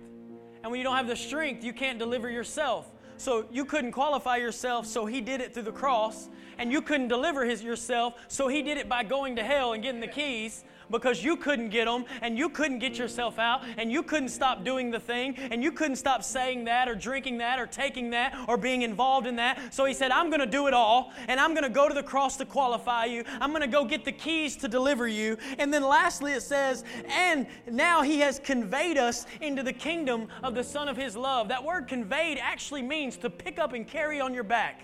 And 0.66 0.72
when 0.72 0.80
you 0.80 0.84
don't 0.84 0.96
have 0.96 1.06
the 1.06 1.16
strength, 1.16 1.64
you 1.64 1.74
can't 1.74 2.00
deliver 2.00 2.28
yourself. 2.28 2.90
So 3.18 3.46
you 3.52 3.66
couldn't 3.66 3.92
qualify 3.92 4.38
yourself, 4.38 4.88
so 4.88 5.06
He 5.06 5.22
did 5.22 5.40
it 5.40 5.54
through 5.54 5.62
the 5.62 5.72
cross. 5.72 6.28
And 6.58 6.72
you 6.72 6.82
couldn't 6.82 7.08
deliver 7.08 7.46
his, 7.46 7.62
yourself, 7.62 8.16
so 8.30 8.48
He 8.48 8.64
did 8.64 8.80
it 8.80 8.90
by 8.90 9.04
going 9.04 9.36
to 9.36 9.44
hell 9.44 9.74
and 9.74 9.84
getting 9.84 10.02
the 10.02 10.08
keys 10.08 10.64
because 10.90 11.24
you 11.24 11.36
couldn't 11.36 11.70
get 11.70 11.86
them 11.86 12.06
and 12.22 12.38
you 12.38 12.50
couldn't 12.50 12.80
get 12.80 12.98
yourself 12.98 13.40
out 13.40 13.64
and 13.78 13.92
you 13.92 14.04
couldn't 14.04 14.30
stop 14.30 14.64
doing 14.64 14.92
the 14.92 15.00
thing 15.00 15.36
and 15.38 15.64
you 15.64 15.72
couldn't 15.72 15.96
stop 15.96 16.24
saying 16.24 16.66
that 16.66 16.88
or 16.88 16.96
drinking 16.96 17.38
that 17.38 17.60
or 17.60 17.66
taking 17.66 18.10
that 18.12 18.36
or 18.48 18.58
being 18.58 18.82
involved 18.82 19.28
in 19.28 19.36
that. 19.36 19.74
So 19.74 19.86
he 19.86 19.94
said, 19.94 20.12
I'm 20.12 20.30
going 20.30 20.40
to 20.40 20.46
do 20.46 20.68
it 20.68 20.74
all 20.74 21.12
and 21.28 21.40
I'm 21.40 21.52
going 21.52 21.64
to 21.64 21.70
go 21.70 21.88
to 21.88 21.94
the 21.94 22.04
cross 22.04 22.38
to 22.38 22.46
qualify 22.46 23.06
you. 23.06 23.24
I'm 23.42 23.50
going 23.50 23.62
to 23.62 23.68
go 23.68 23.86
get 23.86 24.06
the 24.06 24.12
keys 24.12 24.56
to 24.58 24.68
deliver 24.68 25.08
you. 25.08 25.38
And 25.58 25.74
then 25.74 25.84
lastly, 25.84 26.34
it 26.34 26.42
says, 26.42 26.84
and 27.08 27.48
now 27.70 28.02
he 28.02 28.20
has 28.20 28.40
conveyed 28.40 28.98
us 28.98 29.26
into 29.42 29.64
the 29.64 29.74
kingdom 29.74 30.28
of 30.44 30.56
the 30.56 30.64
Son 30.64 30.88
of 30.88 30.98
his 30.98 31.16
love. 31.16 31.48
That 31.48 31.64
word 31.64 31.88
conveyed 31.88 32.38
actually 32.40 32.82
means 32.82 33.18
to 33.18 33.30
pick 33.30 33.60
up 33.60 33.74
and 33.74 33.88
carry 33.88 34.20
on 34.20 34.34
your 34.34 34.44
back. 34.44 34.84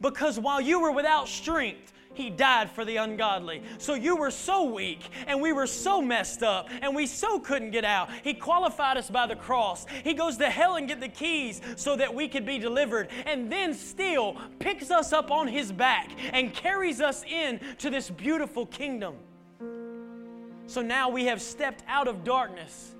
Because 0.00 0.38
while 0.38 0.60
you 0.60 0.80
were 0.80 0.92
without 0.92 1.28
strength, 1.28 1.92
he 2.20 2.30
died 2.30 2.70
for 2.70 2.84
the 2.84 2.96
ungodly. 2.96 3.62
So 3.78 3.94
you 3.94 4.16
were 4.16 4.30
so 4.30 4.64
weak 4.64 5.00
and 5.26 5.40
we 5.40 5.52
were 5.52 5.66
so 5.66 6.02
messed 6.02 6.42
up 6.42 6.68
and 6.82 6.94
we 6.94 7.06
so 7.06 7.38
couldn't 7.40 7.70
get 7.70 7.84
out. 7.84 8.10
He 8.22 8.34
qualified 8.34 8.96
us 8.96 9.10
by 9.10 9.26
the 9.26 9.36
cross. 9.36 9.86
He 10.04 10.14
goes 10.14 10.36
to 10.36 10.50
hell 10.50 10.76
and 10.76 10.86
get 10.86 11.00
the 11.00 11.08
keys 11.08 11.60
so 11.76 11.96
that 11.96 12.14
we 12.14 12.28
could 12.28 12.44
be 12.44 12.58
delivered 12.58 13.08
and 13.26 13.50
then 13.50 13.74
still 13.74 14.36
picks 14.58 14.90
us 14.90 15.12
up 15.12 15.30
on 15.30 15.48
his 15.48 15.72
back 15.72 16.10
and 16.32 16.52
carries 16.52 17.00
us 17.00 17.24
in 17.24 17.60
to 17.78 17.90
this 17.90 18.10
beautiful 18.10 18.66
kingdom. 18.66 19.14
So 20.66 20.82
now 20.82 21.08
we 21.08 21.24
have 21.24 21.42
stepped 21.42 21.82
out 21.88 22.06
of 22.06 22.22
darkness 22.22 22.94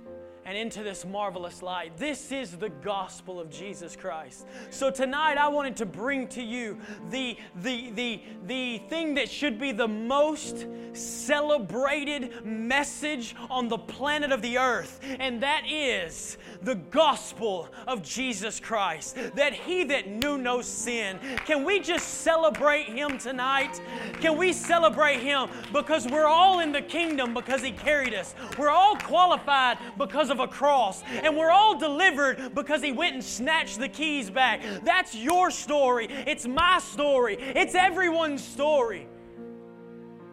and 0.50 0.58
into 0.58 0.82
this 0.82 1.04
marvelous 1.04 1.62
light. 1.62 1.96
This 1.96 2.32
is 2.32 2.56
the 2.56 2.70
gospel 2.70 3.38
of 3.38 3.50
Jesus 3.50 3.94
Christ. 3.94 4.48
So 4.70 4.90
tonight 4.90 5.38
I 5.38 5.46
wanted 5.46 5.76
to 5.76 5.86
bring 5.86 6.26
to 6.26 6.42
you 6.42 6.76
the, 7.08 7.36
the, 7.62 7.92
the, 7.92 8.20
the 8.46 8.78
thing 8.88 9.14
that 9.14 9.30
should 9.30 9.60
be 9.60 9.70
the 9.70 9.86
most 9.86 10.66
celebrated 10.92 12.44
message 12.44 13.36
on 13.48 13.68
the 13.68 13.78
planet 13.78 14.32
of 14.32 14.42
the 14.42 14.58
earth, 14.58 14.98
and 15.20 15.40
that 15.40 15.62
is 15.70 16.36
the 16.62 16.74
gospel 16.74 17.68
of 17.86 18.02
Jesus 18.02 18.58
Christ. 18.58 19.16
That 19.36 19.54
he 19.54 19.84
that 19.84 20.08
knew 20.08 20.36
no 20.36 20.62
sin. 20.62 21.20
Can 21.46 21.64
we 21.64 21.78
just 21.78 22.22
celebrate 22.22 22.86
him 22.86 23.18
tonight? 23.18 23.80
Can 24.20 24.36
we 24.36 24.52
celebrate 24.52 25.20
him? 25.20 25.48
Because 25.72 26.08
we're 26.08 26.26
all 26.26 26.58
in 26.58 26.72
the 26.72 26.82
kingdom 26.82 27.34
because 27.34 27.62
he 27.62 27.70
carried 27.70 28.14
us. 28.14 28.34
We're 28.58 28.68
all 28.68 28.96
qualified 28.96 29.78
because 29.96 30.28
of 30.28 30.39
a 30.42 30.48
cross. 30.48 31.02
And 31.22 31.36
we're 31.36 31.50
all 31.50 31.78
delivered 31.78 32.54
because 32.54 32.82
He 32.82 32.92
went 32.92 33.14
and 33.14 33.24
snatched 33.24 33.78
the 33.78 33.88
keys 33.88 34.30
back. 34.30 34.62
That's 34.84 35.14
your 35.14 35.50
story. 35.50 36.08
It's 36.26 36.46
my 36.46 36.78
story. 36.78 37.36
It's 37.38 37.74
everyone's 37.74 38.44
story. 38.44 39.06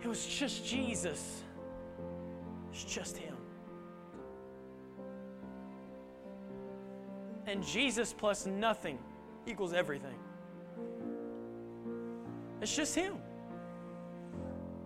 It 0.03 0.07
was 0.07 0.25
just 0.25 0.65
Jesus. 0.65 1.43
It's 2.71 2.83
just 2.83 3.17
Him. 3.17 3.35
And 7.45 7.63
Jesus 7.65 8.13
plus 8.13 8.45
nothing 8.45 8.99
equals 9.45 9.73
everything. 9.73 10.19
It's 12.61 12.75
just 12.75 12.93
Him. 12.95 13.17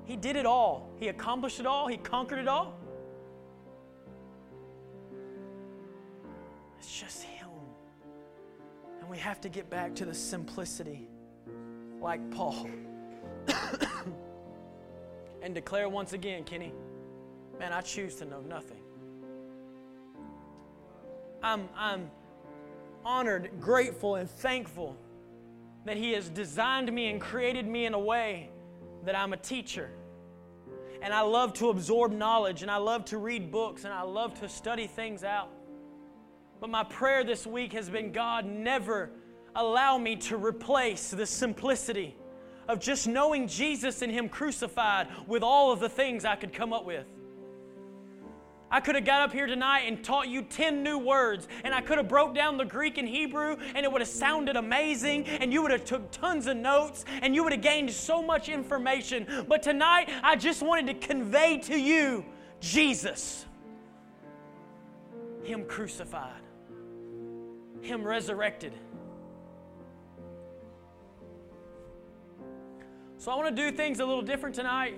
He 0.06 0.16
did 0.16 0.36
it 0.36 0.46
all. 0.46 0.90
He 1.00 1.08
accomplished 1.08 1.60
it 1.60 1.66
all. 1.66 1.88
He 1.88 1.98
conquered 1.98 2.40
it 2.40 2.48
all. 2.48 2.78
It's 6.82 7.00
just 7.00 7.22
Him. 7.22 7.48
And 9.00 9.08
we 9.08 9.20
have 9.20 9.40
to 9.42 9.50
get 9.50 9.70
back 9.70 9.94
to 9.96 10.06
the 10.06 10.16
simplicity, 10.16 11.08
like 12.02 12.32
Paul. 12.32 12.68
and 15.44 15.54
declare 15.54 15.88
once 15.88 16.14
again, 16.14 16.44
Kenny, 16.44 16.74
man, 17.60 17.72
I 17.72 17.82
choose 17.82 18.16
to 18.16 18.26
know 18.26 18.42
nothing. 18.42 18.82
I'm, 21.44 21.70
I'm 21.78 22.10
honored, 23.06 23.52
grateful, 23.60 24.16
and 24.16 24.28
thankful 24.28 24.98
that 25.86 25.98
He 25.98 26.14
has 26.14 26.30
designed 26.30 26.92
me 26.92 27.12
and 27.12 27.22
created 27.22 27.68
me 27.68 27.86
in 27.86 27.94
a 27.94 28.00
way 28.00 28.50
that 29.06 29.16
I'm 29.16 29.34
a 29.34 29.38
teacher. 29.38 29.92
And 31.04 31.14
I 31.14 31.22
love 31.22 31.54
to 31.56 31.70
absorb 31.70 32.12
knowledge, 32.12 32.64
and 32.64 32.72
I 32.72 32.78
love 32.78 33.06
to 33.06 33.20
read 33.20 33.52
books, 33.52 33.84
and 33.84 33.94
I 33.94 34.02
love 34.02 34.40
to 34.40 34.50
study 34.50 34.88
things 34.88 35.24
out. 35.24 35.52
But 36.62 36.70
my 36.70 36.84
prayer 36.84 37.24
this 37.24 37.48
week 37.48 37.74
has 37.74 37.90
been 37.90 38.12
God, 38.12 38.46
never 38.46 39.10
allow 39.56 39.98
me 39.98 40.16
to 40.18 40.38
replace 40.38 41.10
the 41.10 41.26
simplicity 41.26 42.16
of 42.68 42.80
just 42.80 43.08
knowing 43.08 43.48
Jesus 43.48 44.04
and 44.04 44.12
Him 44.12 44.30
crucified 44.30 45.08
with 45.26 45.42
all 45.42 45.72
of 45.72 45.80
the 45.80 45.90
things 45.90 46.24
I 46.24 46.36
could 46.36 46.54
come 46.54 46.72
up 46.72 46.86
with. 46.86 47.08
I 48.70 48.80
could 48.80 48.94
have 48.94 49.04
got 49.06 49.24
up 49.24 49.34
here 49.34 49.48
tonight 49.48 49.82
and 49.88 50.04
taught 50.04 50.30
you 50.30 50.44
10 50.44 50.84
new 50.84 51.00
words, 51.00 51.48
and 51.64 51.74
I 51.74 51.82
could 51.82 51.98
have 51.98 52.08
broke 52.08 52.36
down 52.36 52.58
the 52.58 52.64
Greek 52.64 53.00
and 53.00 53.08
Hebrew, 53.08 53.58
and 53.76 53.84
it 53.84 53.92
would 53.92 54.00
have 54.00 54.08
sounded 54.08 54.56
amazing, 54.56 55.26
and 55.26 55.52
you 55.52 55.64
would 55.64 55.72
have 55.72 55.84
took 55.84 56.10
tons 56.12 56.46
of 56.46 56.56
notes, 56.56 57.06
and 57.24 57.34
you 57.34 57.44
would 57.44 57.52
have 57.52 57.62
gained 57.62 57.92
so 57.92 58.22
much 58.22 58.50
information. 58.50 59.46
But 59.50 59.64
tonight, 59.64 60.10
I 60.24 60.36
just 60.36 60.62
wanted 60.62 61.02
to 61.02 61.08
convey 61.08 61.58
to 61.64 61.78
you 61.78 62.24
Jesus, 62.62 63.46
Him 65.44 65.66
crucified. 65.66 66.41
Him 67.82 68.04
resurrected. 68.04 68.74
So 73.18 73.32
I 73.32 73.36
want 73.36 73.56
to 73.56 73.70
do 73.70 73.76
things 73.76 74.00
a 74.00 74.06
little 74.06 74.22
different 74.22 74.56
tonight. 74.56 74.96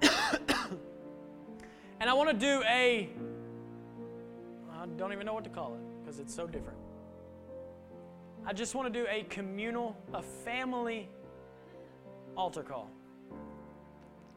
and 0.02 0.10
I 2.10 2.12
want 2.12 2.30
to 2.30 2.36
do 2.36 2.62
a, 2.64 3.08
I 4.72 4.86
don't 4.96 5.12
even 5.12 5.26
know 5.26 5.34
what 5.34 5.44
to 5.44 5.50
call 5.50 5.74
it 5.74 5.80
because 6.00 6.18
it's 6.18 6.34
so 6.34 6.46
different. 6.46 6.78
I 8.44 8.52
just 8.52 8.74
want 8.74 8.92
to 8.92 9.00
do 9.00 9.06
a 9.08 9.22
communal, 9.24 9.96
a 10.12 10.22
family 10.22 11.08
altar 12.36 12.62
call 12.62 12.90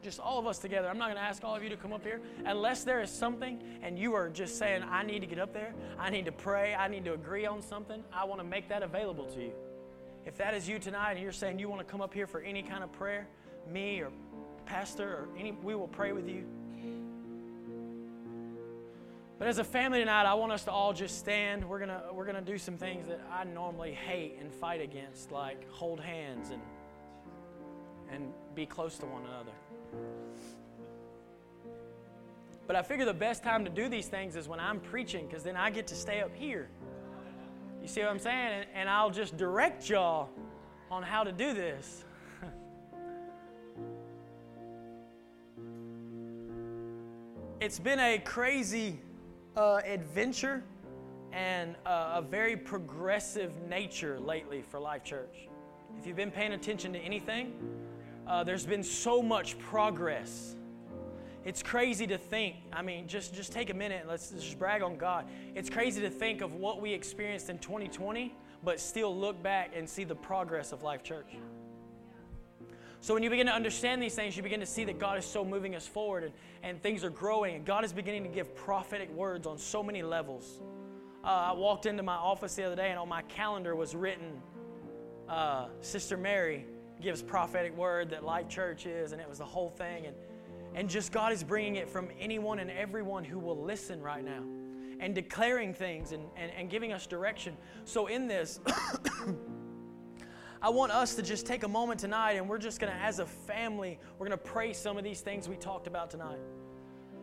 just 0.06 0.20
all 0.20 0.38
of 0.38 0.46
us 0.46 0.58
together. 0.58 0.88
I'm 0.88 0.98
not 0.98 1.06
going 1.06 1.16
to 1.16 1.22
ask 1.22 1.42
all 1.42 1.56
of 1.56 1.64
you 1.64 1.68
to 1.68 1.76
come 1.76 1.92
up 1.92 2.04
here 2.04 2.20
unless 2.44 2.84
there 2.84 3.02
is 3.02 3.10
something 3.10 3.60
and 3.82 3.98
you 3.98 4.14
are 4.14 4.28
just 4.28 4.56
saying, 4.56 4.84
I 4.88 5.02
need 5.02 5.18
to 5.18 5.26
get 5.26 5.40
up 5.40 5.52
there, 5.52 5.74
I 5.98 6.10
need 6.10 6.26
to 6.26 6.32
pray, 6.32 6.76
I 6.76 6.86
need 6.86 7.04
to 7.06 7.14
agree 7.14 7.44
on 7.44 7.60
something. 7.60 8.04
I 8.12 8.24
want 8.24 8.40
to 8.40 8.46
make 8.46 8.68
that 8.68 8.84
available 8.84 9.24
to 9.24 9.42
you. 9.42 9.52
If 10.24 10.36
that 10.38 10.54
is 10.54 10.68
you 10.68 10.78
tonight 10.78 11.14
and 11.14 11.22
you're 11.22 11.32
saying 11.32 11.58
you 11.58 11.68
want 11.68 11.84
to 11.84 11.90
come 11.90 12.00
up 12.00 12.14
here 12.14 12.28
for 12.28 12.40
any 12.40 12.62
kind 12.62 12.84
of 12.84 12.92
prayer, 12.92 13.26
me 13.68 14.00
or 14.00 14.12
pastor 14.64 15.08
or 15.08 15.28
any, 15.36 15.50
we 15.50 15.74
will 15.74 15.88
pray 15.88 16.12
with 16.12 16.28
you. 16.28 16.44
But 19.40 19.48
as 19.48 19.58
a 19.58 19.64
family 19.64 19.98
tonight, 19.98 20.24
I 20.24 20.34
want 20.34 20.52
us 20.52 20.62
to 20.64 20.70
all 20.70 20.92
just 20.92 21.18
stand. 21.18 21.68
We're 21.68 21.80
gonna 21.80 22.04
we're 22.12 22.24
gonna 22.24 22.40
do 22.40 22.58
some 22.58 22.78
things 22.78 23.08
that 23.08 23.20
I 23.30 23.42
normally 23.42 23.92
hate 23.92 24.38
and 24.40 24.50
fight 24.54 24.80
against, 24.80 25.32
like 25.32 25.68
hold 25.72 25.98
hands 26.00 26.50
and 26.50 26.62
and 28.10 28.32
be 28.54 28.66
close 28.66 28.96
to 28.98 29.06
one 29.06 29.24
another. 29.26 29.52
But 32.66 32.74
I 32.76 32.82
figure 32.82 33.04
the 33.04 33.14
best 33.14 33.44
time 33.44 33.64
to 33.64 33.70
do 33.70 33.88
these 33.88 34.08
things 34.08 34.34
is 34.34 34.48
when 34.48 34.58
I'm 34.58 34.80
preaching 34.80 35.26
because 35.26 35.44
then 35.44 35.56
I 35.56 35.70
get 35.70 35.86
to 35.88 35.94
stay 35.94 36.20
up 36.20 36.34
here. 36.34 36.68
You 37.80 37.88
see 37.88 38.00
what 38.00 38.10
I'm 38.10 38.18
saying? 38.18 38.64
And, 38.74 38.90
I'll 38.90 39.10
just 39.10 39.36
direct 39.36 39.88
y'all 39.88 40.28
on 40.90 41.04
how 41.04 41.22
to 41.22 41.30
do 41.30 41.54
this. 41.54 42.04
it's 47.60 47.78
been 47.78 48.00
a 48.00 48.18
crazy 48.18 48.98
uh, 49.56 49.80
adventure 49.84 50.64
and 51.32 51.76
uh, 51.86 52.14
a 52.16 52.22
very 52.22 52.56
progressive 52.56 53.52
nature 53.68 54.18
lately 54.18 54.62
for 54.62 54.80
Life 54.80 55.04
Church. 55.04 55.46
If 55.98 56.06
you've 56.06 56.16
been 56.16 56.32
paying 56.32 56.54
attention 56.54 56.92
to 56.94 56.98
anything, 56.98 57.52
uh, 58.26 58.42
there's 58.44 58.66
been 58.66 58.82
so 58.82 59.22
much 59.22 59.58
progress. 59.58 60.56
It's 61.44 61.62
crazy 61.62 62.08
to 62.08 62.18
think. 62.18 62.56
I 62.72 62.82
mean, 62.82 63.06
just, 63.06 63.32
just 63.32 63.52
take 63.52 63.70
a 63.70 63.74
minute 63.74 64.00
and 64.00 64.10
let's 64.10 64.30
just 64.30 64.58
brag 64.58 64.82
on 64.82 64.96
God. 64.96 65.26
It's 65.54 65.70
crazy 65.70 66.00
to 66.00 66.10
think 66.10 66.40
of 66.40 66.54
what 66.54 66.80
we 66.80 66.92
experienced 66.92 67.50
in 67.50 67.58
2020, 67.58 68.34
but 68.64 68.80
still 68.80 69.16
look 69.16 69.40
back 69.42 69.72
and 69.76 69.88
see 69.88 70.02
the 70.02 70.14
progress 70.14 70.72
of 70.72 70.82
Life 70.82 71.04
Church. 71.04 71.36
So 73.00 73.14
when 73.14 73.22
you 73.22 73.30
begin 73.30 73.46
to 73.46 73.52
understand 73.52 74.02
these 74.02 74.16
things, 74.16 74.36
you 74.36 74.42
begin 74.42 74.58
to 74.58 74.66
see 74.66 74.82
that 74.84 74.98
God 74.98 75.18
is 75.18 75.24
so 75.24 75.44
moving 75.44 75.76
us 75.76 75.86
forward 75.86 76.24
and, 76.24 76.32
and 76.64 76.82
things 76.82 77.04
are 77.04 77.10
growing, 77.10 77.54
and 77.54 77.64
God 77.64 77.84
is 77.84 77.92
beginning 77.92 78.24
to 78.24 78.28
give 78.28 78.56
prophetic 78.56 79.08
words 79.12 79.46
on 79.46 79.56
so 79.56 79.84
many 79.84 80.02
levels. 80.02 80.60
Uh, 81.22 81.28
I 81.28 81.52
walked 81.52 81.86
into 81.86 82.02
my 82.02 82.16
office 82.16 82.56
the 82.56 82.64
other 82.64 82.74
day, 82.74 82.90
and 82.90 82.98
on 82.98 83.08
my 83.08 83.22
calendar 83.22 83.76
was 83.76 83.94
written, 83.94 84.42
uh, 85.28 85.68
Sister 85.80 86.16
Mary 86.16 86.66
gives 87.00 87.22
prophetic 87.22 87.76
word 87.76 88.10
that 88.10 88.24
Life 88.24 88.48
Church 88.48 88.86
is, 88.86 89.12
and 89.12 89.20
it 89.20 89.28
was 89.28 89.38
the 89.38 89.44
whole 89.44 89.70
thing. 89.70 90.06
And, 90.06 90.16
And 90.74 90.88
just 90.88 91.12
God 91.12 91.32
is 91.32 91.42
bringing 91.42 91.76
it 91.76 91.88
from 91.88 92.08
anyone 92.18 92.58
and 92.58 92.70
everyone 92.70 93.24
who 93.24 93.38
will 93.38 93.62
listen 93.62 94.02
right 94.02 94.24
now 94.24 94.42
and 94.98 95.14
declaring 95.14 95.74
things 95.74 96.12
and, 96.12 96.24
and, 96.36 96.50
and 96.56 96.70
giving 96.70 96.92
us 96.92 97.06
direction. 97.06 97.56
So, 97.84 98.06
in 98.06 98.26
this, 98.26 98.60
I 100.62 100.70
want 100.70 100.90
us 100.90 101.14
to 101.16 101.22
just 101.22 101.46
take 101.46 101.64
a 101.64 101.68
moment 101.68 102.00
tonight 102.00 102.32
and 102.32 102.48
we're 102.48 102.58
just 102.58 102.80
going 102.80 102.92
to, 102.92 102.98
as 102.98 103.18
a 103.18 103.26
family, 103.26 103.98
we're 104.18 104.26
going 104.26 104.38
to 104.38 104.44
pray 104.44 104.72
some 104.72 104.96
of 104.96 105.04
these 105.04 105.20
things 105.20 105.48
we 105.48 105.56
talked 105.56 105.86
about 105.86 106.10
tonight. 106.10 106.38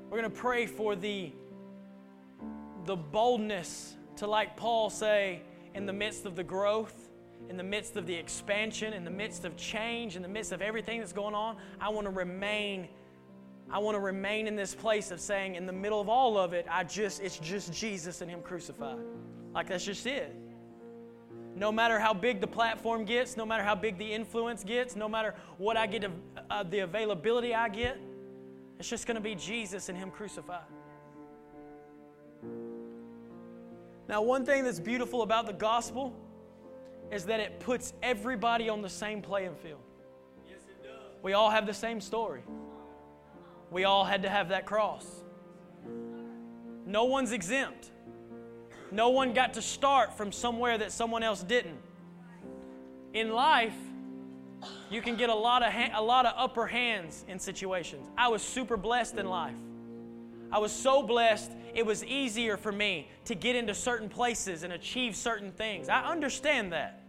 We're 0.10 0.20
going 0.20 0.32
to 0.32 0.38
pray 0.38 0.68
for 0.68 0.96
the, 0.96 1.34
the 2.86 2.96
boldness 2.96 3.96
to, 4.18 4.28
like 4.28 4.56
Paul 4.56 4.90
say, 4.90 5.42
in 5.74 5.86
the 5.88 5.94
midst 5.94 6.26
of 6.26 6.36
the 6.36 6.44
growth, 6.44 7.10
in 7.50 7.58
the 7.58 7.64
midst 7.64 7.98
of 7.98 8.06
the 8.06 8.14
expansion, 8.16 8.94
in 8.94 9.04
the 9.04 9.12
midst 9.12 9.46
of 9.46 9.56
change, 9.56 10.16
in 10.16 10.22
the 10.22 10.28
midst 10.28 10.52
of 10.52 10.62
everything 10.62 11.00
that's 11.00 11.14
going 11.14 11.36
on, 11.36 11.58
I 11.80 11.90
want 11.90 12.06
to 12.06 12.12
remain 12.12 12.88
I 13.72 13.80
want 13.80 13.96
to 13.96 14.00
remain 14.00 14.46
in 14.46 14.56
this 14.56 14.76
place 14.76 15.10
of 15.10 15.20
saying 15.20 15.56
in 15.56 15.66
the 15.66 15.74
middle 15.74 16.00
of 16.00 16.10
all 16.10 16.38
of 16.38 16.54
it, 16.54 16.68
I 16.70 16.84
just 16.84 17.22
it's 17.22 17.38
just 17.38 17.74
Jesus 17.74 18.22
and 18.22 18.30
him 18.30 18.42
crucified. 18.42 19.00
Like 19.54 19.70
that's 19.70 19.86
just 19.86 20.06
it. 20.06 20.36
No 21.56 21.72
matter 21.72 22.00
how 22.00 22.14
big 22.14 22.42
the 22.42 22.48
platform 22.48 23.06
gets, 23.06 23.38
no 23.38 23.46
matter 23.46 23.64
how 23.64 23.76
big 23.76 23.98
the 23.98 24.12
influence 24.12 24.64
gets, 24.64 24.96
no 24.96 25.08
matter 25.08 25.36
what 25.58 25.78
I 25.78 25.86
get, 25.86 26.06
uh, 26.50 26.64
the 26.64 26.80
availability 26.80 27.54
I 27.54 27.70
get, 27.70 28.00
it's 28.80 28.90
just 28.90 29.06
going 29.06 29.16
to 29.16 29.22
be 29.22 29.36
Jesus 29.36 29.90
and 29.90 29.98
him 29.98 30.10
crucified. 30.10 30.66
Now, 34.10 34.22
one 34.22 34.46
thing 34.46 34.64
that's 34.64 34.80
beautiful 34.80 35.22
about 35.22 35.46
the 35.46 35.54
gospel 35.54 36.16
is 37.12 37.26
that 37.26 37.40
it 37.40 37.60
puts 37.60 37.94
everybody 38.02 38.70
on 38.70 38.82
the 38.82 38.90
same 38.90 39.22
playing 39.22 39.56
field. 39.56 39.82
Yes, 40.48 40.62
it 40.68 40.84
does. 40.84 40.92
We 41.22 41.34
all 41.34 41.50
have 41.50 41.66
the 41.66 41.74
same 41.74 42.02
story. 42.02 42.42
We 43.72 43.86
all 43.86 44.04
had 44.04 44.24
to 44.24 44.30
have 44.30 44.50
that 44.50 44.66
cross. 44.66 45.06
No 46.86 47.06
one's 47.06 47.32
exempt. 47.32 47.92
No 48.92 49.10
one 49.10 49.34
got 49.34 49.54
to 49.54 49.62
start 49.62 50.16
from 50.16 50.32
somewhere 50.32 50.78
that 50.78 50.92
someone 50.92 51.24
else 51.24 51.42
didn't. 51.42 51.80
In 53.14 53.32
life, 53.32 53.74
you 54.90 55.02
can 55.02 55.16
get 55.16 55.30
a 55.30 55.36
lot 55.36 55.64
of 55.64 55.72
ha- 55.72 55.92
a 55.96 56.02
lot 56.02 56.26
of 56.26 56.34
upper 56.38 56.68
hands 56.68 57.26
in 57.28 57.40
situations. 57.40 58.08
I 58.18 58.28
was 58.28 58.42
super 58.42 58.78
blessed 58.78 59.16
in 59.16 59.28
life. 59.28 59.56
I 60.54 60.60
was 60.60 60.72
so 60.72 61.02
blessed, 61.02 61.52
it 61.74 61.84
was 61.84 62.06
easier 62.06 62.58
for 62.58 62.72
me 62.72 63.10
to 63.26 63.34
get 63.34 63.56
into 63.56 63.74
certain 63.74 64.08
places 64.08 64.62
and 64.62 64.74
achieve 64.74 65.16
certain 65.16 65.52
things. 65.52 65.90
I 65.90 66.04
understand 66.04 66.72
that. 66.74 67.02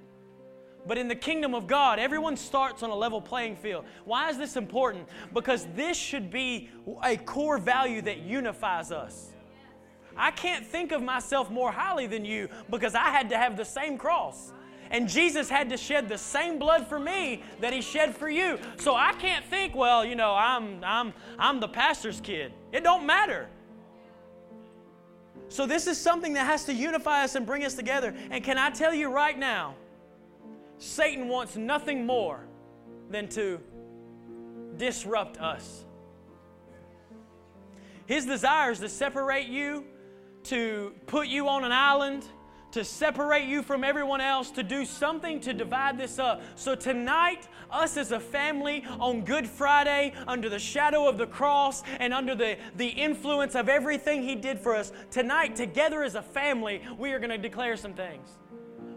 But 0.86 0.96
in 0.96 1.08
the 1.08 1.14
kingdom 1.14 1.54
of 1.54 1.66
God, 1.66 1.98
everyone 1.98 2.38
starts 2.38 2.82
on 2.82 2.88
a 2.88 2.94
level 2.94 3.20
playing 3.20 3.56
field. 3.56 3.84
Why 4.06 4.30
is 4.30 4.38
this 4.38 4.56
important? 4.56 5.08
Because 5.34 5.66
this 5.76 5.94
should 5.94 6.30
be 6.30 6.70
a 7.02 7.18
core 7.18 7.58
value 7.58 8.00
that 8.02 8.20
unifies 8.20 8.90
us. 8.90 9.34
I 10.16 10.30
can't 10.30 10.64
think 10.64 10.90
of 10.92 11.02
myself 11.02 11.50
more 11.50 11.70
highly 11.70 12.06
than 12.06 12.24
you 12.24 12.48
because 12.70 12.94
I 12.94 13.10
had 13.10 13.28
to 13.28 13.36
have 13.36 13.58
the 13.58 13.64
same 13.64 13.98
cross. 13.98 14.54
And 14.90 15.08
Jesus 15.08 15.48
had 15.48 15.70
to 15.70 15.76
shed 15.76 16.08
the 16.08 16.18
same 16.18 16.58
blood 16.58 16.86
for 16.86 16.98
me 16.98 17.42
that 17.60 17.72
he 17.72 17.80
shed 17.80 18.16
for 18.16 18.28
you. 18.28 18.58
So 18.78 18.94
I 18.94 19.12
can't 19.12 19.44
think, 19.44 19.74
well, 19.74 20.04
you 20.04 20.14
know, 20.14 20.34
I'm 20.34 20.82
I'm 20.84 21.12
I'm 21.38 21.60
the 21.60 21.68
pastor's 21.68 22.20
kid. 22.20 22.52
It 22.72 22.84
don't 22.84 23.06
matter. 23.06 23.48
So 25.48 25.66
this 25.66 25.86
is 25.86 25.98
something 25.98 26.32
that 26.34 26.46
has 26.46 26.64
to 26.64 26.74
unify 26.74 27.24
us 27.24 27.34
and 27.34 27.46
bring 27.46 27.64
us 27.64 27.74
together. 27.74 28.14
And 28.30 28.42
can 28.42 28.58
I 28.58 28.70
tell 28.70 28.94
you 28.94 29.08
right 29.08 29.38
now, 29.38 29.74
Satan 30.78 31.28
wants 31.28 31.56
nothing 31.56 32.06
more 32.06 32.44
than 33.10 33.28
to 33.28 33.60
disrupt 34.76 35.38
us. 35.40 35.84
His 38.06 38.26
desire 38.26 38.72
is 38.72 38.80
to 38.80 38.88
separate 38.88 39.48
you, 39.48 39.84
to 40.44 40.94
put 41.06 41.28
you 41.28 41.48
on 41.48 41.64
an 41.64 41.72
island, 41.72 42.24
to 42.74 42.84
separate 42.84 43.46
you 43.46 43.62
from 43.62 43.84
everyone 43.84 44.20
else, 44.20 44.50
to 44.50 44.64
do 44.64 44.84
something 44.84 45.38
to 45.38 45.54
divide 45.54 45.96
this 45.96 46.18
up. 46.18 46.42
So 46.56 46.74
tonight, 46.74 47.46
us 47.70 47.96
as 47.96 48.10
a 48.10 48.18
family 48.18 48.84
on 48.98 49.20
Good 49.20 49.46
Friday, 49.46 50.12
under 50.26 50.48
the 50.48 50.58
shadow 50.58 51.08
of 51.08 51.16
the 51.16 51.26
cross 51.28 51.84
and 52.00 52.12
under 52.12 52.34
the, 52.34 52.58
the 52.74 52.88
influence 52.88 53.54
of 53.54 53.68
everything 53.68 54.24
He 54.24 54.34
did 54.34 54.58
for 54.58 54.74
us, 54.74 54.90
tonight, 55.12 55.54
together 55.54 56.02
as 56.02 56.16
a 56.16 56.22
family, 56.22 56.82
we 56.98 57.12
are 57.12 57.20
going 57.20 57.30
to 57.30 57.38
declare 57.38 57.76
some 57.76 57.94
things. 57.94 58.28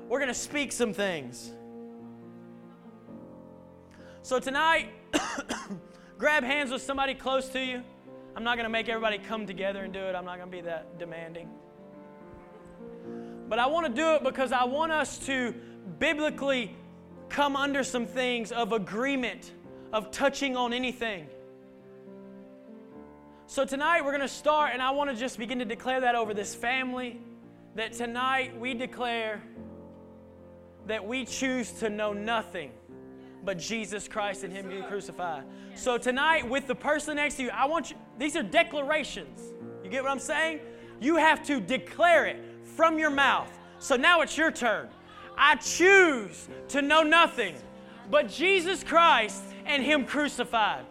We're 0.09 0.19
going 0.19 0.27
to 0.29 0.33
speak 0.33 0.71
some 0.71 0.91
things. 0.91 1.51
So 4.23 4.39
tonight, 4.39 4.89
grab 6.17 6.43
hands 6.43 6.71
with 6.71 6.81
somebody 6.81 7.13
close 7.13 7.47
to 7.49 7.63
you. 7.63 7.83
I'm 8.35 8.43
not 8.43 8.55
going 8.55 8.65
to 8.65 8.71
make 8.71 8.89
everybody 8.89 9.19
come 9.19 9.45
together 9.45 9.83
and 9.83 9.93
do 9.93 9.99
it, 9.99 10.15
I'm 10.15 10.25
not 10.25 10.37
going 10.37 10.49
to 10.49 10.57
be 10.57 10.61
that 10.61 10.97
demanding. 10.97 11.47
But 13.49 13.59
I 13.59 13.67
want 13.67 13.87
to 13.87 13.93
do 13.93 14.15
it 14.15 14.23
because 14.23 14.51
I 14.51 14.65
want 14.65 14.91
us 14.91 15.17
to 15.25 15.53
biblically 15.99 16.75
come 17.29 17.55
under 17.55 17.83
some 17.83 18.05
things 18.05 18.51
of 18.51 18.73
agreement, 18.73 19.51
of 19.93 20.11
touching 20.11 20.57
on 20.57 20.73
anything. 20.73 21.27
So 23.45 23.63
tonight 23.63 24.03
we're 24.03 24.11
going 24.11 24.21
to 24.21 24.27
start, 24.27 24.71
and 24.73 24.81
I 24.81 24.91
want 24.91 25.09
to 25.09 25.15
just 25.15 25.37
begin 25.37 25.59
to 25.59 25.65
declare 25.65 26.01
that 26.01 26.15
over 26.15 26.33
this 26.33 26.53
family 26.53 27.21
that 27.75 27.93
tonight 27.93 28.59
we 28.59 28.73
declare 28.73 29.41
that 30.87 31.05
we 31.05 31.25
choose 31.25 31.71
to 31.73 31.89
know 31.89 32.11
nothing 32.11 32.71
but 33.45 33.57
Jesus 33.57 34.07
Christ 34.07 34.43
and 34.43 34.51
Him 34.51 34.67
being 34.67 34.83
crucified. 34.83 35.43
So 35.75 35.97
tonight, 35.97 36.49
with 36.49 36.67
the 36.67 36.75
person 36.75 37.15
next 37.15 37.35
to 37.35 37.43
you, 37.43 37.49
I 37.51 37.65
want 37.65 37.91
you, 37.91 37.97
these 38.17 38.35
are 38.35 38.43
declarations. 38.43 39.39
You 39.83 39.89
get 39.89 40.03
what 40.03 40.11
I'm 40.11 40.19
saying? 40.19 40.59
You 40.99 41.15
have 41.17 41.45
to 41.45 41.61
declare 41.61 42.25
it 42.25 42.41
from 42.77 42.99
your 42.99 43.09
mouth. 43.09 43.51
So 43.79 43.95
now 43.95 44.21
it's 44.21 44.37
your 44.37 44.51
turn. 44.51 44.87
I 45.35 45.55
choose 45.55 46.47
to 46.69 46.81
know 46.81 47.01
nothing 47.01 47.55
but 48.09 48.29
Jesus 48.29 48.83
Christ 48.83 49.43
and 49.65 49.83
Him 49.83 50.05
crucified. 50.05 50.85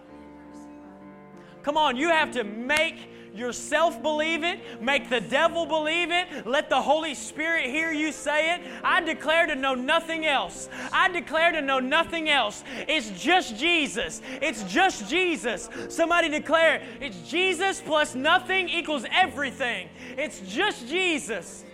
Come 1.62 1.76
on, 1.76 1.97
you 1.97 2.09
have 2.09 2.32
to 2.32 2.45
make 2.45 2.97
yourself 3.34 4.01
believe 4.03 4.43
it, 4.45 4.80
make 4.80 5.11
the 5.11 5.20
devil 5.20 5.66
believe 5.66 6.11
it, 6.11 6.47
let 6.47 6.70
the 6.70 6.80
Holy 6.80 7.14
Spirit 7.14 7.66
hear 7.66 7.93
you 7.93 8.11
say 8.11 8.55
it. 8.55 8.62
I 8.82 9.01
declare 9.01 9.47
to 9.47 9.55
know 9.55 9.74
nothing 9.74 10.26
else. 10.26 10.68
I 10.93 11.09
declare 11.11 11.53
to 11.53 11.61
know 11.61 11.78
nothing 11.78 12.30
else. 12.30 12.64
It's 12.89 13.11
just 13.11 13.57
Jesus. 13.57 14.22
It's 14.41 14.62
just 14.64 15.09
Jesus. 15.09 15.68
Somebody 15.89 16.28
declare 16.30 16.82
it's 17.01 17.28
Jesus 17.28 17.80
plus 17.80 18.14
nothing 18.14 18.68
equals 18.68 19.05
everything. 19.12 19.89
It's 20.16 20.41
just 20.41 20.89
Jesus. 20.89 21.65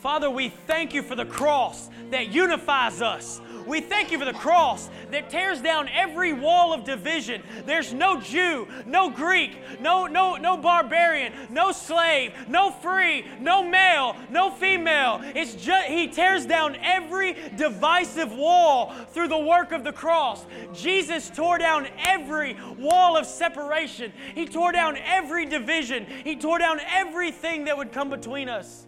Father, 0.00 0.30
we 0.30 0.48
thank 0.48 0.94
you 0.94 1.02
for 1.02 1.14
the 1.14 1.26
cross 1.26 1.90
that 2.10 2.28
unifies 2.28 3.02
us. 3.02 3.38
We 3.66 3.82
thank 3.82 4.10
you 4.10 4.18
for 4.18 4.24
the 4.24 4.32
cross 4.32 4.88
that 5.10 5.28
tears 5.28 5.60
down 5.60 5.90
every 5.90 6.32
wall 6.32 6.72
of 6.72 6.84
division. 6.84 7.42
There's 7.66 7.92
no 7.92 8.18
Jew, 8.18 8.66
no 8.86 9.10
Greek, 9.10 9.58
no, 9.78 10.06
no, 10.06 10.36
no 10.36 10.56
barbarian, 10.56 11.34
no 11.50 11.70
slave, 11.70 12.32
no 12.48 12.70
free, 12.70 13.26
no 13.40 13.62
male, 13.62 14.16
no 14.30 14.50
female. 14.50 15.20
It's 15.34 15.54
just 15.54 15.88
he 15.88 16.08
tears 16.08 16.46
down 16.46 16.76
every 16.82 17.36
divisive 17.56 18.32
wall 18.32 18.94
through 19.10 19.28
the 19.28 19.38
work 19.38 19.70
of 19.70 19.84
the 19.84 19.92
cross. 19.92 20.46
Jesus 20.72 21.28
tore 21.28 21.58
down 21.58 21.86
every 21.98 22.56
wall 22.78 23.18
of 23.18 23.26
separation. 23.26 24.14
He 24.34 24.46
tore 24.46 24.72
down 24.72 24.96
every 24.96 25.44
division. 25.44 26.06
He 26.24 26.36
tore 26.36 26.58
down 26.58 26.80
everything 26.88 27.64
that 27.64 27.76
would 27.76 27.92
come 27.92 28.08
between 28.08 28.48
us. 28.48 28.86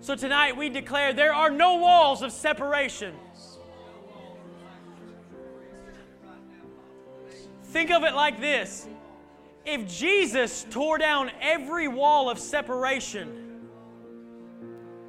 So 0.00 0.14
tonight 0.14 0.56
we 0.56 0.68
declare 0.68 1.12
there 1.12 1.34
are 1.34 1.50
no 1.50 1.76
walls 1.76 2.22
of 2.22 2.32
separation. 2.32 3.14
Think 7.64 7.90
of 7.90 8.04
it 8.04 8.14
like 8.14 8.40
this 8.40 8.88
if 9.68 9.86
Jesus 9.86 10.66
tore 10.70 10.96
down 10.96 11.30
every 11.40 11.88
wall 11.88 12.30
of 12.30 12.38
separation, 12.38 13.66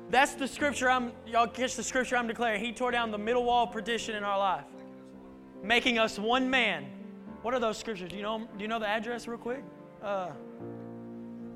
that's 0.10 0.34
the 0.34 0.48
scripture 0.48 0.90
I'm, 0.90 1.14
y'all 1.26 1.48
catch 1.48 1.76
the 1.76 1.84
scripture 1.84 2.18
I'm 2.18 2.28
declaring. 2.28 2.64
He 2.64 2.74
tore 2.74 2.92
down 2.92 3.12
the 3.12 3.18
middle 3.18 3.46
wall 3.46 3.66
of 3.66 3.72
partition 3.72 4.16
in 4.16 4.24
our 4.24 4.38
life, 4.38 4.66
making 5.64 5.98
us 5.98 6.20
one 6.20 6.50
man. 6.50 6.88
What 7.42 7.54
are 7.54 7.60
those 7.60 7.78
scriptures? 7.78 8.10
Do 8.10 8.18
you 8.18 8.24
know, 8.24 8.40
do 8.40 8.62
you 8.62 8.68
know 8.68 8.80
the 8.80 8.88
address 8.88 9.28
real 9.28 9.38
quick? 9.38 9.64
Uh, 10.04 10.32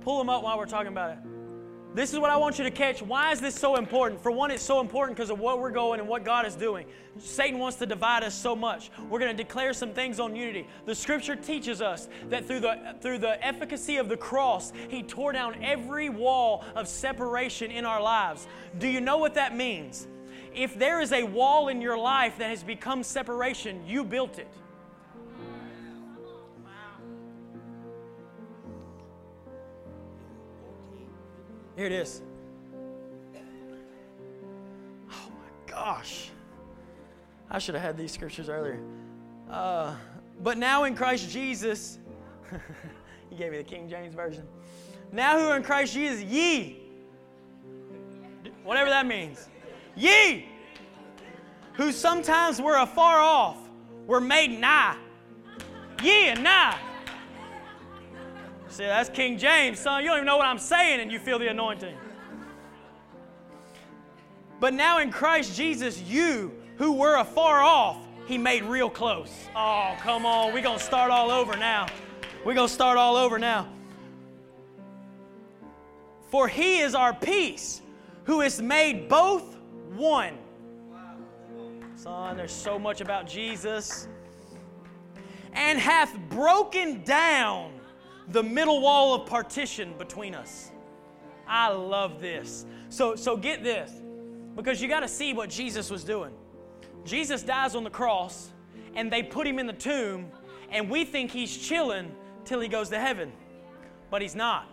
pull 0.01 0.17
them 0.17 0.29
up 0.29 0.43
while 0.43 0.57
we're 0.57 0.65
talking 0.65 0.91
about 0.91 1.11
it. 1.11 1.32
This 1.93 2.11
is 2.11 2.19
what 2.19 2.31
I 2.31 2.37
want 2.37 2.57
you 2.57 2.63
to 2.63 2.71
catch. 2.71 3.01
Why 3.01 3.31
is 3.31 3.39
this 3.39 3.53
so 3.53 3.75
important? 3.75 4.21
For 4.21 4.31
one, 4.31 4.49
it's 4.49 4.63
so 4.63 4.79
important 4.79 5.15
because 5.15 5.29
of 5.29 5.39
what 5.39 5.59
we're 5.59 5.71
going 5.71 5.99
and 5.99 6.09
what 6.09 6.23
God 6.23 6.45
is 6.45 6.55
doing. 6.55 6.87
Satan 7.19 7.59
wants 7.59 7.77
to 7.77 7.85
divide 7.85 8.23
us 8.23 8.33
so 8.33 8.55
much. 8.55 8.89
We're 9.09 9.19
going 9.19 9.35
to 9.35 9.43
declare 9.43 9.73
some 9.73 9.93
things 9.93 10.19
on 10.19 10.35
unity. 10.35 10.67
The 10.85 10.95
scripture 10.95 11.35
teaches 11.35 11.81
us 11.81 12.09
that 12.29 12.47
through 12.47 12.61
the, 12.61 12.95
through 12.99 13.19
the 13.19 13.43
efficacy 13.45 13.97
of 13.97 14.09
the 14.09 14.17
cross, 14.17 14.73
He 14.89 15.03
tore 15.03 15.33
down 15.33 15.63
every 15.63 16.09
wall 16.09 16.63
of 16.75 16.87
separation 16.87 17.69
in 17.69 17.85
our 17.85 18.01
lives. 18.01 18.47
Do 18.79 18.87
you 18.87 18.99
know 18.99 19.17
what 19.17 19.35
that 19.35 19.55
means? 19.55 20.07
if 20.55 20.77
there 20.77 21.01
is 21.01 21.11
a 21.11 21.23
wall 21.23 21.67
in 21.67 21.81
your 21.81 21.97
life 21.97 22.37
that 22.37 22.49
has 22.49 22.63
become 22.63 23.03
separation, 23.03 23.85
you 23.87 24.03
built 24.03 24.39
it. 24.39 24.47
Here 31.75 31.85
it 31.85 31.91
is. 31.91 32.21
Oh 35.11 35.29
my 35.29 35.71
gosh. 35.71 36.29
I 37.49 37.59
should 37.59 37.75
have 37.75 37.83
had 37.83 37.97
these 37.97 38.11
scriptures 38.11 38.49
earlier. 38.49 38.79
Uh, 39.49 39.95
but 40.41 40.57
now 40.57 40.83
in 40.83 40.95
Christ 40.95 41.29
Jesus, 41.29 41.99
he 43.29 43.35
gave 43.35 43.51
me 43.51 43.57
the 43.57 43.63
King 43.63 43.89
James 43.89 44.13
Version. 44.13 44.43
Now 45.11 45.39
who 45.39 45.45
are 45.45 45.57
in 45.57 45.63
Christ 45.63 45.93
Jesus, 45.93 46.23
ye, 46.23 46.79
whatever 48.63 48.89
that 48.89 49.05
means, 49.05 49.47
ye, 49.95 50.47
who 51.73 51.91
sometimes 51.91 52.61
were 52.61 52.77
afar 52.77 53.19
off, 53.19 53.57
were 54.05 54.21
made 54.21 54.59
nigh. 54.59 54.97
Ye 56.01 56.29
and 56.29 56.43
nigh. 56.43 56.79
See, 58.73 58.85
that's 58.85 59.07
King 59.07 59.37
James, 59.37 59.77
son. 59.77 60.01
You 60.01 60.09
don't 60.09 60.17
even 60.17 60.25
know 60.25 60.37
what 60.37 60.47
I'm 60.47 60.57
saying, 60.57 60.99
and 60.99 61.11
you 61.11 61.19
feel 61.19 61.37
the 61.37 61.47
anointing. 61.47 61.95
But 64.59 64.73
now 64.73 64.97
in 64.97 65.11
Christ 65.11 65.55
Jesus, 65.55 66.01
you 66.01 66.51
who 66.77 66.93
were 66.93 67.17
afar 67.17 67.61
off, 67.61 67.97
he 68.25 68.39
made 68.39 68.63
real 68.63 68.89
close. 68.89 69.31
Oh, 69.55 69.95
come 69.99 70.25
on. 70.25 70.55
We're 70.55 70.63
going 70.63 70.79
to 70.79 70.83
start 70.83 71.11
all 71.11 71.29
over 71.29 71.55
now. 71.55 71.85
We're 72.43 72.55
going 72.55 72.67
to 72.67 72.73
start 72.73 72.97
all 72.97 73.15
over 73.15 73.37
now. 73.37 73.69
For 76.31 76.47
he 76.47 76.79
is 76.79 76.95
our 76.95 77.13
peace, 77.13 77.79
who 78.23 78.39
has 78.39 78.59
made 78.59 79.07
both 79.07 79.55
one. 79.93 80.35
Son, 81.95 82.35
there's 82.35 82.51
so 82.51 82.79
much 82.79 83.01
about 83.01 83.27
Jesus. 83.27 84.07
And 85.51 85.77
hath 85.77 86.17
broken 86.29 87.03
down 87.03 87.72
the 88.29 88.43
middle 88.43 88.81
wall 88.81 89.13
of 89.13 89.27
partition 89.27 89.93
between 89.97 90.35
us. 90.35 90.71
I 91.47 91.69
love 91.69 92.21
this. 92.21 92.65
So, 92.89 93.15
so 93.15 93.35
get 93.35 93.63
this, 93.63 93.91
because 94.55 94.81
you 94.81 94.87
got 94.87 95.01
to 95.01 95.07
see 95.07 95.33
what 95.33 95.49
Jesus 95.49 95.89
was 95.89 96.03
doing. 96.03 96.33
Jesus 97.05 97.43
dies 97.43 97.75
on 97.75 97.83
the 97.83 97.89
cross, 97.89 98.51
and 98.95 99.11
they 99.11 99.23
put 99.23 99.45
him 99.45 99.59
in 99.59 99.67
the 99.67 99.73
tomb, 99.73 100.31
and 100.69 100.89
we 100.89 101.03
think 101.05 101.31
he's 101.31 101.55
chilling 101.57 102.11
till 102.45 102.59
he 102.59 102.67
goes 102.67 102.89
to 102.89 102.99
heaven. 102.99 103.31
But 104.09 104.21
he's 104.21 104.35
not. 104.35 104.67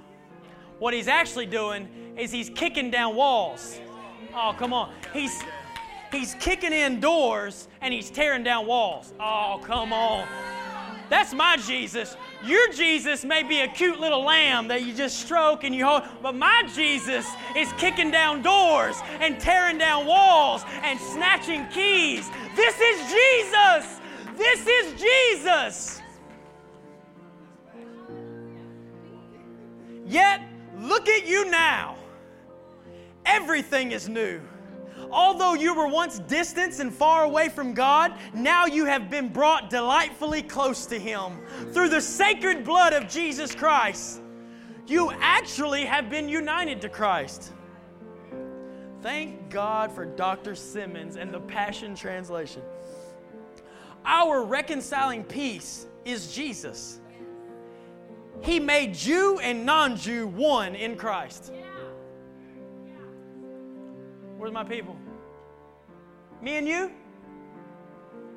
What 0.78 0.94
he's 0.94 1.08
actually 1.08 1.46
doing 1.46 2.14
is 2.16 2.30
he's 2.30 2.50
kicking 2.50 2.90
down 2.90 3.14
walls. 3.14 3.80
Oh, 4.34 4.54
come 4.58 4.72
on. 4.72 4.92
He's 5.12 5.42
he's 6.10 6.34
kicking 6.34 6.72
in 6.72 7.00
doors 7.00 7.68
and 7.80 7.92
he's 7.92 8.10
tearing 8.10 8.42
down 8.42 8.66
walls. 8.66 9.12
Oh, 9.20 9.60
come 9.62 9.92
on. 9.92 10.26
That's 11.08 11.34
my 11.34 11.56
Jesus. 11.56 12.16
Your 12.44 12.72
Jesus 12.72 13.24
may 13.24 13.42
be 13.42 13.60
a 13.60 13.68
cute 13.68 14.00
little 14.00 14.24
lamb 14.24 14.68
that 14.68 14.82
you 14.82 14.94
just 14.94 15.18
stroke 15.20 15.64
and 15.64 15.74
you 15.74 15.84
hold, 15.84 16.04
but 16.22 16.34
my 16.34 16.62
Jesus 16.74 17.26
is 17.54 17.70
kicking 17.74 18.10
down 18.10 18.42
doors 18.42 18.96
and 19.20 19.38
tearing 19.38 19.76
down 19.76 20.06
walls 20.06 20.62
and 20.82 20.98
snatching 20.98 21.66
keys. 21.68 22.30
This 22.56 22.80
is 22.80 23.12
Jesus. 23.12 24.00
This 24.38 24.66
is 24.66 25.00
Jesus. 25.00 26.00
Yet, 30.06 30.40
look 30.78 31.08
at 31.08 31.26
you 31.26 31.50
now. 31.50 31.96
Everything 33.26 33.92
is 33.92 34.08
new. 34.08 34.40
Although 35.12 35.54
you 35.54 35.74
were 35.74 35.88
once 35.88 36.20
distant 36.20 36.78
and 36.78 36.92
far 36.92 37.24
away 37.24 37.48
from 37.48 37.74
God, 37.74 38.14
now 38.32 38.66
you 38.66 38.84
have 38.84 39.10
been 39.10 39.28
brought 39.28 39.70
delightfully 39.70 40.42
close 40.42 40.86
to 40.86 40.98
Him 40.98 41.40
through 41.72 41.88
the 41.88 42.00
sacred 42.00 42.64
blood 42.64 42.92
of 42.92 43.08
Jesus 43.08 43.54
Christ. 43.54 44.20
You 44.86 45.10
actually 45.20 45.84
have 45.84 46.10
been 46.10 46.28
united 46.28 46.80
to 46.82 46.88
Christ. 46.88 47.52
Thank 49.02 49.50
God 49.50 49.90
for 49.90 50.04
Dr. 50.04 50.54
Simmons 50.54 51.16
and 51.16 51.32
the 51.32 51.40
Passion 51.40 51.94
Translation. 51.94 52.62
Our 54.04 54.44
reconciling 54.44 55.24
peace 55.24 55.86
is 56.04 56.34
Jesus. 56.34 57.00
He 58.42 58.60
made 58.60 58.94
Jew 58.94 59.38
and 59.40 59.66
non 59.66 59.96
Jew 59.96 60.26
one 60.28 60.74
in 60.74 60.96
Christ. 60.96 61.52
Where's 64.38 64.52
my 64.52 64.64
people? 64.64 64.96
Me 66.42 66.56
and 66.56 66.66
you? 66.66 66.90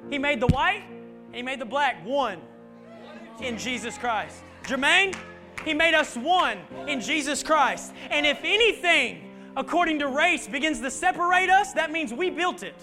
He 0.09 0.17
made 0.17 0.39
the 0.39 0.47
white 0.47 0.83
and 1.27 1.35
he 1.35 1.41
made 1.41 1.59
the 1.59 1.65
black 1.65 2.05
one 2.05 2.39
in 3.41 3.57
Jesus 3.57 3.97
Christ. 3.97 4.43
Jermaine, 4.63 5.15
he 5.65 5.73
made 5.73 5.93
us 5.93 6.15
one 6.15 6.59
in 6.87 6.99
Jesus 6.99 7.41
Christ. 7.43 7.93
And 8.09 8.25
if 8.25 8.39
anything, 8.43 9.29
according 9.55 9.99
to 9.99 10.07
race, 10.07 10.47
begins 10.47 10.81
to 10.81 10.91
separate 10.91 11.49
us, 11.49 11.73
that 11.73 11.91
means 11.91 12.13
we 12.13 12.29
built 12.29 12.63
it. 12.63 12.75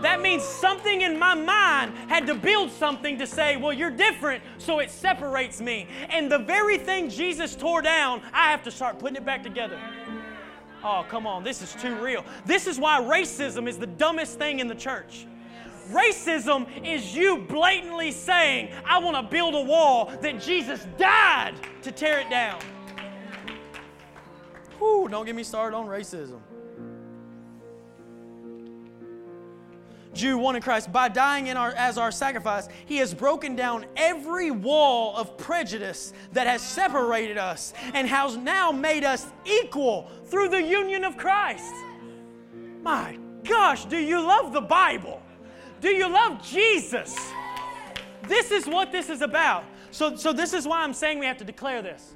That 0.00 0.20
means 0.20 0.42
something 0.42 1.02
in 1.02 1.18
my 1.18 1.34
mind 1.34 1.94
had 2.08 2.26
to 2.26 2.34
build 2.34 2.70
something 2.70 3.18
to 3.18 3.26
say, 3.26 3.56
well, 3.56 3.72
you're 3.72 3.90
different, 3.90 4.42
so 4.58 4.80
it 4.80 4.90
separates 4.90 5.60
me. 5.60 5.86
And 6.08 6.30
the 6.30 6.38
very 6.38 6.78
thing 6.78 7.08
Jesus 7.08 7.54
tore 7.54 7.82
down, 7.82 8.22
I 8.32 8.50
have 8.50 8.62
to 8.64 8.70
start 8.70 8.98
putting 8.98 9.16
it 9.16 9.24
back 9.24 9.42
together. 9.42 9.78
Oh, 10.84 11.04
come 11.08 11.26
on, 11.26 11.44
this 11.44 11.62
is 11.62 11.74
too 11.80 11.94
real. 11.96 12.24
This 12.44 12.66
is 12.66 12.78
why 12.78 13.00
racism 13.00 13.68
is 13.68 13.78
the 13.78 13.86
dumbest 13.86 14.38
thing 14.38 14.58
in 14.58 14.66
the 14.66 14.74
church. 14.74 15.26
Racism 15.90 16.66
is 16.84 17.14
you 17.14 17.38
blatantly 17.38 18.12
saying, 18.12 18.70
I 18.84 18.98
want 18.98 19.16
to 19.16 19.22
build 19.22 19.54
a 19.54 19.60
wall 19.60 20.12
that 20.20 20.40
Jesus 20.40 20.86
died 20.96 21.54
to 21.82 21.92
tear 21.92 22.20
it 22.20 22.30
down. 22.30 22.60
Whew, 24.78 25.08
don't 25.08 25.26
get 25.26 25.34
me 25.36 25.44
started 25.44 25.76
on 25.76 25.86
racism. 25.86 26.40
Jew, 30.14 30.36
one 30.36 30.56
in 30.56 30.62
Christ, 30.62 30.92
by 30.92 31.08
dying 31.08 31.46
in 31.46 31.56
our, 31.56 31.70
as 31.70 31.96
our 31.96 32.10
sacrifice, 32.10 32.68
he 32.84 32.98
has 32.98 33.14
broken 33.14 33.56
down 33.56 33.86
every 33.96 34.50
wall 34.50 35.16
of 35.16 35.38
prejudice 35.38 36.12
that 36.32 36.46
has 36.46 36.60
separated 36.60 37.38
us 37.38 37.72
and 37.94 38.06
has 38.06 38.36
now 38.36 38.70
made 38.70 39.04
us 39.04 39.26
equal 39.44 40.10
through 40.26 40.50
the 40.50 40.62
union 40.62 41.04
of 41.04 41.16
Christ. 41.16 41.72
My 42.82 43.18
gosh, 43.44 43.86
do 43.86 43.96
you 43.96 44.20
love 44.20 44.52
the 44.52 44.60
Bible? 44.60 45.22
Do 45.80 45.88
you 45.88 46.08
love 46.08 46.42
Jesus? 46.46 47.16
This 48.28 48.50
is 48.50 48.66
what 48.66 48.92
this 48.92 49.08
is 49.08 49.22
about. 49.22 49.64
So, 49.90 50.16
so 50.16 50.32
this 50.32 50.52
is 50.52 50.66
why 50.66 50.82
I'm 50.82 50.94
saying 50.94 51.18
we 51.18 51.26
have 51.26 51.38
to 51.38 51.44
declare 51.44 51.82
this. 51.82 52.14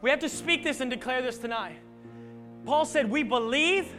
We 0.00 0.10
have 0.10 0.20
to 0.20 0.28
speak 0.28 0.64
this 0.64 0.80
and 0.80 0.90
declare 0.90 1.22
this 1.22 1.38
tonight. 1.38 1.78
Paul 2.64 2.84
said, 2.84 3.10
We 3.10 3.22
believe 3.22 3.92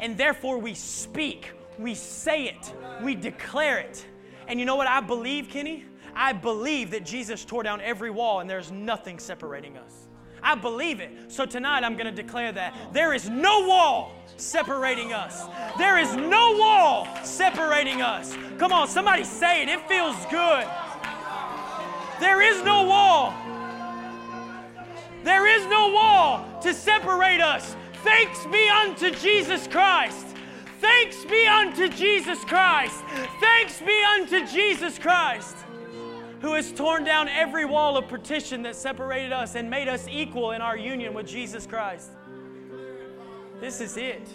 and 0.00 0.16
therefore 0.16 0.58
we 0.58 0.74
speak 0.74 1.52
we 1.78 1.94
say 1.94 2.44
it, 2.44 2.72
we 3.02 3.14
declare 3.14 3.78
it. 3.78 4.04
And 4.46 4.60
you 4.60 4.66
know 4.66 4.76
what 4.76 4.86
I 4.86 5.00
believe, 5.00 5.48
Kenny? 5.48 5.84
I 6.14 6.32
believe 6.32 6.90
that 6.92 7.04
Jesus 7.04 7.44
tore 7.44 7.62
down 7.62 7.80
every 7.80 8.10
wall 8.10 8.40
and 8.40 8.48
there's 8.48 8.70
nothing 8.70 9.18
separating 9.18 9.76
us. 9.76 10.08
I 10.42 10.54
believe 10.54 11.00
it. 11.00 11.10
So 11.28 11.46
tonight 11.46 11.84
I'm 11.84 11.94
going 11.94 12.14
to 12.14 12.22
declare 12.22 12.52
that. 12.52 12.92
There 12.92 13.14
is 13.14 13.30
no 13.30 13.66
wall 13.66 14.12
separating 14.36 15.12
us. 15.12 15.42
There 15.78 15.98
is 15.98 16.14
no 16.14 16.56
wall 16.58 17.08
separating 17.24 18.02
us. 18.02 18.36
Come 18.58 18.72
on, 18.72 18.86
somebody 18.86 19.24
say 19.24 19.62
it. 19.62 19.68
It 19.70 19.88
feels 19.88 20.16
good. 20.26 20.68
There 22.20 22.42
is 22.42 22.62
no 22.62 22.84
wall. 22.84 23.34
There 25.24 25.46
is 25.46 25.66
no 25.66 25.88
wall 25.88 26.60
to 26.60 26.74
separate 26.74 27.40
us. 27.40 27.74
Thanks 28.04 28.44
be 28.46 28.68
unto 28.68 29.10
Jesus 29.12 29.66
Christ. 29.66 30.33
Thanks 30.84 31.24
be 31.24 31.46
unto 31.46 31.88
Jesus 31.88 32.44
Christ. 32.44 33.02
Thanks 33.40 33.80
be 33.80 34.04
unto 34.16 34.46
Jesus 34.46 34.98
Christ, 34.98 35.56
who 36.42 36.52
has 36.52 36.72
torn 36.72 37.04
down 37.04 37.26
every 37.26 37.64
wall 37.64 37.96
of 37.96 38.06
partition 38.06 38.60
that 38.64 38.76
separated 38.76 39.32
us 39.32 39.54
and 39.54 39.70
made 39.70 39.88
us 39.88 40.06
equal 40.10 40.50
in 40.50 40.60
our 40.60 40.76
union 40.76 41.14
with 41.14 41.26
Jesus 41.26 41.66
Christ. 41.66 42.10
This 43.60 43.80
is 43.80 43.96
it. 43.96 44.28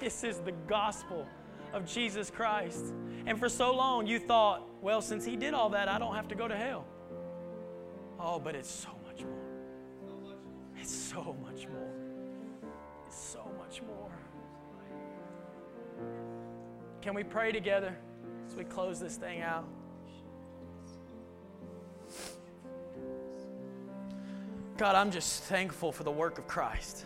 This 0.00 0.24
is 0.24 0.38
the 0.38 0.50
gospel 0.66 1.24
of 1.72 1.86
Jesus 1.86 2.30
Christ. 2.30 2.92
And 3.26 3.38
for 3.38 3.48
so 3.48 3.72
long, 3.72 4.08
you 4.08 4.18
thought, 4.18 4.68
well, 4.82 5.00
since 5.00 5.24
He 5.24 5.36
did 5.36 5.54
all 5.54 5.70
that, 5.70 5.86
I 5.86 6.00
don't 6.00 6.16
have 6.16 6.26
to 6.28 6.34
go 6.34 6.48
to 6.48 6.56
hell. 6.56 6.84
Oh, 8.18 8.40
but 8.40 8.56
it's 8.56 8.70
so 8.70 8.88
much 9.06 9.22
more. 9.22 10.34
It's 10.80 10.92
so 10.92 11.36
much 11.40 11.45
Can 17.06 17.14
we 17.14 17.22
pray 17.22 17.52
together 17.52 17.96
as 18.48 18.56
we 18.56 18.64
close 18.64 18.98
this 18.98 19.14
thing 19.14 19.40
out? 19.40 19.64
God, 24.76 24.96
I'm 24.96 25.12
just 25.12 25.44
thankful 25.44 25.92
for 25.92 26.02
the 26.02 26.10
work 26.10 26.38
of 26.38 26.48
Christ. 26.48 27.04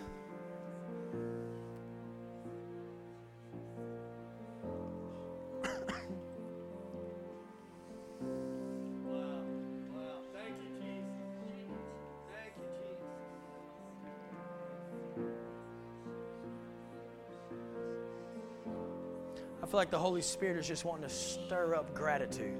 Like 19.90 19.98
the 19.98 19.98
Holy 19.98 20.22
Spirit 20.22 20.56
is 20.56 20.68
just 20.68 20.84
wanting 20.84 21.08
to 21.08 21.12
stir 21.12 21.74
up 21.74 21.92
gratitude. 21.94 22.56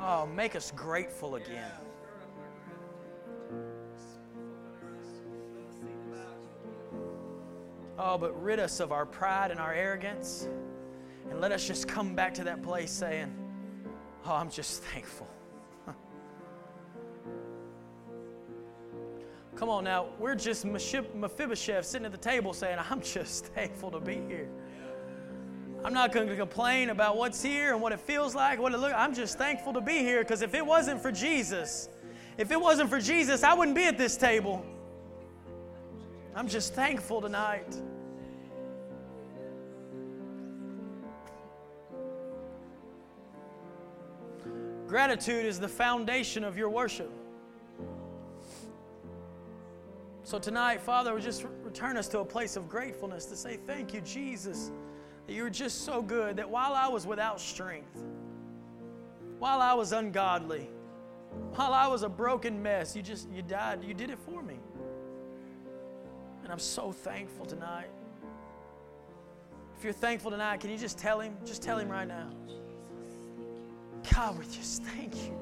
Oh, 0.00 0.26
make 0.26 0.56
us 0.56 0.72
grateful 0.74 1.36
again. 1.36 1.70
Oh, 8.00 8.18
but 8.18 8.42
rid 8.42 8.58
us 8.58 8.80
of 8.80 8.90
our 8.90 9.06
pride 9.06 9.52
and 9.52 9.60
our 9.60 9.72
arrogance. 9.72 10.48
And 11.30 11.40
let 11.40 11.52
us 11.52 11.64
just 11.64 11.86
come 11.86 12.16
back 12.16 12.34
to 12.34 12.44
that 12.44 12.64
place 12.64 12.90
saying, 12.90 13.32
Oh, 14.26 14.34
I'm 14.34 14.50
just 14.50 14.82
thankful. 14.82 15.28
Come 19.60 19.68
on 19.68 19.84
now, 19.84 20.06
we're 20.18 20.36
just 20.36 20.64
Mephibosheth 20.64 21.84
sitting 21.84 22.06
at 22.06 22.12
the 22.12 22.16
table 22.16 22.54
saying, 22.54 22.78
I'm 22.88 23.02
just 23.02 23.44
thankful 23.48 23.90
to 23.90 24.00
be 24.00 24.14
here. 24.14 24.48
I'm 25.84 25.92
not 25.92 26.12
going 26.12 26.28
to 26.28 26.34
complain 26.34 26.88
about 26.88 27.18
what's 27.18 27.42
here 27.42 27.74
and 27.74 27.82
what 27.82 27.92
it 27.92 28.00
feels 28.00 28.34
like, 28.34 28.58
what 28.58 28.72
it 28.72 28.78
looks 28.78 28.94
I'm 28.96 29.14
just 29.14 29.36
thankful 29.36 29.74
to 29.74 29.82
be 29.82 29.98
here 29.98 30.20
because 30.20 30.40
if 30.40 30.54
it 30.54 30.64
wasn't 30.64 31.02
for 31.02 31.12
Jesus, 31.12 31.90
if 32.38 32.50
it 32.50 32.58
wasn't 32.58 32.88
for 32.88 32.98
Jesus, 32.98 33.42
I 33.42 33.52
wouldn't 33.52 33.76
be 33.76 33.84
at 33.84 33.98
this 33.98 34.16
table. 34.16 34.64
I'm 36.34 36.48
just 36.48 36.72
thankful 36.72 37.20
tonight. 37.20 37.76
Gratitude 44.88 45.44
is 45.44 45.60
the 45.60 45.68
foundation 45.68 46.44
of 46.44 46.56
your 46.56 46.70
worship. 46.70 47.12
So 50.30 50.38
tonight, 50.38 50.80
Father, 50.80 51.12
would 51.12 51.24
just 51.24 51.44
return 51.64 51.96
us 51.96 52.06
to 52.06 52.20
a 52.20 52.24
place 52.24 52.54
of 52.54 52.68
gratefulness 52.68 53.24
to 53.24 53.36
say, 53.36 53.58
Thank 53.66 53.92
you, 53.92 54.00
Jesus, 54.00 54.70
that 55.26 55.32
you 55.32 55.42
were 55.42 55.50
just 55.50 55.84
so 55.84 56.00
good 56.00 56.36
that 56.36 56.48
while 56.48 56.72
I 56.72 56.86
was 56.86 57.04
without 57.04 57.40
strength, 57.40 58.00
while 59.40 59.60
I 59.60 59.74
was 59.74 59.90
ungodly, 59.90 60.70
while 61.56 61.74
I 61.74 61.88
was 61.88 62.04
a 62.04 62.08
broken 62.08 62.62
mess, 62.62 62.94
you 62.94 63.02
just, 63.02 63.28
you 63.32 63.42
died, 63.42 63.82
you 63.82 63.92
did 63.92 64.08
it 64.08 64.20
for 64.20 64.40
me. 64.40 64.54
And 66.44 66.52
I'm 66.52 66.60
so 66.60 66.92
thankful 66.92 67.44
tonight. 67.44 67.90
If 69.76 69.82
you're 69.82 69.92
thankful 69.92 70.30
tonight, 70.30 70.60
can 70.60 70.70
you 70.70 70.78
just 70.78 70.96
tell 70.96 71.18
him? 71.18 71.36
Just 71.44 71.60
tell 71.60 71.76
him 71.76 71.88
right 71.88 72.06
now. 72.06 72.30
God, 74.14 74.38
we 74.38 74.44
just 74.44 74.84
thank 74.84 75.16
you. 75.16 75.36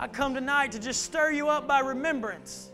I 0.00 0.08
come 0.08 0.34
tonight 0.34 0.72
to 0.72 0.80
just 0.80 1.04
stir 1.04 1.30
you 1.30 1.46
up 1.46 1.68
by 1.68 1.78
remembrance. 1.78 2.72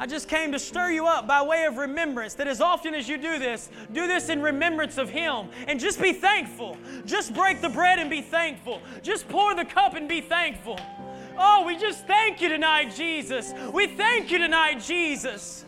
I 0.00 0.06
just 0.06 0.28
came 0.28 0.50
to 0.52 0.58
stir 0.58 0.92
you 0.92 1.06
up 1.06 1.26
by 1.26 1.42
way 1.42 1.66
of 1.66 1.76
remembrance 1.76 2.32
that 2.34 2.48
as 2.48 2.62
often 2.62 2.94
as 2.94 3.06
you 3.06 3.18
do 3.18 3.38
this, 3.38 3.68
do 3.92 4.06
this 4.06 4.30
in 4.30 4.40
remembrance 4.40 4.96
of 4.96 5.10
Him. 5.10 5.50
And 5.68 5.78
just 5.78 6.00
be 6.00 6.14
thankful. 6.14 6.78
Just 7.04 7.34
break 7.34 7.60
the 7.60 7.68
bread 7.68 7.98
and 7.98 8.08
be 8.08 8.22
thankful. 8.22 8.80
Just 9.02 9.28
pour 9.28 9.54
the 9.54 9.66
cup 9.66 9.92
and 9.96 10.08
be 10.08 10.22
thankful. 10.22 10.80
Oh, 11.36 11.66
we 11.66 11.76
just 11.76 12.06
thank 12.06 12.40
you 12.40 12.48
tonight, 12.48 12.94
Jesus. 12.96 13.52
We 13.74 13.88
thank 13.88 14.30
you 14.30 14.38
tonight, 14.38 14.80
Jesus. 14.80 15.66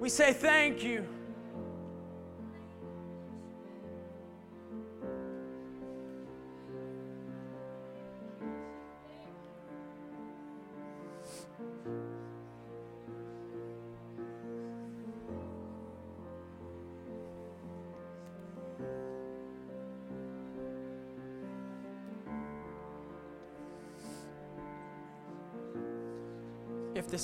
We 0.00 0.08
say 0.08 0.32
thank 0.32 0.82
you. 0.82 1.06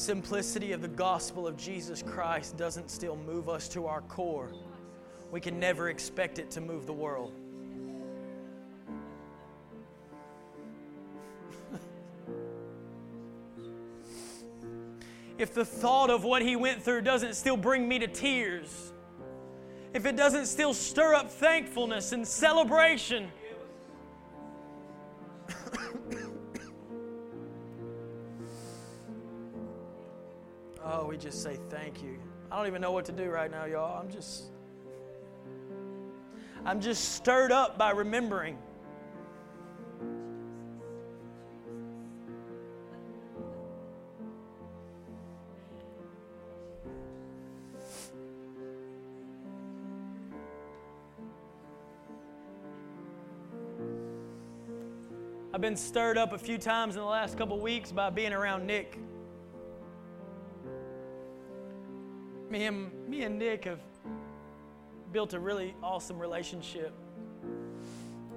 Simplicity 0.00 0.72
of 0.72 0.80
the 0.80 0.88
gospel 0.88 1.46
of 1.46 1.56
Jesus 1.58 2.02
Christ 2.02 2.56
doesn't 2.56 2.90
still 2.90 3.16
move 3.16 3.50
us 3.50 3.68
to 3.68 3.86
our 3.86 4.00
core, 4.02 4.50
we 5.30 5.40
can 5.40 5.60
never 5.60 5.90
expect 5.90 6.38
it 6.38 6.50
to 6.52 6.60
move 6.60 6.86
the 6.86 6.92
world. 6.92 7.32
if 15.38 15.52
the 15.54 15.64
thought 15.64 16.10
of 16.10 16.24
what 16.24 16.42
he 16.42 16.56
went 16.56 16.82
through 16.82 17.02
doesn't 17.02 17.34
still 17.34 17.56
bring 17.58 17.86
me 17.86 17.98
to 17.98 18.08
tears, 18.08 18.92
if 19.92 20.06
it 20.06 20.16
doesn't 20.16 20.46
still 20.46 20.72
stir 20.72 21.14
up 21.14 21.30
thankfulness 21.30 22.12
and 22.12 22.26
celebration, 22.26 23.30
we 31.10 31.16
just 31.16 31.42
say 31.42 31.58
thank 31.68 32.04
you. 32.04 32.20
I 32.52 32.56
don't 32.56 32.68
even 32.68 32.80
know 32.80 32.92
what 32.92 33.04
to 33.06 33.12
do 33.12 33.24
right 33.30 33.50
now, 33.50 33.64
y'all. 33.64 34.00
I'm 34.00 34.08
just 34.12 34.44
I'm 36.64 36.80
just 36.80 37.16
stirred 37.16 37.50
up 37.50 37.76
by 37.76 37.90
remembering. 37.90 38.56
I've 55.52 55.60
been 55.60 55.74
stirred 55.74 56.16
up 56.16 56.32
a 56.32 56.38
few 56.38 56.56
times 56.56 56.94
in 56.94 57.00
the 57.00 57.08
last 57.08 57.36
couple 57.36 57.58
weeks 57.58 57.90
by 57.90 58.10
being 58.10 58.32
around 58.32 58.64
Nick. 58.64 58.96
Me 62.50 62.64
and 62.66 63.08
me 63.08 63.22
and 63.22 63.38
Nick 63.38 63.64
have 63.64 63.80
built 65.12 65.34
a 65.34 65.40
really 65.40 65.74
awesome 65.82 66.18
relationship. 66.18 66.92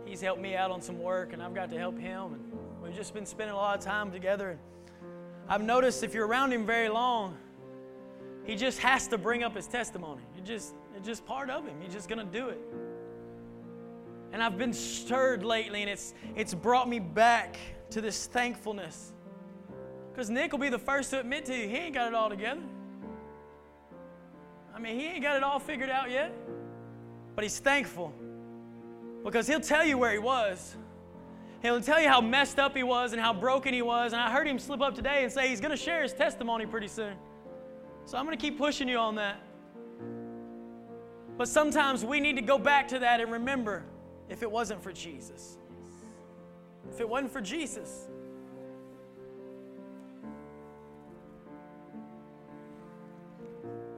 He's 0.05 0.21
helped 0.21 0.41
me 0.41 0.55
out 0.55 0.69
on 0.69 0.81
some 0.81 0.99
work, 0.99 1.33
and 1.33 1.41
I've 1.41 1.55
got 1.55 1.69
to 1.71 1.77
help 1.77 1.97
him. 1.97 2.33
And 2.33 2.51
we've 2.81 2.95
just 2.95 3.13
been 3.13 3.25
spending 3.25 3.55
a 3.55 3.57
lot 3.57 3.77
of 3.77 3.83
time 3.83 4.11
together. 4.11 4.51
And 4.51 4.59
I've 5.49 5.63
noticed 5.63 6.03
if 6.03 6.13
you're 6.13 6.27
around 6.27 6.53
him 6.53 6.65
very 6.65 6.89
long, 6.89 7.37
he 8.43 8.55
just 8.55 8.79
has 8.79 9.07
to 9.07 9.17
bring 9.17 9.43
up 9.43 9.55
his 9.55 9.67
testimony. 9.67 10.21
You 10.35 10.43
just 10.43 10.75
it's 10.95 11.07
just 11.07 11.25
part 11.25 11.49
of 11.49 11.65
him. 11.65 11.75
He's 11.81 11.93
just 11.93 12.07
gonna 12.07 12.23
do 12.23 12.49
it. 12.49 12.61
And 14.31 14.43
I've 14.43 14.57
been 14.57 14.73
stirred 14.73 15.43
lately, 15.43 15.81
and 15.81 15.89
it's 15.89 16.13
it's 16.35 16.53
brought 16.53 16.87
me 16.87 16.99
back 16.99 17.57
to 17.91 18.01
this 18.01 18.27
thankfulness. 18.27 19.13
Because 20.11 20.29
Nick 20.29 20.51
will 20.51 20.59
be 20.59 20.69
the 20.69 20.77
first 20.77 21.09
to 21.11 21.19
admit 21.19 21.45
to 21.45 21.55
you, 21.55 21.67
he 21.67 21.77
ain't 21.77 21.95
got 21.95 22.07
it 22.07 22.13
all 22.13 22.29
together. 22.29 22.61
I 24.75 24.79
mean, 24.79 24.99
he 24.99 25.05
ain't 25.07 25.21
got 25.21 25.37
it 25.37 25.43
all 25.43 25.59
figured 25.59 25.89
out 25.89 26.09
yet, 26.09 26.33
but 27.35 27.43
he's 27.43 27.59
thankful 27.59 28.13
because 29.23 29.47
he'll 29.47 29.59
tell 29.59 29.85
you 29.85 29.97
where 29.97 30.11
he 30.11 30.19
was. 30.19 30.75
He'll 31.61 31.79
tell 31.79 32.01
you 32.01 32.09
how 32.09 32.19
messed 32.19 32.59
up 32.59 32.75
he 32.75 32.83
was 32.83 33.13
and 33.13 33.21
how 33.21 33.31
broken 33.33 33.73
he 33.73 33.81
was. 33.81 34.11
And 34.11 34.21
I 34.21 34.29
heard 34.29 34.47
him 34.47 34.59
slip 34.59 34.81
up 34.81 34.95
today 34.95 35.23
and 35.23 35.31
say 35.31 35.47
he's 35.47 35.61
going 35.61 35.71
to 35.71 35.77
share 35.77 36.03
his 36.03 36.11
testimony 36.11 36.65
pretty 36.65 36.89
soon. 36.89 37.15
So 38.05 38.17
I'm 38.17 38.25
going 38.25 38.37
to 38.37 38.41
keep 38.41 38.57
pushing 38.57 38.89
you 38.89 38.97
on 38.97 39.15
that. 39.15 39.41
But 41.37 41.47
sometimes 41.47 42.03
we 42.03 42.19
need 42.19 42.35
to 42.35 42.41
go 42.41 42.57
back 42.57 42.89
to 42.89 42.99
that 42.99 43.21
and 43.21 43.31
remember 43.31 43.85
if 44.29 44.43
it 44.43 44.51
wasn't 44.51 44.83
for 44.83 44.91
Jesus. 44.91 45.57
If 46.91 46.99
it 46.99 47.07
wasn't 47.07 47.31
for 47.31 47.41
Jesus, 47.41 48.07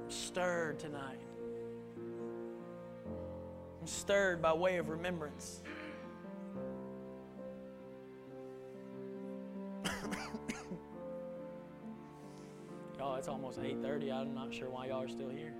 stirred 0.09 0.79
tonight. 0.79 1.19
I'm 3.81 3.87
stirred 3.87 4.41
by 4.41 4.53
way 4.53 4.77
of 4.77 4.89
remembrance. 4.89 5.61
y'all, 12.97 13.15
it's 13.15 13.27
almost 13.27 13.59
8:30. 13.59 14.11
I'm 14.11 14.33
not 14.33 14.53
sure 14.53 14.69
why 14.69 14.87
y'all 14.87 15.03
are 15.03 15.07
still 15.07 15.29
here. 15.29 15.53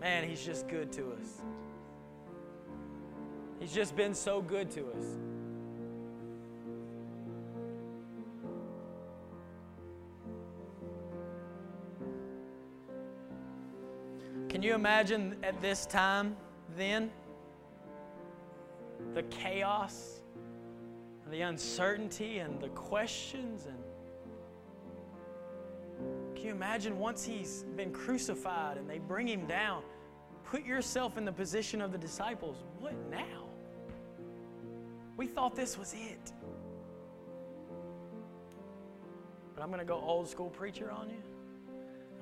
Man, 0.00 0.28
he's 0.28 0.44
just 0.44 0.68
good 0.68 0.92
to 0.92 1.12
us. 1.12 1.40
He's 3.58 3.72
just 3.72 3.96
been 3.96 4.14
so 4.14 4.42
good 4.42 4.70
to 4.72 4.90
us. 4.90 5.04
You 14.64 14.74
imagine 14.74 15.36
at 15.42 15.60
this 15.60 15.84
time 15.84 16.34
then 16.74 17.10
the 19.12 19.22
chaos 19.24 20.22
and 21.22 21.32
the 21.32 21.42
uncertainty 21.42 22.38
and 22.38 22.58
the 22.62 22.68
questions 22.68 23.66
and 23.66 23.76
can 26.34 26.46
you 26.46 26.50
imagine 26.50 26.98
once 26.98 27.22
he's 27.24 27.64
been 27.76 27.92
crucified 27.92 28.78
and 28.78 28.88
they 28.88 28.98
bring 28.98 29.28
him 29.28 29.46
down 29.46 29.82
put 30.44 30.64
yourself 30.64 31.18
in 31.18 31.26
the 31.26 31.32
position 31.32 31.82
of 31.82 31.92
the 31.92 31.98
disciples 31.98 32.56
what 32.80 32.94
now? 33.10 33.44
We 35.16 35.26
thought 35.26 35.54
this 35.54 35.78
was 35.78 35.92
it. 35.92 36.32
But 39.54 39.62
i'm 39.62 39.68
going 39.68 39.78
to 39.80 39.84
go 39.84 40.00
old 40.00 40.26
school 40.26 40.48
preacher 40.48 40.90
on 40.90 41.10
you 41.10 41.33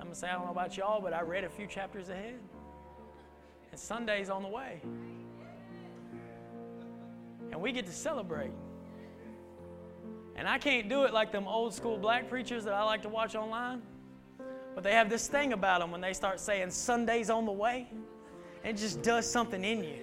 i'm 0.03 0.07
going 0.07 0.13
to 0.13 0.19
say 0.19 0.27
i 0.27 0.33
don't 0.33 0.45
know 0.45 0.51
about 0.51 0.75
y'all 0.77 1.01
but 1.01 1.13
i 1.13 1.21
read 1.21 1.43
a 1.43 1.49
few 1.49 1.65
chapters 1.65 2.09
ahead 2.09 2.39
and 3.71 3.79
sunday's 3.79 4.29
on 4.29 4.43
the 4.43 4.49
way 4.49 4.81
and 7.51 7.61
we 7.61 7.71
get 7.71 7.85
to 7.85 7.91
celebrate 7.93 8.51
and 10.35 10.47
I 10.47 10.57
can't 10.57 10.89
do 10.89 11.03
it 11.03 11.13
like 11.13 11.31
them 11.31 11.47
old 11.47 11.73
school 11.73 11.97
black 11.97 12.29
preachers 12.29 12.63
that 12.65 12.73
I 12.73 12.83
like 12.83 13.03
to 13.03 13.09
watch 13.09 13.35
online. 13.35 13.81
But 14.75 14.83
they 14.83 14.93
have 14.93 15.09
this 15.09 15.27
thing 15.27 15.53
about 15.53 15.81
them 15.81 15.91
when 15.91 16.01
they 16.01 16.13
start 16.13 16.39
saying 16.39 16.71
Sunday's 16.71 17.29
on 17.29 17.45
the 17.45 17.51
way. 17.51 17.87
It 18.63 18.77
just 18.77 19.01
does 19.03 19.29
something 19.29 19.63
in 19.63 19.83
you. 19.83 19.99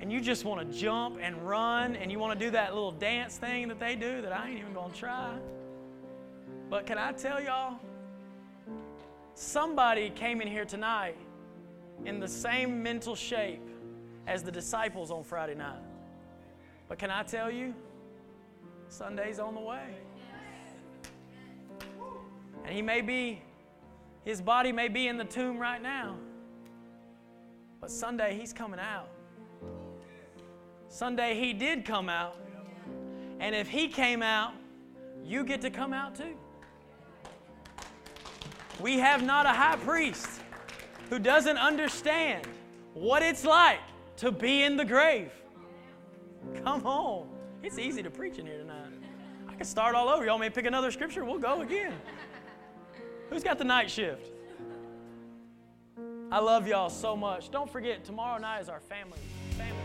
And 0.00 0.10
you 0.10 0.20
just 0.20 0.44
want 0.44 0.66
to 0.66 0.78
jump 0.78 1.18
and 1.20 1.46
run 1.46 1.94
and 1.94 2.10
you 2.10 2.18
want 2.18 2.38
to 2.38 2.44
do 2.44 2.50
that 2.52 2.74
little 2.74 2.90
dance 2.90 3.36
thing 3.36 3.68
that 3.68 3.78
they 3.78 3.94
do 3.94 4.22
that 4.22 4.32
I 4.32 4.48
ain't 4.48 4.58
even 4.58 4.72
going 4.72 4.90
to 4.90 4.98
try. 4.98 5.34
But 6.68 6.86
can 6.86 6.98
I 6.98 7.12
tell 7.12 7.42
y'all? 7.42 7.78
Somebody 9.34 10.10
came 10.10 10.40
in 10.40 10.48
here 10.48 10.64
tonight 10.64 11.16
in 12.04 12.20
the 12.20 12.28
same 12.28 12.82
mental 12.82 13.14
shape 13.14 13.68
as 14.26 14.42
the 14.42 14.52
disciples 14.52 15.10
on 15.10 15.24
Friday 15.24 15.54
night. 15.54 15.82
But 16.88 16.98
can 16.98 17.10
I 17.10 17.22
tell 17.22 17.50
you? 17.50 17.74
Sunday's 18.88 19.38
on 19.38 19.54
the 19.54 19.60
way. 19.60 19.94
And 22.64 22.74
he 22.74 22.82
may 22.82 23.00
be, 23.00 23.40
his 24.24 24.42
body 24.42 24.72
may 24.72 24.88
be 24.88 25.08
in 25.08 25.16
the 25.16 25.24
tomb 25.24 25.58
right 25.58 25.80
now. 25.80 26.16
But 27.80 27.90
Sunday, 27.90 28.36
he's 28.38 28.52
coming 28.52 28.80
out. 28.80 29.08
Sunday, 30.88 31.38
he 31.38 31.52
did 31.52 31.84
come 31.84 32.08
out. 32.08 32.36
And 33.38 33.54
if 33.54 33.68
he 33.68 33.88
came 33.88 34.22
out, 34.22 34.52
you 35.24 35.44
get 35.44 35.60
to 35.62 35.70
come 35.70 35.92
out 35.92 36.14
too. 36.14 36.36
We 38.80 38.98
have 38.98 39.22
not 39.22 39.46
a 39.46 39.50
high 39.50 39.76
priest 39.76 40.26
who 41.10 41.18
doesn't 41.18 41.58
understand 41.58 42.46
what 42.94 43.22
it's 43.22 43.44
like 43.44 43.80
to 44.16 44.32
be 44.32 44.62
in 44.62 44.76
the 44.76 44.84
grave. 44.84 45.30
Come 46.64 46.86
on. 46.86 47.28
It's 47.62 47.78
easy 47.78 48.02
to 48.02 48.10
preach 48.10 48.38
in 48.38 48.46
here 48.46 48.58
tonight. 48.58 48.92
I 49.48 49.54
can 49.54 49.66
start 49.66 49.94
all 49.94 50.08
over. 50.08 50.24
Y'all 50.24 50.38
may 50.38 50.48
pick 50.48 50.64
another 50.64 50.90
scripture. 50.90 51.24
We'll 51.24 51.38
go 51.38 51.60
again. 51.60 51.92
Who's 53.28 53.42
got 53.42 53.58
the 53.58 53.64
night 53.64 53.90
shift? 53.90 54.32
I 56.32 56.38
love 56.38 56.66
y'all 56.66 56.90
so 56.90 57.16
much. 57.16 57.50
Don't 57.50 57.70
forget, 57.70 58.04
tomorrow 58.04 58.40
night 58.40 58.60
is 58.60 58.68
our 58.68 58.80
family. 58.80 59.18
family. 59.58 59.76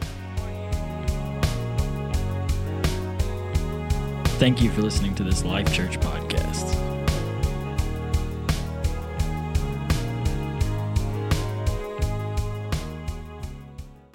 Thank 4.38 4.62
you 4.62 4.70
for 4.70 4.82
listening 4.82 5.16
to 5.16 5.24
this 5.24 5.44
Life 5.44 5.74
Church 5.74 6.00
podcast. 6.00 7.15